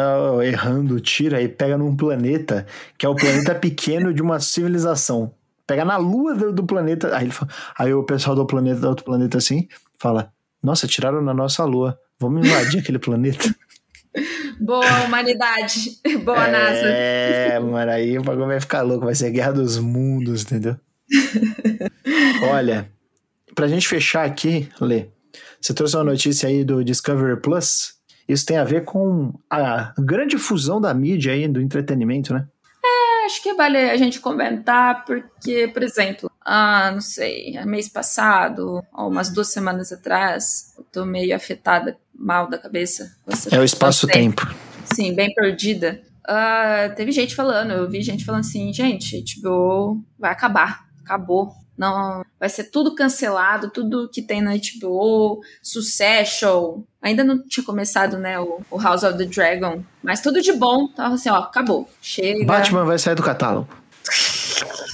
errando, 0.45 1.01
tira 1.01 1.43
e 1.43 1.49
pega 1.49 1.77
num 1.77 1.97
planeta 1.97 2.67
que 2.97 3.05
é 3.05 3.09
o 3.09 3.17
planeta 3.17 3.55
pequeno 3.57 4.13
de 4.15 4.23
uma 4.23 4.39
civilização 4.39 5.35
pegar 5.67 5.85
na 5.85 5.97
lua 5.97 6.35
do, 6.35 6.53
do 6.53 6.65
planeta. 6.65 7.17
Aí, 7.17 7.25
ele 7.25 7.33
fala, 7.33 7.51
aí 7.79 7.95
o 7.95 8.05
pessoal 8.05 8.37
do 8.37 8.47
planeta, 8.47 8.81
do 8.81 8.89
outro 8.89 9.05
planeta 9.05 9.39
assim, 9.39 9.69
fala: 9.99 10.33
Nossa, 10.63 10.87
tiraram 10.87 11.23
na 11.23 11.35
nossa 11.35 11.65
lua. 11.65 11.99
Vamos 12.19 12.47
invadir 12.47 12.81
aquele 12.81 12.99
planeta. 12.99 13.55
Boa 14.61 15.05
humanidade. 15.05 15.99
Boa 16.25 16.47
é, 16.47 16.51
NASA. 16.51 16.87
É, 16.87 17.59
mano, 17.59 17.91
aí 17.91 18.19
o 18.19 18.23
bagulho 18.23 18.47
vai 18.47 18.61
ficar 18.61 18.83
louco, 18.83 19.05
vai 19.05 19.15
ser 19.15 19.27
a 19.27 19.31
guerra 19.31 19.53
dos 19.53 19.79
mundos, 19.79 20.43
entendeu? 20.43 20.77
Olha, 22.51 22.89
pra 23.55 23.69
gente 23.69 23.89
fechar 23.89 24.25
aqui, 24.25 24.69
Lê, 24.81 25.09
você 25.61 25.75
trouxe 25.75 25.97
uma 25.97 26.05
notícia 26.05 26.49
aí 26.49 26.65
do 26.65 26.85
Discovery 26.85 27.41
Plus. 27.41 27.95
Isso 28.29 28.47
tem 28.47 28.57
a 28.57 28.65
ver 28.65 28.85
com 28.85 29.33
a 29.51 29.93
grande 29.99 30.39
fusão 30.39 30.81
da 30.81 30.95
mídia 30.95 31.33
aí, 31.33 31.47
do 31.47 31.61
entretenimento, 31.61 32.33
né? 32.33 32.47
Acho 33.25 33.43
que 33.43 33.55
vale 33.55 33.79
a 33.79 33.97
gente 33.97 34.21
comentar, 34.21 35.05
porque, 35.05 35.69
por 35.69 35.83
exemplo, 35.83 36.31
ah, 36.45 36.91
não 36.93 37.01
sei, 37.01 37.59
mês 37.65 37.89
passado, 37.89 38.83
ou 38.93 39.09
umas 39.09 39.31
duas 39.31 39.53
semanas 39.53 39.93
atrás, 39.93 40.75
eu 40.77 40.85
tô 40.85 41.05
meio 41.05 41.35
afetada, 41.35 41.97
mal 42.15 42.49
da 42.49 42.59
cabeça. 42.59 43.17
É 43.51 43.59
o 43.59 43.65
espaço-tempo. 43.65 44.43
Sim, 44.95 45.15
bem 45.15 45.33
perdida. 45.35 46.03
uh, 46.29 46.95
teve 46.95 47.13
gente 47.13 47.35
falando, 47.35 47.73
eu 47.73 47.89
vi 47.89 48.03
gente 48.03 48.25
falando 48.25 48.41
assim, 48.41 48.73
gente, 48.73 49.25
HBO 49.41 50.03
vai 50.19 50.31
acabar, 50.31 50.87
acabou. 51.03 51.53
Não, 51.77 52.25
vai 52.39 52.49
ser 52.49 52.65
tudo 52.65 52.95
cancelado, 52.95 53.71
tudo 53.71 54.09
que 54.09 54.23
tem 54.23 54.41
na 54.41 54.53
HBO, 54.53 55.41
Succession. 55.63 56.83
Ainda 57.03 57.25
não 57.25 57.43
tinha 57.47 57.65
começado, 57.65 58.17
né, 58.17 58.39
o, 58.39 58.61
o 58.71 58.81
House 58.81 59.03
of 59.03 59.19
the 59.19 59.25
Dragon, 59.25 59.83
mas 60.03 60.21
tudo 60.21 60.41
de 60.41 60.53
bom. 60.53 60.89
Tava 60.89 61.15
assim, 61.15 61.29
ó, 61.29 61.37
acabou. 61.37 61.89
Chega. 62.01 62.45
Batman 62.45 62.85
vai 62.85 62.99
sair 62.99 63.15
do 63.15 63.23
catálogo. 63.23 63.69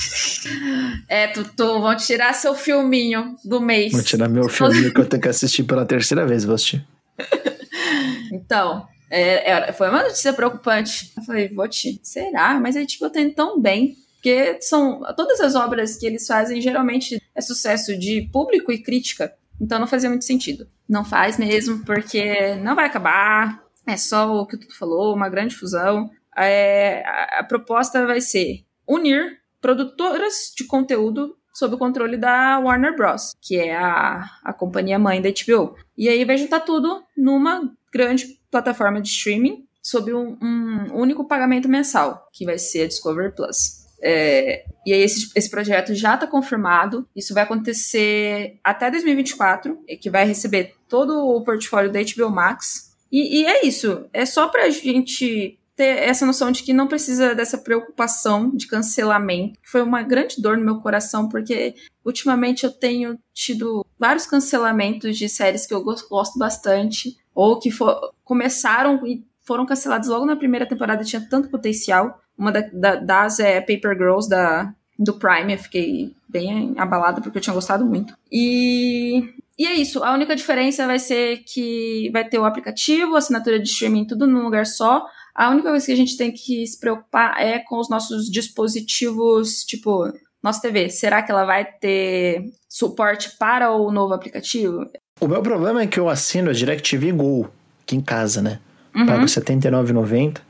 É, 1.06 1.26
Tutu, 1.28 1.80
vão 1.80 1.94
tirar 1.96 2.32
seu 2.32 2.54
filminho 2.54 3.36
do 3.44 3.60
mês. 3.60 3.92
Vão 3.92 4.02
tirar 4.02 4.28
meu 4.28 4.48
filminho 4.48 4.92
que 4.92 5.00
eu 5.00 5.06
tenho 5.06 5.22
que 5.22 5.28
assistir 5.28 5.64
pela 5.64 5.84
terceira 5.84 6.26
vez, 6.26 6.44
vou 6.44 6.54
assistir. 6.54 6.84
então, 8.32 8.86
é, 9.10 9.72
foi 9.72 9.88
uma 9.88 10.02
notícia 10.02 10.32
preocupante. 10.32 11.12
Eu 11.16 11.22
falei, 11.24 11.48
vou 11.48 11.68
te, 11.68 12.00
será? 12.02 12.58
Mas 12.58 12.76
aí, 12.76 12.86
tipo, 12.86 13.04
eu 13.04 13.10
tenho 13.10 13.34
tão 13.34 13.60
bem. 13.60 13.96
Porque 14.20 14.58
são 14.60 15.00
todas 15.16 15.40
as 15.40 15.54
obras 15.54 15.96
que 15.96 16.04
eles 16.04 16.26
fazem 16.26 16.60
geralmente 16.60 17.20
é 17.34 17.40
sucesso 17.40 17.98
de 17.98 18.28
público 18.30 18.70
e 18.70 18.82
crítica. 18.82 19.34
Então 19.58 19.78
não 19.78 19.86
fazia 19.86 20.10
muito 20.10 20.26
sentido. 20.26 20.68
Não 20.86 21.04
faz 21.04 21.38
mesmo, 21.38 21.82
porque 21.86 22.54
não 22.56 22.76
vai 22.76 22.84
acabar. 22.84 23.64
É 23.86 23.96
só 23.96 24.30
o 24.34 24.46
que 24.46 24.58
tu 24.58 24.76
falou, 24.78 25.14
uma 25.14 25.30
grande 25.30 25.56
fusão. 25.56 26.10
É, 26.36 27.02
a, 27.38 27.42
proposta 27.44 28.06
vai 28.06 28.20
ser 28.20 28.64
unir 28.86 29.38
produtoras 29.58 30.52
de 30.54 30.64
conteúdo 30.64 31.34
sob 31.54 31.74
o 31.74 31.78
controle 31.78 32.18
da 32.18 32.58
Warner 32.58 32.94
Bros., 32.94 33.34
que 33.40 33.56
é 33.56 33.74
a, 33.74 34.22
a 34.44 34.52
companhia 34.52 34.98
mãe 34.98 35.20
da 35.20 35.30
HBO. 35.30 35.76
E 35.96 36.08
aí 36.08 36.24
vai 36.26 36.36
juntar 36.36 36.60
tudo 36.60 37.02
numa 37.16 37.72
grande 37.92 38.38
plataforma 38.50 39.00
de 39.00 39.08
streaming 39.08 39.66
sob 39.82 40.12
um, 40.12 40.36
um 40.42 40.94
único 40.94 41.26
pagamento 41.26 41.68
mensal, 41.68 42.28
que 42.32 42.44
vai 42.44 42.58
ser 42.58 42.82
a 42.82 42.86
Discovery 42.86 43.34
Plus. 43.34 43.79
É, 44.02 44.64
e 44.86 44.92
aí 44.92 45.02
esse, 45.02 45.30
esse 45.34 45.50
projeto 45.50 45.94
já 45.94 46.14
está 46.14 46.26
confirmado. 46.26 47.06
Isso 47.14 47.34
vai 47.34 47.42
acontecer 47.42 48.58
até 48.64 48.90
2024, 48.90 49.78
que 50.00 50.10
vai 50.10 50.26
receber 50.26 50.74
todo 50.88 51.26
o 51.26 51.42
portfólio 51.42 51.92
da 51.92 52.00
HBO 52.00 52.30
Max. 52.30 52.96
E, 53.10 53.40
e 53.40 53.46
é 53.46 53.66
isso. 53.66 54.06
É 54.12 54.24
só 54.24 54.48
para 54.48 54.64
a 54.64 54.70
gente 54.70 55.58
ter 55.80 55.96
essa 56.02 56.26
noção 56.26 56.52
de 56.52 56.62
que 56.62 56.74
não 56.74 56.86
precisa 56.86 57.34
dessa 57.34 57.56
preocupação 57.56 58.50
de 58.54 58.66
cancelamento, 58.66 59.58
foi 59.64 59.80
uma 59.80 60.02
grande 60.02 60.38
dor 60.38 60.58
no 60.58 60.64
meu 60.64 60.76
coração, 60.80 61.26
porque 61.26 61.74
ultimamente 62.04 62.64
eu 62.64 62.70
tenho 62.70 63.18
tido 63.32 63.86
vários 63.98 64.26
cancelamentos 64.26 65.16
de 65.16 65.26
séries 65.26 65.66
que 65.66 65.72
eu 65.72 65.82
gosto 65.82 66.38
bastante, 66.38 67.16
ou 67.34 67.58
que 67.58 67.70
for, 67.70 68.12
começaram 68.22 69.06
e 69.06 69.24
foram 69.40 69.64
cancelados 69.64 70.10
logo 70.10 70.26
na 70.26 70.36
primeira 70.36 70.68
temporada, 70.68 71.02
tinha 71.02 71.26
tanto 71.28 71.48
potencial. 71.48 72.20
Uma 72.40 72.50
da, 72.50 72.64
da, 72.72 72.96
das 72.96 73.38
é 73.38 73.60
Paper 73.60 73.94
Girls, 73.98 74.26
da, 74.26 74.72
do 74.98 75.12
Prime, 75.12 75.52
eu 75.52 75.58
fiquei 75.58 76.14
bem 76.26 76.72
abalada 76.78 77.20
porque 77.20 77.36
eu 77.36 77.42
tinha 77.42 77.52
gostado 77.52 77.84
muito. 77.84 78.14
E, 78.32 79.34
e 79.58 79.66
é 79.66 79.74
isso, 79.74 80.02
a 80.02 80.14
única 80.14 80.34
diferença 80.34 80.86
vai 80.86 80.98
ser 80.98 81.42
que 81.44 82.08
vai 82.10 82.26
ter 82.26 82.38
o 82.38 82.46
aplicativo, 82.46 83.14
assinatura 83.14 83.58
de 83.60 83.68
streaming, 83.68 84.06
tudo 84.06 84.26
num 84.26 84.42
lugar 84.42 84.64
só. 84.64 85.04
A 85.34 85.50
única 85.50 85.68
coisa 85.68 85.84
que 85.84 85.92
a 85.92 85.96
gente 85.96 86.16
tem 86.16 86.32
que 86.32 86.66
se 86.66 86.80
preocupar 86.80 87.38
é 87.38 87.58
com 87.58 87.78
os 87.78 87.90
nossos 87.90 88.30
dispositivos, 88.30 89.62
tipo, 89.64 90.10
nossa 90.42 90.62
TV. 90.62 90.88
Será 90.88 91.22
que 91.22 91.30
ela 91.30 91.44
vai 91.44 91.66
ter 91.66 92.46
suporte 92.66 93.36
para 93.38 93.70
o 93.70 93.92
novo 93.92 94.14
aplicativo? 94.14 94.86
O 95.20 95.28
meu 95.28 95.42
problema 95.42 95.82
é 95.82 95.86
que 95.86 96.00
eu 96.00 96.08
assino 96.08 96.48
a 96.48 96.54
DirecTV 96.54 97.12
Go 97.12 97.50
aqui 97.82 97.96
em 97.96 98.00
casa, 98.00 98.40
né? 98.40 98.60
Uhum. 98.94 99.04
Pago 99.04 99.20
R$ 99.20 99.26
79,90 99.26 100.49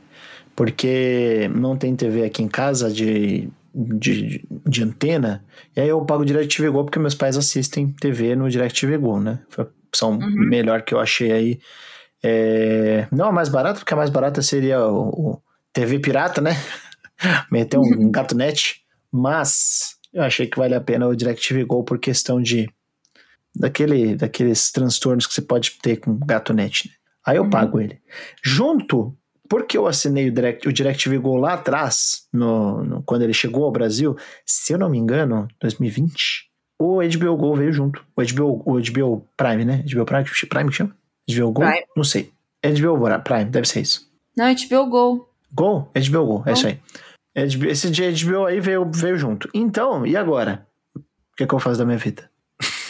porque 0.55 1.49
não 1.55 1.77
tem 1.77 1.95
TV 1.95 2.23
aqui 2.25 2.43
em 2.43 2.47
casa 2.47 2.91
de, 2.91 3.49
de, 3.73 4.45
de 4.67 4.83
antena. 4.83 5.43
E 5.75 5.81
aí 5.81 5.89
eu 5.89 6.03
pago 6.05 6.25
DirecTV 6.25 6.69
Go 6.69 6.83
porque 6.83 6.99
meus 6.99 7.15
pais 7.15 7.37
assistem 7.37 7.91
TV 7.91 8.35
no 8.35 8.49
DirecTV 8.49 8.97
Go, 8.97 9.19
né? 9.19 9.39
Foi 9.49 9.65
a 9.65 9.67
opção 9.87 10.11
uhum. 10.11 10.49
melhor 10.49 10.83
que 10.83 10.93
eu 10.93 10.99
achei 10.99 11.31
aí. 11.31 11.59
É... 12.23 13.07
Não 13.11 13.27
a 13.27 13.31
mais 13.31 13.49
barata, 13.49 13.79
porque 13.79 13.93
a 13.93 13.97
mais 13.97 14.09
barata 14.09 14.41
seria 14.41 14.85
o, 14.85 15.09
o 15.09 15.41
TV 15.73 15.99
Pirata, 15.99 16.41
né? 16.41 16.51
Meter 17.51 17.79
um, 17.79 18.05
um 18.05 18.11
gato 18.11 18.35
net. 18.35 18.81
Mas 19.11 19.97
eu 20.13 20.23
achei 20.23 20.47
que 20.47 20.57
vale 20.57 20.75
a 20.75 20.81
pena 20.81 21.07
o 21.07 21.15
DirecTV 21.15 21.63
Go 21.65 21.83
por 21.83 21.99
questão 21.99 22.41
de 22.41 22.69
daquele, 23.55 24.15
daqueles 24.15 24.71
transtornos 24.71 25.27
que 25.27 25.33
você 25.33 25.41
pode 25.41 25.71
ter 25.81 25.97
com 25.97 26.17
gato 26.17 26.53
net. 26.53 26.87
Né? 26.87 26.93
Aí 27.25 27.37
eu 27.37 27.43
uhum. 27.43 27.49
pago 27.49 27.79
ele. 27.79 28.01
Junto, 28.43 29.15
porque 29.51 29.77
eu 29.77 29.85
assinei 29.85 30.29
o, 30.29 30.31
Direct, 30.31 30.65
o 30.65 30.71
DirecTV 30.71 31.17
Go 31.17 31.35
lá 31.35 31.55
atrás, 31.55 32.25
no, 32.31 32.85
no, 32.85 33.03
quando 33.03 33.23
ele 33.23 33.33
chegou 33.33 33.65
ao 33.65 33.71
Brasil, 33.71 34.15
se 34.45 34.71
eu 34.71 34.79
não 34.79 34.89
me 34.89 34.97
engano, 34.97 35.45
2020, 35.59 36.49
o 36.79 37.01
HBO 37.01 37.35
Go 37.35 37.53
veio 37.53 37.73
junto. 37.73 38.01
O 38.15 38.23
HBO, 38.23 38.63
o 38.65 38.79
HBO 38.79 39.27
Prime, 39.35 39.65
né? 39.65 39.83
HBO 39.93 40.05
Prime, 40.05 40.23
Prime 40.23 40.69
que 40.69 40.75
chama? 40.77 40.95
HBO 41.29 41.51
Go? 41.51 41.65
Prime. 41.65 41.83
Não 41.97 42.03
sei. 42.05 42.31
HBO 42.63 43.19
Prime, 43.21 43.43
deve 43.43 43.67
ser 43.67 43.81
isso. 43.81 44.09
Não, 44.37 44.45
HBO 44.55 44.89
Go. 44.89 45.29
Go? 45.51 45.91
HBO 45.95 46.25
Go, 46.25 46.43
é 46.45 46.53
isso 46.53 46.67
aí. 46.67 46.79
Esse 47.35 47.91
de 47.91 48.09
HBO 48.23 48.45
aí 48.45 48.61
veio, 48.61 48.89
veio 48.89 49.17
junto. 49.17 49.49
Então, 49.53 50.07
e 50.07 50.15
agora? 50.15 50.65
O 50.95 51.01
que, 51.35 51.43
é 51.43 51.45
que 51.45 51.53
eu 51.53 51.59
faço 51.59 51.77
da 51.77 51.83
minha 51.85 51.97
vida? 51.97 52.31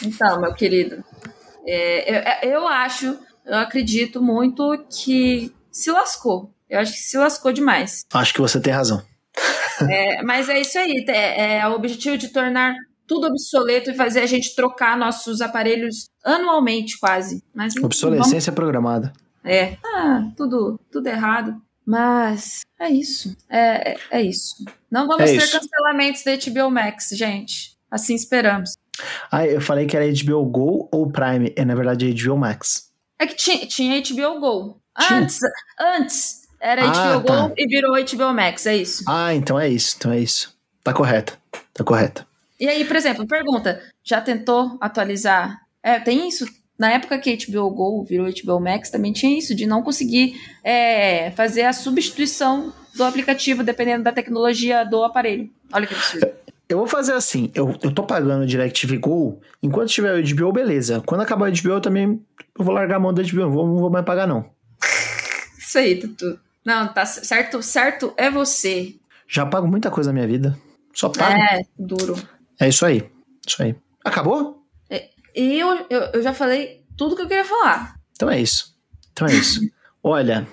Então, 0.06 0.40
meu 0.40 0.54
querido, 0.54 1.04
é, 1.66 2.12
eu, 2.12 2.18
é, 2.18 2.56
eu 2.56 2.68
acho, 2.68 3.18
eu 3.48 3.58
acredito 3.58 4.22
muito 4.22 4.86
que 4.92 5.52
se 5.72 5.92
lascou. 5.92 6.54
Eu 6.70 6.80
acho 6.80 6.94
que 6.94 7.00
se 7.00 7.18
lascou 7.18 7.52
demais. 7.52 8.06
Acho 8.14 8.34
que 8.34 8.42
você 8.42 8.60
tem 8.60 8.74
razão. 8.74 9.04
É, 9.90 10.22
mas 10.22 10.48
é 10.50 10.60
isso 10.60 10.78
aí. 10.78 11.06
É, 11.08 11.58
é 11.58 11.68
o 11.68 11.74
objetivo 11.74 12.18
de 12.18 12.30
tornar 12.30 12.76
tudo 13.08 13.28
obsoleto 13.28 13.92
e 13.92 13.94
fazer 13.94 14.22
a 14.22 14.26
gente 14.26 14.56
trocar 14.56 14.98
nossos 14.98 15.42
aparelhos 15.42 16.10
anualmente, 16.24 16.98
quase. 17.00 17.44
Mas, 17.54 17.76
Obsolescência 17.76 18.52
vamos... 18.52 18.56
programada. 18.56 19.12
É. 19.44 19.78
Ah, 19.84 20.32
tudo, 20.38 20.80
tudo 20.92 21.08
errado. 21.08 21.62
Mas 21.86 22.62
é 22.80 22.90
isso. 22.90 23.36
É, 23.50 23.92
é, 23.92 23.98
é 24.12 24.22
isso. 24.22 24.64
Não 24.90 25.08
vamos 25.08 25.24
é 25.24 25.38
ter 25.38 25.44
isso. 25.44 25.60
cancelamentos 25.60 26.24
da 26.24 26.32
HBO 26.36 26.72
Max, 26.72 27.10
gente. 27.12 27.76
Assim 27.90 28.16
esperamos. 28.16 28.76
Ah, 29.32 29.46
eu 29.46 29.60
falei 29.60 29.86
que 29.86 29.98
era 29.98 30.06
HBO 30.06 30.46
Go 30.46 30.90
ou 30.92 31.12
Prime. 31.12 31.52
É, 31.56 31.66
na 31.66 31.76
verdade, 31.76 32.10
é 32.10 32.14
HBO 32.14 32.38
Max. 32.38 32.92
É 33.20 33.28
que 33.28 33.36
tinha, 33.36 33.66
tinha 33.66 34.02
HBO 34.02 34.40
Go. 34.40 34.81
Antes, 34.98 35.40
antes 35.80 36.42
era 36.60 36.84
ah, 36.84 37.18
HBO 37.18 37.26
tá. 37.26 37.48
Go 37.48 37.54
e 37.58 37.68
virou 37.68 37.94
HBO 37.94 38.34
Max, 38.34 38.66
é 38.66 38.78
isso. 38.78 39.04
Ah, 39.08 39.34
então 39.34 39.60
é 39.60 39.68
isso, 39.68 39.96
então 39.98 40.12
é 40.12 40.20
isso. 40.20 40.56
Tá 40.84 40.94
correto, 40.94 41.38
tá 41.74 41.84
correto. 41.84 42.26
E 42.60 42.68
aí, 42.68 42.86
por 42.86 42.96
exemplo, 42.96 43.26
pergunta, 43.28 43.82
já 44.04 44.22
tentou 44.22 44.78
atualizar? 44.80 45.62
É, 45.82 46.00
tem 46.00 46.28
isso? 46.28 46.46
Na 46.78 46.92
época 46.92 47.18
que 47.18 47.38
HBO 47.48 47.70
Go 47.72 48.04
virou 48.04 48.28
HBO 48.28 48.60
Max, 48.60 48.90
também 48.90 49.12
tinha 49.12 49.38
isso, 49.38 49.56
de 49.56 49.66
não 49.66 49.82
conseguir 49.82 50.40
é, 50.64 51.32
fazer 51.32 51.64
a 51.64 51.74
substituição 51.74 52.74
do 52.96 53.04
aplicativo 53.04 53.64
dependendo 53.64 54.04
da 54.04 54.12
tecnologia 54.12 54.84
do 54.84 55.04
aparelho. 55.04 55.50
Olha 55.74 55.88
que 55.88 55.94
absurdo. 55.94 56.30
Eu 56.68 56.78
vou 56.78 56.88
fazer 56.88 57.14
assim, 57.14 57.52
eu, 57.54 57.76
eu 57.84 57.94
tô 57.94 58.04
pagando 58.04 58.44
o 58.44 58.48
DirecTV 58.48 58.98
Go, 58.98 59.42
enquanto 59.62 59.90
tiver 59.90 60.16
o 60.16 60.36
HBO, 60.36 60.54
beleza. 60.54 61.02
Quando 61.06 61.22
acabar 61.22 61.50
o 61.50 61.52
HBO, 61.52 61.74
eu 61.74 61.82
também 61.82 62.22
eu 62.58 62.66
vou 62.66 62.74
largar 62.74 62.96
a 62.96 63.00
mão 63.00 63.14
do 63.14 63.22
HBO, 63.22 63.42
não 63.42 63.52
vou, 63.52 63.68
não 63.68 63.78
vou 63.78 63.90
mais 63.90 64.06
pagar 64.06 64.28
não. 64.28 64.46
Isso 65.72 65.78
aí, 65.78 65.98
Tutu. 65.98 66.38
Não, 66.66 66.86
tá 66.92 67.06
certo, 67.06 67.64
certo 67.64 68.14
é 68.18 68.30
você. 68.30 68.96
Já 69.26 69.46
pago 69.46 69.66
muita 69.66 69.90
coisa 69.90 70.10
na 70.10 70.16
minha 70.16 70.28
vida. 70.28 70.60
Só 70.94 71.08
pago. 71.08 71.32
É, 71.32 71.62
duro. 71.80 72.14
É 72.60 72.68
isso 72.68 72.86
aí. 72.86 73.10
Isso 73.48 73.64
aí. 73.64 73.74
Acabou? 74.04 74.66
É, 74.90 75.12
eu, 75.34 75.88
eu, 75.90 76.02
eu 76.14 76.22
já 76.22 76.34
falei 76.34 76.84
tudo 76.98 77.16
que 77.16 77.22
eu 77.22 77.28
queria 77.30 77.46
falar. 77.46 77.96
Então 78.12 78.30
é 78.30 78.38
isso. 78.38 78.78
Então 79.14 79.26
é 79.26 79.34
isso. 79.34 79.62
Olha, 80.04 80.46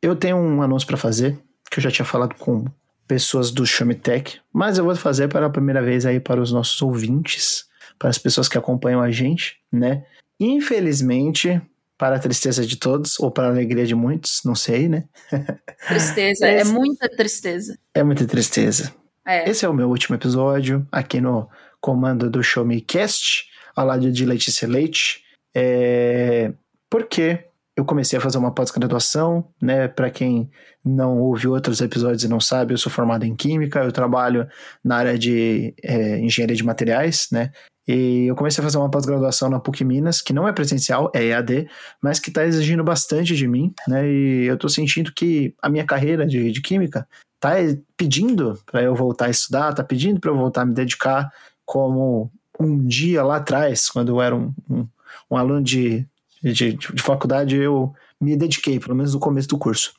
eu 0.00 0.16
tenho 0.16 0.38
um 0.38 0.62
anúncio 0.62 0.88
para 0.88 0.96
fazer, 0.96 1.38
que 1.70 1.78
eu 1.78 1.82
já 1.82 1.90
tinha 1.90 2.06
falado 2.06 2.34
com 2.36 2.64
pessoas 3.06 3.50
do 3.50 3.64
Tech, 4.02 4.40
mas 4.50 4.78
eu 4.78 4.84
vou 4.86 4.96
fazer 4.96 5.28
pela 5.28 5.50
primeira 5.50 5.82
vez 5.82 6.06
aí 6.06 6.20
para 6.20 6.40
os 6.40 6.50
nossos 6.50 6.80
ouvintes, 6.80 7.66
para 7.98 8.08
as 8.08 8.16
pessoas 8.16 8.48
que 8.48 8.56
acompanham 8.56 9.02
a 9.02 9.10
gente, 9.10 9.58
né? 9.70 10.06
Infelizmente, 10.40 11.60
para 11.98 12.16
a 12.16 12.20
tristeza 12.20 12.64
de 12.64 12.76
todos, 12.76 13.18
ou 13.18 13.30
para 13.30 13.48
a 13.48 13.50
alegria 13.50 13.84
de 13.84 13.94
muitos, 13.94 14.40
não 14.44 14.54
sei, 14.54 14.88
né? 14.88 15.04
Tristeza, 15.88 16.46
é 16.46 16.60
é 16.60 16.64
muita 16.64 17.08
tristeza. 17.08 17.76
É 17.92 18.04
muita 18.04 18.24
tristeza. 18.24 18.94
É. 19.26 19.50
Esse 19.50 19.66
é 19.66 19.68
o 19.68 19.74
meu 19.74 19.88
último 19.88 20.14
episódio 20.14 20.86
aqui 20.92 21.20
no 21.20 21.48
comando 21.80 22.30
do 22.30 22.42
Show 22.42 22.64
Me 22.64 22.80
Cast, 22.80 23.46
ao 23.74 23.84
lado 23.84 24.10
de 24.10 24.24
Letícia 24.24 24.66
Leite. 24.66 25.22
É... 25.54 26.52
Porque 26.88 27.44
eu 27.76 27.84
comecei 27.84 28.18
a 28.18 28.22
fazer 28.22 28.38
uma 28.38 28.54
pós-graduação, 28.54 29.52
né? 29.60 29.88
Para 29.88 30.10
quem 30.10 30.50
não 30.84 31.18
ouve 31.18 31.46
outros 31.46 31.80
episódios 31.80 32.24
e 32.24 32.28
não 32.28 32.40
sabe, 32.40 32.74
eu 32.74 32.78
sou 32.78 32.90
formado 32.90 33.24
em 33.24 33.36
Química, 33.36 33.80
eu 33.80 33.92
trabalho 33.92 34.48
na 34.82 34.96
área 34.96 35.18
de 35.18 35.74
é, 35.82 36.18
Engenharia 36.18 36.56
de 36.56 36.64
Materiais, 36.64 37.28
né? 37.30 37.52
E 37.88 38.26
eu 38.26 38.36
comecei 38.36 38.62
a 38.62 38.64
fazer 38.64 38.76
uma 38.76 38.90
pós-graduação 38.90 39.48
na 39.48 39.58
PUC 39.58 39.82
Minas, 39.82 40.20
que 40.20 40.34
não 40.34 40.46
é 40.46 40.52
presencial, 40.52 41.10
é 41.14 41.28
EAD, 41.28 41.66
mas 42.02 42.20
que 42.20 42.28
está 42.28 42.44
exigindo 42.44 42.84
bastante 42.84 43.34
de 43.34 43.48
mim, 43.48 43.72
né? 43.88 44.06
E 44.06 44.44
eu 44.44 44.54
estou 44.54 44.68
sentindo 44.68 45.10
que 45.12 45.54
a 45.62 45.70
minha 45.70 45.86
carreira 45.86 46.26
de, 46.26 46.52
de 46.52 46.60
Química 46.60 47.08
está 47.36 47.54
pedindo 47.96 48.58
para 48.66 48.82
eu 48.82 48.94
voltar 48.94 49.26
a 49.26 49.30
estudar, 49.30 49.70
está 49.70 49.82
pedindo 49.82 50.20
para 50.20 50.30
eu 50.30 50.36
voltar 50.36 50.62
a 50.62 50.66
me 50.66 50.74
dedicar 50.74 51.32
como 51.64 52.30
um 52.60 52.86
dia 52.86 53.24
lá 53.24 53.36
atrás, 53.36 53.88
quando 53.88 54.10
eu 54.10 54.20
era 54.20 54.36
um, 54.36 54.52
um, 54.68 54.86
um 55.30 55.36
aluno 55.36 55.62
de 55.62 56.06
de, 56.42 56.74
de 56.74 57.02
faculdade 57.02 57.56
eu 57.56 57.92
me 58.20 58.36
dediquei, 58.36 58.78
pelo 58.78 58.94
menos 58.94 59.14
no 59.14 59.20
começo 59.20 59.48
do 59.48 59.58
curso. 59.58 59.92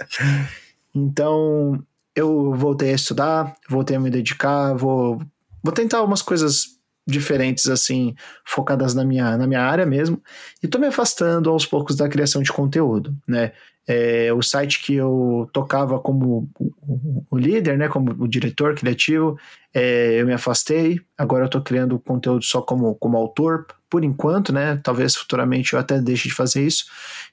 então, 0.94 1.82
eu 2.14 2.54
voltei 2.54 2.90
a 2.90 2.94
estudar, 2.94 3.56
voltei 3.68 3.96
a 3.96 4.00
me 4.00 4.10
dedicar, 4.10 4.74
vou, 4.74 5.20
vou 5.62 5.72
tentar 5.72 6.02
umas 6.02 6.22
coisas 6.22 6.78
diferentes, 7.06 7.68
assim, 7.68 8.14
focadas 8.44 8.94
na 8.94 9.04
minha, 9.04 9.36
na 9.36 9.46
minha 9.46 9.62
área 9.62 9.84
mesmo, 9.84 10.22
e 10.62 10.68
tô 10.68 10.78
me 10.78 10.86
afastando 10.86 11.50
aos 11.50 11.66
poucos 11.66 11.96
da 11.96 12.08
criação 12.08 12.42
de 12.42 12.52
conteúdo, 12.52 13.16
né? 13.26 13.52
É, 13.84 14.32
o 14.32 14.40
site 14.40 14.80
que 14.80 14.94
eu 14.94 15.50
tocava 15.52 15.98
como 15.98 16.48
o, 17.28 17.36
líder, 17.36 17.76
né, 17.76 17.88
como 17.88 18.12
o 18.22 18.28
diretor 18.28 18.76
criativo, 18.76 19.36
é, 19.74 20.20
eu 20.20 20.26
me 20.26 20.32
afastei, 20.32 21.00
agora 21.18 21.46
eu 21.46 21.48
tô 21.48 21.60
criando 21.60 21.98
conteúdo 21.98 22.44
só 22.44 22.62
como, 22.62 22.94
como 22.94 23.16
autor, 23.16 23.66
por 23.90 24.04
enquanto, 24.04 24.52
né? 24.52 24.80
Talvez 24.82 25.16
futuramente 25.16 25.72
eu 25.72 25.80
até 25.80 26.00
deixe 26.00 26.28
de 26.28 26.34
fazer 26.34 26.64
isso. 26.64 26.86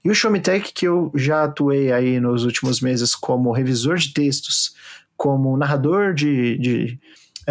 E 0.04 0.10
o 0.10 0.16
Showmetech, 0.16 0.74
que 0.74 0.88
eu 0.88 1.12
já 1.16 1.44
atuei 1.44 1.92
aí 1.92 2.20
nos 2.20 2.44
últimos 2.44 2.82
meses 2.82 3.16
como 3.16 3.52
revisor 3.52 3.98
de 3.98 4.12
textos, 4.12 4.74
como 5.16 5.56
narrador 5.56 6.14
de, 6.14 6.58
de 6.58 7.00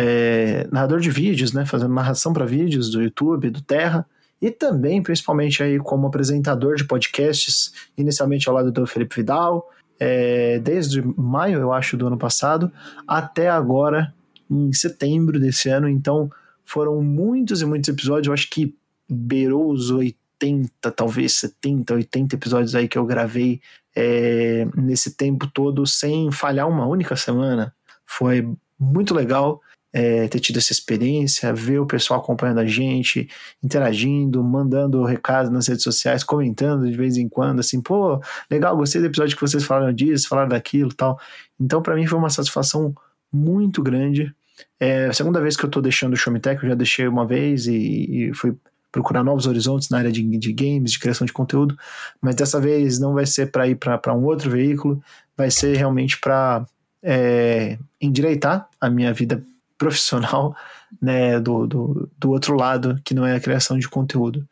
é, 0.00 0.68
narrador 0.70 1.00
de 1.00 1.10
vídeos, 1.10 1.52
né? 1.52 1.66
Fazendo 1.66 1.92
narração 1.92 2.32
para 2.32 2.44
vídeos 2.44 2.88
do 2.88 3.02
YouTube, 3.02 3.50
do 3.50 3.60
Terra. 3.60 4.06
E 4.40 4.48
também, 4.48 5.02
principalmente 5.02 5.60
aí 5.60 5.76
como 5.80 6.06
apresentador 6.06 6.76
de 6.76 6.84
podcasts, 6.84 7.72
inicialmente 7.96 8.48
ao 8.48 8.54
lado 8.54 8.70
do 8.70 8.86
Felipe 8.86 9.16
Vidal, 9.16 9.68
é, 9.98 10.60
desde 10.60 11.02
maio, 11.16 11.58
eu 11.58 11.72
acho, 11.72 11.96
do 11.96 12.06
ano 12.06 12.16
passado, 12.16 12.70
até 13.08 13.50
agora, 13.50 14.14
em 14.48 14.72
setembro 14.72 15.40
desse 15.40 15.68
ano. 15.68 15.88
Então, 15.88 16.30
foram 16.64 17.02
muitos 17.02 17.60
e 17.60 17.66
muitos 17.66 17.88
episódios. 17.88 18.28
Eu 18.28 18.34
acho 18.34 18.48
que 18.48 18.72
beirou 19.10 19.72
os 19.72 19.90
80, 19.90 20.92
talvez 20.92 21.32
70, 21.32 21.94
80 21.94 22.36
episódios 22.36 22.76
aí 22.76 22.86
que 22.86 22.96
eu 22.96 23.04
gravei 23.04 23.60
é, 23.96 24.64
nesse 24.76 25.16
tempo 25.16 25.48
todo 25.48 25.84
sem 25.84 26.30
falhar 26.30 26.68
uma 26.68 26.86
única 26.86 27.16
semana. 27.16 27.74
Foi 28.06 28.48
muito 28.78 29.12
legal 29.12 29.60
é, 29.92 30.28
ter 30.28 30.40
tido 30.40 30.58
essa 30.58 30.72
experiência, 30.72 31.52
ver 31.52 31.78
o 31.80 31.86
pessoal 31.86 32.20
acompanhando 32.20 32.58
a 32.58 32.66
gente, 32.66 33.28
interagindo, 33.62 34.42
mandando 34.42 35.02
recado 35.04 35.50
nas 35.50 35.66
redes 35.66 35.82
sociais, 35.82 36.22
comentando 36.22 36.90
de 36.90 36.96
vez 36.96 37.16
em 37.16 37.28
quando, 37.28 37.60
assim, 37.60 37.80
pô, 37.80 38.20
legal, 38.50 38.76
gostei 38.76 39.00
do 39.00 39.06
episódio 39.06 39.36
que 39.36 39.40
vocês 39.40 39.64
falaram 39.64 39.92
disso, 39.92 40.28
falaram 40.28 40.50
daquilo 40.50 40.92
tal. 40.92 41.18
Então, 41.58 41.82
para 41.82 41.94
mim, 41.94 42.06
foi 42.06 42.18
uma 42.18 42.30
satisfação 42.30 42.94
muito 43.32 43.82
grande. 43.82 44.34
É 44.80 45.06
a 45.06 45.12
segunda 45.12 45.40
vez 45.40 45.56
que 45.56 45.64
eu 45.64 45.70
tô 45.70 45.80
deixando 45.80 46.12
o 46.12 46.16
Showmetech, 46.16 46.62
eu 46.62 46.68
já 46.70 46.74
deixei 46.74 47.06
uma 47.08 47.26
vez 47.26 47.66
e, 47.66 48.28
e 48.28 48.34
fui 48.34 48.54
procurar 48.90 49.22
novos 49.22 49.46
horizontes 49.46 49.88
na 49.90 49.98
área 49.98 50.10
de, 50.10 50.22
de 50.22 50.52
games, 50.52 50.92
de 50.92 50.98
criação 50.98 51.26
de 51.26 51.32
conteúdo, 51.32 51.76
mas 52.20 52.34
dessa 52.34 52.60
vez 52.60 52.98
não 52.98 53.14
vai 53.14 53.26
ser 53.26 53.50
para 53.50 53.68
ir 53.68 53.76
para 53.76 54.14
um 54.14 54.24
outro 54.24 54.50
veículo, 54.50 55.02
vai 55.36 55.50
ser 55.50 55.76
realmente 55.76 56.18
para 56.18 56.66
é, 57.02 57.78
endireitar 58.00 58.68
a 58.80 58.88
minha 58.88 59.12
vida 59.12 59.42
profissional 59.78 60.54
né, 61.00 61.40
do, 61.40 61.66
do, 61.66 62.10
do, 62.18 62.30
outro 62.30 62.56
lado, 62.56 63.00
que 63.04 63.14
não 63.14 63.24
é 63.24 63.36
a 63.36 63.40
criação 63.40 63.78
de 63.78 63.88
conteúdo. 63.88 64.46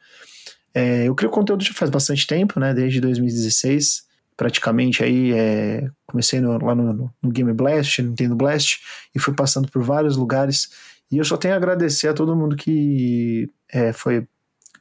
É, 0.73 1.09
eu 1.09 1.15
crio 1.15 1.31
conteúdo 1.31 1.65
já 1.65 1.73
faz 1.73 1.91
bastante 1.91 2.27
tempo, 2.27 2.61
né, 2.61 2.73
desde 2.73 3.01
2016, 3.01 4.05
praticamente 4.37 5.03
aí 5.03 5.33
é, 5.33 5.91
comecei 6.07 6.41
no, 6.41 6.63
lá 6.63 6.75
no, 6.75 7.11
no, 7.23 7.31
Game 7.31 7.53
Blast, 7.53 8.03
Nintendo 8.03 8.37
Blast, 8.37 8.81
e 9.15 9.19
fui 9.19 9.35
passando 9.35 9.69
por 9.71 9.83
vários 9.83 10.17
lugares, 10.17 10.69
e 11.11 11.19
eu 11.19 11.25
só 11.25 11.37
tenho 11.37 11.55
a 11.55 11.57
agradecer 11.57 12.09
a 12.09 12.15
todo 12.15 12.37
mundo 12.37 12.57
que 12.57 13.51
é, 13.73 13.93
foi 13.93 14.27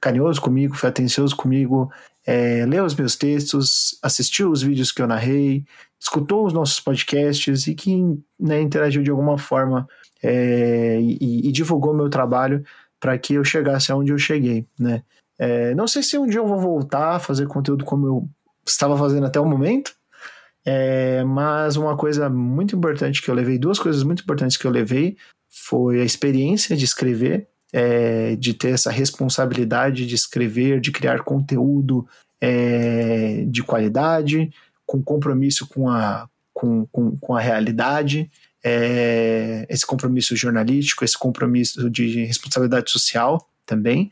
carinhoso 0.02 0.42
comigo, 0.42 0.76
foi 0.76 0.90
atencioso 0.90 1.36
comigo, 1.36 1.90
é, 2.26 2.66
leu 2.66 2.84
os 2.84 2.96
meus 2.96 3.16
textos, 3.16 3.98
assistiu 4.02 4.52
os 4.52 4.62
vídeos 4.62 4.92
que 4.92 5.02
eu 5.02 5.08
narrei, 5.08 5.64
escutou 6.00 6.46
os 6.46 6.54
nossos 6.54 6.80
podcasts 6.80 7.68
e 7.68 7.76
que 7.76 7.96
né, 8.40 8.62
interagiu 8.62 9.02
de 9.02 9.12
alguma 9.12 9.38
forma 9.38 9.88
é, 10.26 11.00
e, 11.00 11.48
e, 11.48 11.52
divulgou 11.52 11.94
meu 11.94 12.10
trabalho 12.10 12.64
para 13.00 13.18
que 13.18 13.36
eu 13.36 13.44
chegasse 13.44 13.92
aonde 13.92 14.12
eu 14.12 14.18
cheguei, 14.18 14.66
né? 14.80 15.04
É, 15.38 15.76
não 15.76 15.88
sei 15.88 16.02
se 16.02 16.18
um 16.18 16.26
dia 16.26 16.40
eu 16.40 16.48
vou 16.48 16.60
voltar 16.60 17.16
a 17.16 17.20
fazer 17.20 17.46
conteúdo 17.48 17.84
como 17.84 18.08
eu 18.08 18.30
estava 18.66 18.98
fazendo 18.98 19.26
até 19.26 19.40
o 19.40 19.46
momento, 19.46 19.94
é, 20.66 21.24
mas 21.24 21.76
uma 21.76 21.96
coisa 21.96 22.30
muito 22.30 22.76
importante 22.76 23.22
que 23.22 23.30
eu 23.30 23.36
levei, 23.36 23.60
duas 23.60 23.78
coisas 23.78 24.02
muito 24.04 24.24
importantes 24.24 24.58
que 24.58 24.66
eu 24.66 24.72
levei, 24.72 25.18
foi 25.50 26.02
a 26.02 26.06
experiência 26.06 26.76
de 26.76 26.86
escrever 26.86 27.48
é, 27.76 28.38
de 28.38 28.54
ter 28.54 28.70
essa 28.70 28.90
responsabilidade 28.90 30.06
de 30.06 30.16
escrever, 30.16 30.80
de 30.80 30.94
criar 30.94 31.24
conteúdo 31.24 32.08
é, 32.40 33.44
de 33.50 33.62
qualidade, 33.64 34.50
com 34.86 35.04
compromisso 35.04 35.68
com 35.68 35.90
a, 35.90 36.30
com, 36.54 36.86
com, 36.86 37.18
com 37.18 37.36
a 37.36 37.42
realidade, 37.42 38.32
é, 38.68 39.68
esse 39.70 39.86
compromisso 39.86 40.36
jornalístico, 40.36 41.06
esse 41.06 41.16
compromisso 41.16 41.88
de 41.88 42.26
responsabilidade 42.26 42.90
social 42.90 43.48
também, 43.64 44.12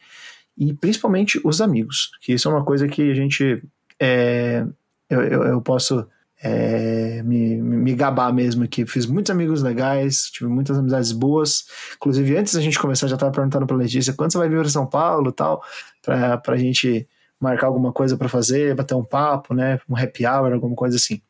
e 0.56 0.72
principalmente 0.76 1.42
os 1.44 1.60
amigos, 1.60 2.12
que 2.22 2.34
isso 2.34 2.48
é 2.48 2.52
uma 2.52 2.64
coisa 2.64 2.88
que 2.88 3.10
a 3.10 3.16
gente. 3.16 3.64
É, 4.00 4.64
eu, 5.10 5.22
eu, 5.24 5.44
eu 5.44 5.62
posso 5.62 6.08
é, 6.44 7.24
me, 7.24 7.56
me 7.56 7.96
gabar 7.96 8.32
mesmo 8.32 8.68
que 8.68 8.86
fiz 8.86 9.08
muitos 9.08 9.32
amigos 9.32 9.64
legais, 9.64 10.30
tive 10.30 10.48
muitas 10.52 10.78
amizades 10.78 11.12
boas. 11.12 11.66
Inclusive, 11.96 12.38
antes 12.38 12.54
da 12.54 12.62
gente 12.62 12.78
começar, 12.78 13.08
já 13.08 13.16
estava 13.16 13.32
perguntando 13.32 13.66
para 13.66 13.76
Letícia 13.76 14.14
quando 14.14 14.32
você 14.32 14.38
vai 14.38 14.50
vir 14.50 14.60
para 14.60 14.70
São 14.70 14.86
Paulo 14.86 15.32
tal, 15.32 15.64
para 16.04 16.40
a 16.46 16.58
gente 16.58 17.08
marcar 17.40 17.68
alguma 17.68 17.92
coisa 17.92 18.16
para 18.16 18.30
fazer, 18.30 18.76
bater 18.76 18.94
um 18.94 19.04
papo, 19.04 19.56
né? 19.56 19.80
Um 19.90 19.98
happy 19.98 20.28
hour, 20.28 20.54
alguma 20.54 20.76
coisa 20.76 20.98
assim. 20.98 21.22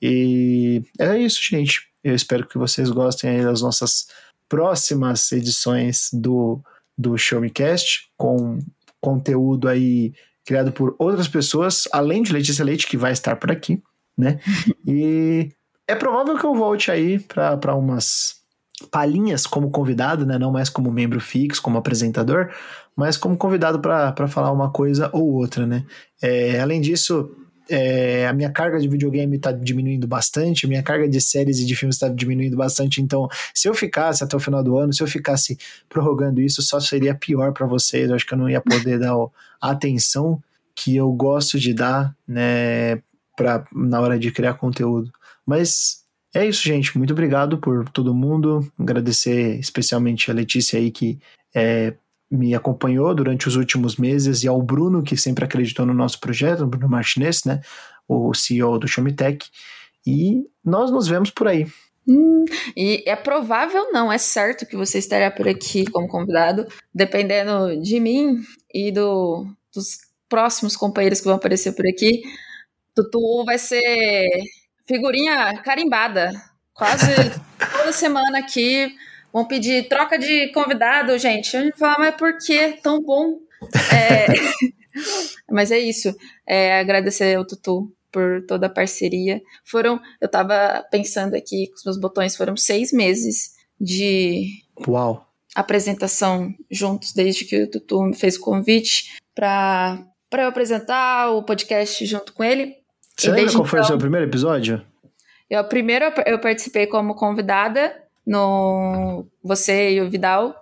E 0.00 0.82
é 0.98 1.18
isso, 1.18 1.40
gente. 1.42 1.93
Eu 2.04 2.14
espero 2.14 2.46
que 2.46 2.58
vocês 2.58 2.90
gostem 2.90 3.42
das 3.42 3.62
nossas 3.62 4.06
próximas 4.48 5.32
edições 5.32 6.10
do, 6.12 6.60
do 6.96 7.16
Show 7.18 7.40
Me 7.40 7.50
Cast, 7.50 8.10
com 8.16 8.58
conteúdo 9.00 9.66
aí 9.66 10.12
criado 10.44 10.70
por 10.70 10.94
outras 10.98 11.26
pessoas, 11.26 11.88
além 11.90 12.22
de 12.22 12.32
Letícia 12.32 12.64
Leite, 12.64 12.86
que 12.86 12.98
vai 12.98 13.12
estar 13.12 13.36
por 13.36 13.50
aqui 13.50 13.82
né? 14.16 14.38
E 14.86 15.50
é 15.86 15.94
provável 15.94 16.38
que 16.38 16.44
eu 16.44 16.54
volte 16.54 16.90
aí 16.90 17.18
para 17.18 17.74
umas 17.74 18.36
palhinhas 18.90 19.46
como 19.46 19.70
convidado, 19.70 20.24
né? 20.24 20.38
Não 20.38 20.50
mais 20.50 20.68
como 20.68 20.90
membro 20.90 21.20
fixo, 21.20 21.62
como 21.62 21.78
apresentador, 21.78 22.50
mas 22.96 23.16
como 23.16 23.36
convidado 23.36 23.80
para 23.80 24.28
falar 24.28 24.52
uma 24.52 24.70
coisa 24.70 25.10
ou 25.12 25.32
outra, 25.32 25.66
né? 25.66 25.84
É, 26.22 26.60
além 26.60 26.80
disso, 26.80 27.30
é, 27.68 28.26
a 28.26 28.32
minha 28.32 28.50
carga 28.50 28.78
de 28.78 28.88
videogame 28.88 29.36
está 29.36 29.52
diminuindo 29.52 30.06
bastante, 30.06 30.66
a 30.66 30.68
minha 30.68 30.82
carga 30.82 31.08
de 31.08 31.20
séries 31.20 31.58
e 31.60 31.66
de 31.66 31.74
filmes 31.74 31.96
está 31.96 32.08
diminuindo 32.08 32.56
bastante. 32.56 33.00
Então, 33.00 33.28
se 33.54 33.68
eu 33.68 33.74
ficasse 33.74 34.22
até 34.22 34.36
o 34.36 34.40
final 34.40 34.62
do 34.62 34.76
ano, 34.78 34.92
se 34.92 35.02
eu 35.02 35.06
ficasse 35.06 35.58
prorrogando 35.88 36.40
isso, 36.40 36.62
só 36.62 36.78
seria 36.80 37.14
pior 37.14 37.52
para 37.52 37.66
vocês. 37.66 38.08
Eu 38.08 38.16
acho 38.16 38.26
que 38.26 38.34
eu 38.34 38.38
não 38.38 38.48
ia 38.48 38.60
poder 38.60 38.98
dar 38.98 39.14
a 39.60 39.70
atenção 39.70 40.42
que 40.74 40.96
eu 40.96 41.10
gosto 41.12 41.58
de 41.58 41.72
dar, 41.72 42.14
né? 42.26 43.00
pra, 43.36 43.64
na 43.72 44.00
hora 44.00 44.18
de 44.18 44.30
criar 44.30 44.54
conteúdo. 44.54 45.12
Mas 45.46 46.04
é 46.34 46.46
isso, 46.46 46.62
gente. 46.62 46.96
Muito 46.96 47.12
obrigado 47.12 47.58
por 47.58 47.88
todo 47.88 48.14
mundo. 48.14 48.70
Agradecer 48.78 49.58
especialmente 49.58 50.30
a 50.30 50.34
Letícia 50.34 50.78
aí 50.78 50.90
que 50.90 51.18
é, 51.54 51.94
me 52.30 52.54
acompanhou 52.54 53.14
durante 53.14 53.48
os 53.48 53.56
últimos 53.56 53.96
meses 53.96 54.42
e 54.42 54.48
ao 54.48 54.60
Bruno, 54.60 55.02
que 55.02 55.16
sempre 55.16 55.44
acreditou 55.44 55.86
no 55.86 55.94
nosso 55.94 56.18
projeto, 56.20 56.66
Bruno 56.66 56.88
Martinez, 56.88 57.44
né? 57.44 57.60
O 58.08 58.34
CEO 58.34 58.78
do 58.78 58.88
Showmetech. 58.88 59.48
E 60.06 60.42
nós 60.64 60.90
nos 60.90 61.06
vemos 61.06 61.30
por 61.30 61.48
aí. 61.48 61.66
Hum, 62.06 62.44
e 62.76 63.02
é 63.06 63.16
provável, 63.16 63.90
não, 63.90 64.12
é 64.12 64.18
certo 64.18 64.66
que 64.66 64.76
você 64.76 64.98
estará 64.98 65.30
por 65.30 65.48
aqui 65.48 65.86
como 65.86 66.06
convidado, 66.06 66.66
dependendo 66.94 67.80
de 67.80 67.98
mim 67.98 68.40
e 68.72 68.92
do, 68.92 69.46
dos 69.74 70.00
próximos 70.28 70.76
companheiros 70.76 71.20
que 71.20 71.26
vão 71.26 71.36
aparecer 71.36 71.72
por 71.72 71.86
aqui. 71.86 72.22
Tutu 72.94 73.44
vai 73.46 73.58
ser 73.58 74.28
figurinha 74.86 75.60
carimbada. 75.62 76.30
Quase 76.74 77.06
toda 77.72 77.92
semana 77.92 78.38
aqui. 78.38 78.94
Vão 79.34 79.44
pedir 79.44 79.88
troca 79.88 80.18
de 80.18 80.52
convidado, 80.52 81.18
gente. 81.18 81.56
A 81.56 81.62
gente 81.62 81.76
fala, 81.76 81.98
mas 81.98 82.14
por 82.14 82.38
que 82.38 82.78
tão 82.80 83.02
bom? 83.02 83.40
É, 83.92 84.26
Mas 85.50 85.70
é 85.70 85.78
isso. 85.78 86.14
É, 86.46 86.78
agradecer 86.78 87.36
ao 87.36 87.46
Tutu 87.46 87.92
por 88.10 88.44
toda 88.46 88.66
a 88.66 88.70
parceria. 88.70 89.42
Foram, 89.64 90.00
eu 90.20 90.28
tava 90.28 90.84
pensando 90.90 91.34
aqui 91.34 91.68
com 91.68 91.74
os 91.74 91.84
meus 91.84 91.98
botões, 91.98 92.36
foram 92.36 92.56
seis 92.56 92.92
meses 92.92 93.54
de 93.80 94.46
Uau. 94.86 95.28
apresentação 95.54 96.54
juntos, 96.70 97.12
desde 97.12 97.44
que 97.44 97.64
o 97.64 97.70
Tutu 97.70 98.02
me 98.02 98.16
fez 98.16 98.36
o 98.36 98.40
convite 98.40 99.18
para 99.34 100.06
eu 100.32 100.46
apresentar 100.46 101.30
o 101.30 101.42
podcast 101.42 102.06
junto 102.06 102.32
com 102.32 102.44
ele. 102.44 102.76
Você 103.16 103.30
lembra 103.30 103.52
qual 103.52 103.54
então, 103.54 103.64
foi 103.64 103.80
o 103.80 103.84
seu 103.84 103.98
primeiro 103.98 104.26
episódio? 104.26 104.84
Eu, 105.50 105.64
primeiro 105.64 106.06
eu 106.26 106.40
participei 106.40 106.86
como 106.86 107.14
convidada 107.14 108.03
no 108.26 109.26
Você 109.42 109.92
e 109.92 110.00
o 110.00 110.10
Vidal, 110.10 110.54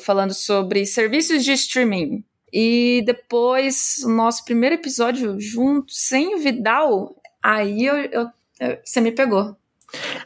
falando 0.00 0.34
sobre 0.34 0.84
serviços 0.86 1.44
de 1.44 1.52
streaming. 1.52 2.24
E 2.52 3.02
depois, 3.04 3.96
o 4.04 4.08
nosso 4.08 4.44
primeiro 4.44 4.76
episódio 4.76 5.40
junto, 5.40 5.92
sem 5.92 6.34
o 6.34 6.38
Vidal, 6.38 7.16
aí 7.42 7.84
eu, 7.84 7.96
eu, 7.96 8.28
eu 8.60 8.78
você 8.84 9.00
me 9.00 9.10
pegou. 9.10 9.56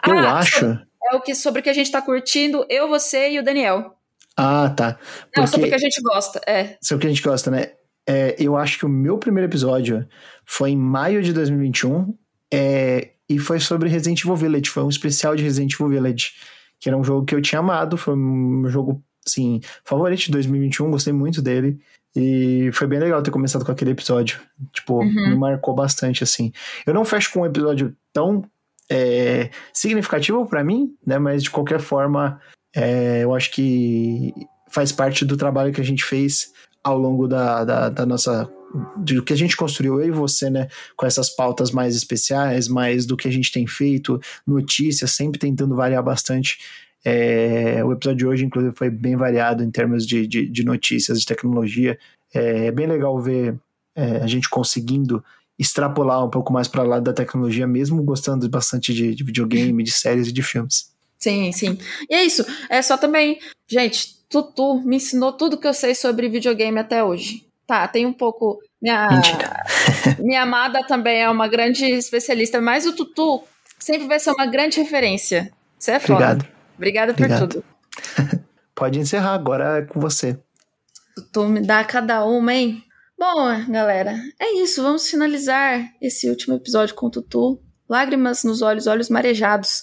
Eu 0.06 0.18
ah, 0.18 0.38
acho. 0.38 0.64
É 1.10 1.16
o 1.16 1.20
que, 1.22 1.34
sobre 1.34 1.60
o 1.60 1.62
que 1.62 1.70
a 1.70 1.74
gente 1.74 1.90
tá 1.90 2.02
curtindo, 2.02 2.66
eu, 2.68 2.88
você 2.88 3.30
e 3.30 3.38
o 3.38 3.42
Daniel. 3.42 3.96
Ah, 4.36 4.70
tá. 4.70 4.98
Porque... 5.24 5.40
Não, 5.40 5.46
sobre 5.46 5.66
o 5.66 5.68
que 5.70 5.74
a 5.74 5.78
gente 5.78 6.00
gosta, 6.02 6.40
é. 6.46 6.76
Sobre 6.82 6.96
o 6.96 7.00
que 7.00 7.06
a 7.06 7.10
gente 7.10 7.22
gosta, 7.22 7.50
né? 7.50 7.72
É, 8.06 8.36
eu 8.38 8.56
acho 8.56 8.78
que 8.78 8.86
o 8.86 8.88
meu 8.88 9.18
primeiro 9.18 9.50
episódio 9.50 10.06
foi 10.44 10.70
em 10.70 10.76
maio 10.76 11.22
de 11.22 11.32
2021 11.32 12.14
é, 12.52 13.10
e 13.28 13.38
foi 13.38 13.58
sobre 13.60 13.88
Resident 13.88 14.20
Evil 14.22 14.36
Village. 14.36 14.70
Foi 14.70 14.82
um 14.82 14.88
especial 14.88 15.34
de 15.34 15.42
Resident 15.42 15.74
Evil 15.74 15.88
Village, 15.88 16.32
que 16.80 16.88
era 16.88 16.96
um 16.96 17.04
jogo 17.04 17.24
que 17.24 17.34
eu 17.34 17.42
tinha 17.42 17.60
amado. 17.60 17.96
Foi 17.96 18.14
um 18.14 18.68
jogo, 18.68 19.02
assim, 19.26 19.60
favorito 19.84 20.20
de 20.20 20.32
2021. 20.32 20.90
Gostei 20.90 21.12
muito 21.12 21.42
dele. 21.42 21.78
E 22.14 22.70
foi 22.72 22.86
bem 22.86 22.98
legal 22.98 23.22
ter 23.22 23.30
começado 23.30 23.64
com 23.64 23.72
aquele 23.72 23.92
episódio. 23.92 24.40
Tipo, 24.72 25.00
uhum. 25.00 25.30
me 25.30 25.36
marcou 25.36 25.74
bastante, 25.74 26.24
assim. 26.24 26.52
Eu 26.86 26.94
não 26.94 27.04
fecho 27.04 27.32
com 27.32 27.40
um 27.40 27.46
episódio 27.46 27.94
tão 28.12 28.44
é, 28.90 29.50
significativo 29.72 30.46
para 30.46 30.64
mim, 30.64 30.94
né? 31.06 31.18
Mas 31.18 31.42
de 31.42 31.50
qualquer 31.50 31.80
forma, 31.80 32.40
é, 32.74 33.22
eu 33.22 33.34
acho 33.34 33.50
que 33.52 34.32
faz 34.70 34.92
parte 34.92 35.24
do 35.24 35.36
trabalho 35.36 35.72
que 35.72 35.80
a 35.80 35.84
gente 35.84 36.04
fez 36.04 36.52
ao 36.82 36.98
longo 36.98 37.28
da, 37.28 37.64
da, 37.64 37.88
da 37.88 38.06
nossa 38.06 38.50
do 38.96 39.22
que 39.22 39.32
a 39.32 39.36
gente 39.36 39.56
construiu, 39.56 40.00
eu 40.00 40.08
e 40.08 40.10
você, 40.10 40.50
né, 40.50 40.68
com 40.96 41.06
essas 41.06 41.30
pautas 41.30 41.70
mais 41.70 41.96
especiais, 41.96 42.68
mais 42.68 43.06
do 43.06 43.16
que 43.16 43.28
a 43.28 43.30
gente 43.30 43.50
tem 43.50 43.66
feito, 43.66 44.20
notícias, 44.46 45.12
sempre 45.12 45.38
tentando 45.38 45.74
variar 45.74 46.02
bastante. 46.02 46.58
É, 47.04 47.82
o 47.84 47.92
episódio 47.92 48.18
de 48.18 48.26
hoje, 48.26 48.44
inclusive, 48.44 48.74
foi 48.76 48.90
bem 48.90 49.16
variado 49.16 49.62
em 49.62 49.70
termos 49.70 50.06
de, 50.06 50.26
de, 50.26 50.46
de 50.48 50.64
notícias, 50.64 51.20
de 51.20 51.26
tecnologia. 51.26 51.98
É, 52.34 52.66
é 52.66 52.72
bem 52.72 52.86
legal 52.86 53.18
ver 53.20 53.58
é, 53.96 54.18
a 54.18 54.26
gente 54.26 54.48
conseguindo 54.48 55.24
extrapolar 55.58 56.24
um 56.24 56.30
pouco 56.30 56.52
mais 56.52 56.68
para 56.68 56.82
lá 56.82 57.00
da 57.00 57.12
tecnologia, 57.12 57.66
mesmo 57.66 58.02
gostando 58.02 58.48
bastante 58.48 58.94
de, 58.94 59.14
de, 59.14 59.24
videogame, 59.24 59.82
de 59.82 59.90
séries 59.90 60.28
e 60.28 60.32
de 60.32 60.42
filmes. 60.42 60.92
Sim, 61.18 61.50
sim. 61.50 61.76
E 62.08 62.14
é 62.14 62.24
isso. 62.24 62.44
É 62.70 62.80
só 62.80 62.96
também, 62.96 63.40
gente, 63.66 64.18
Tutu 64.28 64.80
me 64.84 64.96
ensinou 64.96 65.32
tudo 65.32 65.58
que 65.58 65.66
eu 65.66 65.74
sei 65.74 65.94
sobre 65.94 66.28
videogame 66.28 66.78
até 66.78 67.02
hoje. 67.02 67.47
Tá, 67.68 67.86
tem 67.86 68.06
um 68.06 68.14
pouco. 68.14 68.58
Minha, 68.80 69.08
minha 70.18 70.42
amada 70.42 70.80
também 70.86 71.20
é 71.20 71.28
uma 71.28 71.46
grande 71.46 71.84
especialista, 71.84 72.62
mas 72.62 72.86
o 72.86 72.96
Tutu 72.96 73.44
sempre 73.78 74.08
vai 74.08 74.18
ser 74.18 74.30
uma 74.30 74.46
grande 74.46 74.80
referência. 74.80 75.52
Você 75.78 75.92
é 75.92 76.00
foda. 76.00 76.14
Obrigado. 76.14 76.48
Obrigada 76.76 77.12
por 77.12 77.24
Obrigado. 77.24 77.48
tudo. 77.48 77.64
Pode 78.74 78.98
encerrar, 78.98 79.34
agora 79.34 79.80
é 79.80 79.82
com 79.82 80.00
você. 80.00 80.38
Tu 81.30 81.44
me 81.44 81.60
dá 81.60 81.84
cada 81.84 82.24
uma, 82.24 82.54
hein? 82.54 82.82
Bom, 83.18 83.46
galera, 83.68 84.18
é 84.40 84.62
isso. 84.62 84.82
Vamos 84.82 85.10
finalizar 85.10 85.92
esse 86.00 86.30
último 86.30 86.56
episódio 86.56 86.94
com 86.94 87.08
o 87.08 87.10
Tutu. 87.10 87.60
Lágrimas 87.86 88.44
nos 88.44 88.62
olhos, 88.62 88.86
olhos 88.86 89.10
marejados. 89.10 89.82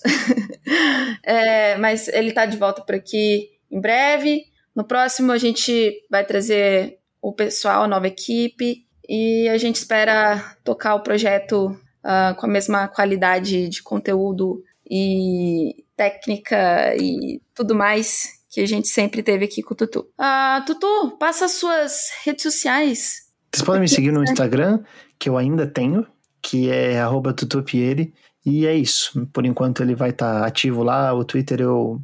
é, 1.22 1.78
mas 1.78 2.08
ele 2.08 2.32
tá 2.32 2.48
de 2.48 2.58
volta 2.58 2.82
por 2.82 2.96
aqui 2.96 3.50
em 3.70 3.80
breve. 3.80 4.46
No 4.76 4.84
próximo, 4.84 5.32
a 5.32 5.38
gente 5.38 5.94
vai 6.10 6.26
trazer 6.26 6.98
o 7.26 7.34
pessoal, 7.34 7.84
a 7.84 7.88
nova 7.88 8.08
equipe. 8.08 8.86
E 9.10 9.50
a 9.50 9.58
gente 9.58 9.78
espera 9.78 10.56
tocar 10.64 10.96
o 10.96 11.02
projeto 11.02 11.68
uh, 12.04 12.36
com 12.36 12.46
a 12.46 12.50
mesma 12.50 12.88
qualidade 12.88 13.68
de 13.68 13.82
conteúdo 13.82 14.64
e 14.90 15.84
técnica 15.96 16.96
e 16.96 17.42
tudo 17.54 17.74
mais 17.74 18.36
que 18.50 18.62
a 18.62 18.68
gente 18.68 18.88
sempre 18.88 19.24
teve 19.24 19.46
aqui 19.46 19.64
com 19.64 19.74
o 19.74 19.78
Tutu. 19.78 20.08
Uh, 20.20 20.66
Tutu, 20.66 21.18
passa 21.20 21.46
as 21.46 21.54
suas 21.54 22.10
redes 22.24 22.44
sociais. 22.44 23.26
Vocês 23.52 23.66
podem 23.66 23.82
me 23.82 23.88
seguir 23.88 24.12
no 24.12 24.24
Instagram, 24.24 24.84
que 25.18 25.28
eu 25.28 25.38
ainda 25.38 25.66
tenho, 25.66 26.06
que 26.42 26.70
é 26.70 27.00
tutupieri. 27.36 28.14
E 28.46 28.68
é 28.68 28.76
isso. 28.76 29.28
Por 29.34 29.46
enquanto 29.46 29.82
ele 29.82 29.96
vai 29.96 30.12
estar 30.12 30.42
tá 30.42 30.46
ativo 30.46 30.84
lá. 30.84 31.14
O 31.14 31.26
Twitter 31.26 31.62
eu, 31.62 32.00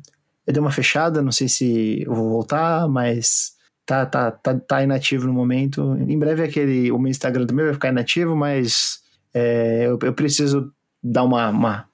eu 0.48 0.54
dei 0.54 0.60
uma 0.60 0.72
fechada, 0.72 1.22
não 1.22 1.32
sei 1.32 1.48
se 1.48 2.04
eu 2.04 2.14
vou 2.14 2.30
voltar, 2.30 2.88
mas 2.88 3.54
tá, 3.92 4.06
tá, 4.06 4.32
tá, 4.32 4.58
tá 4.58 4.84
inativo 4.84 5.28
no 5.28 5.34
momento. 5.34 5.98
Em 6.08 6.18
breve 6.18 6.44
aquele, 6.44 6.90
o 6.92 6.98
meu 6.98 7.10
Instagram 7.10 7.46
também 7.46 7.66
vai 7.66 7.74
ficar 7.74 7.90
inativo, 7.90 8.36
mas 8.36 9.02
é, 9.34 9.86
eu, 9.86 10.00
eu 10.02 10.14
preciso 10.14 10.72
dar 11.04 11.24
uma, 11.24 11.50
uma 11.50 11.92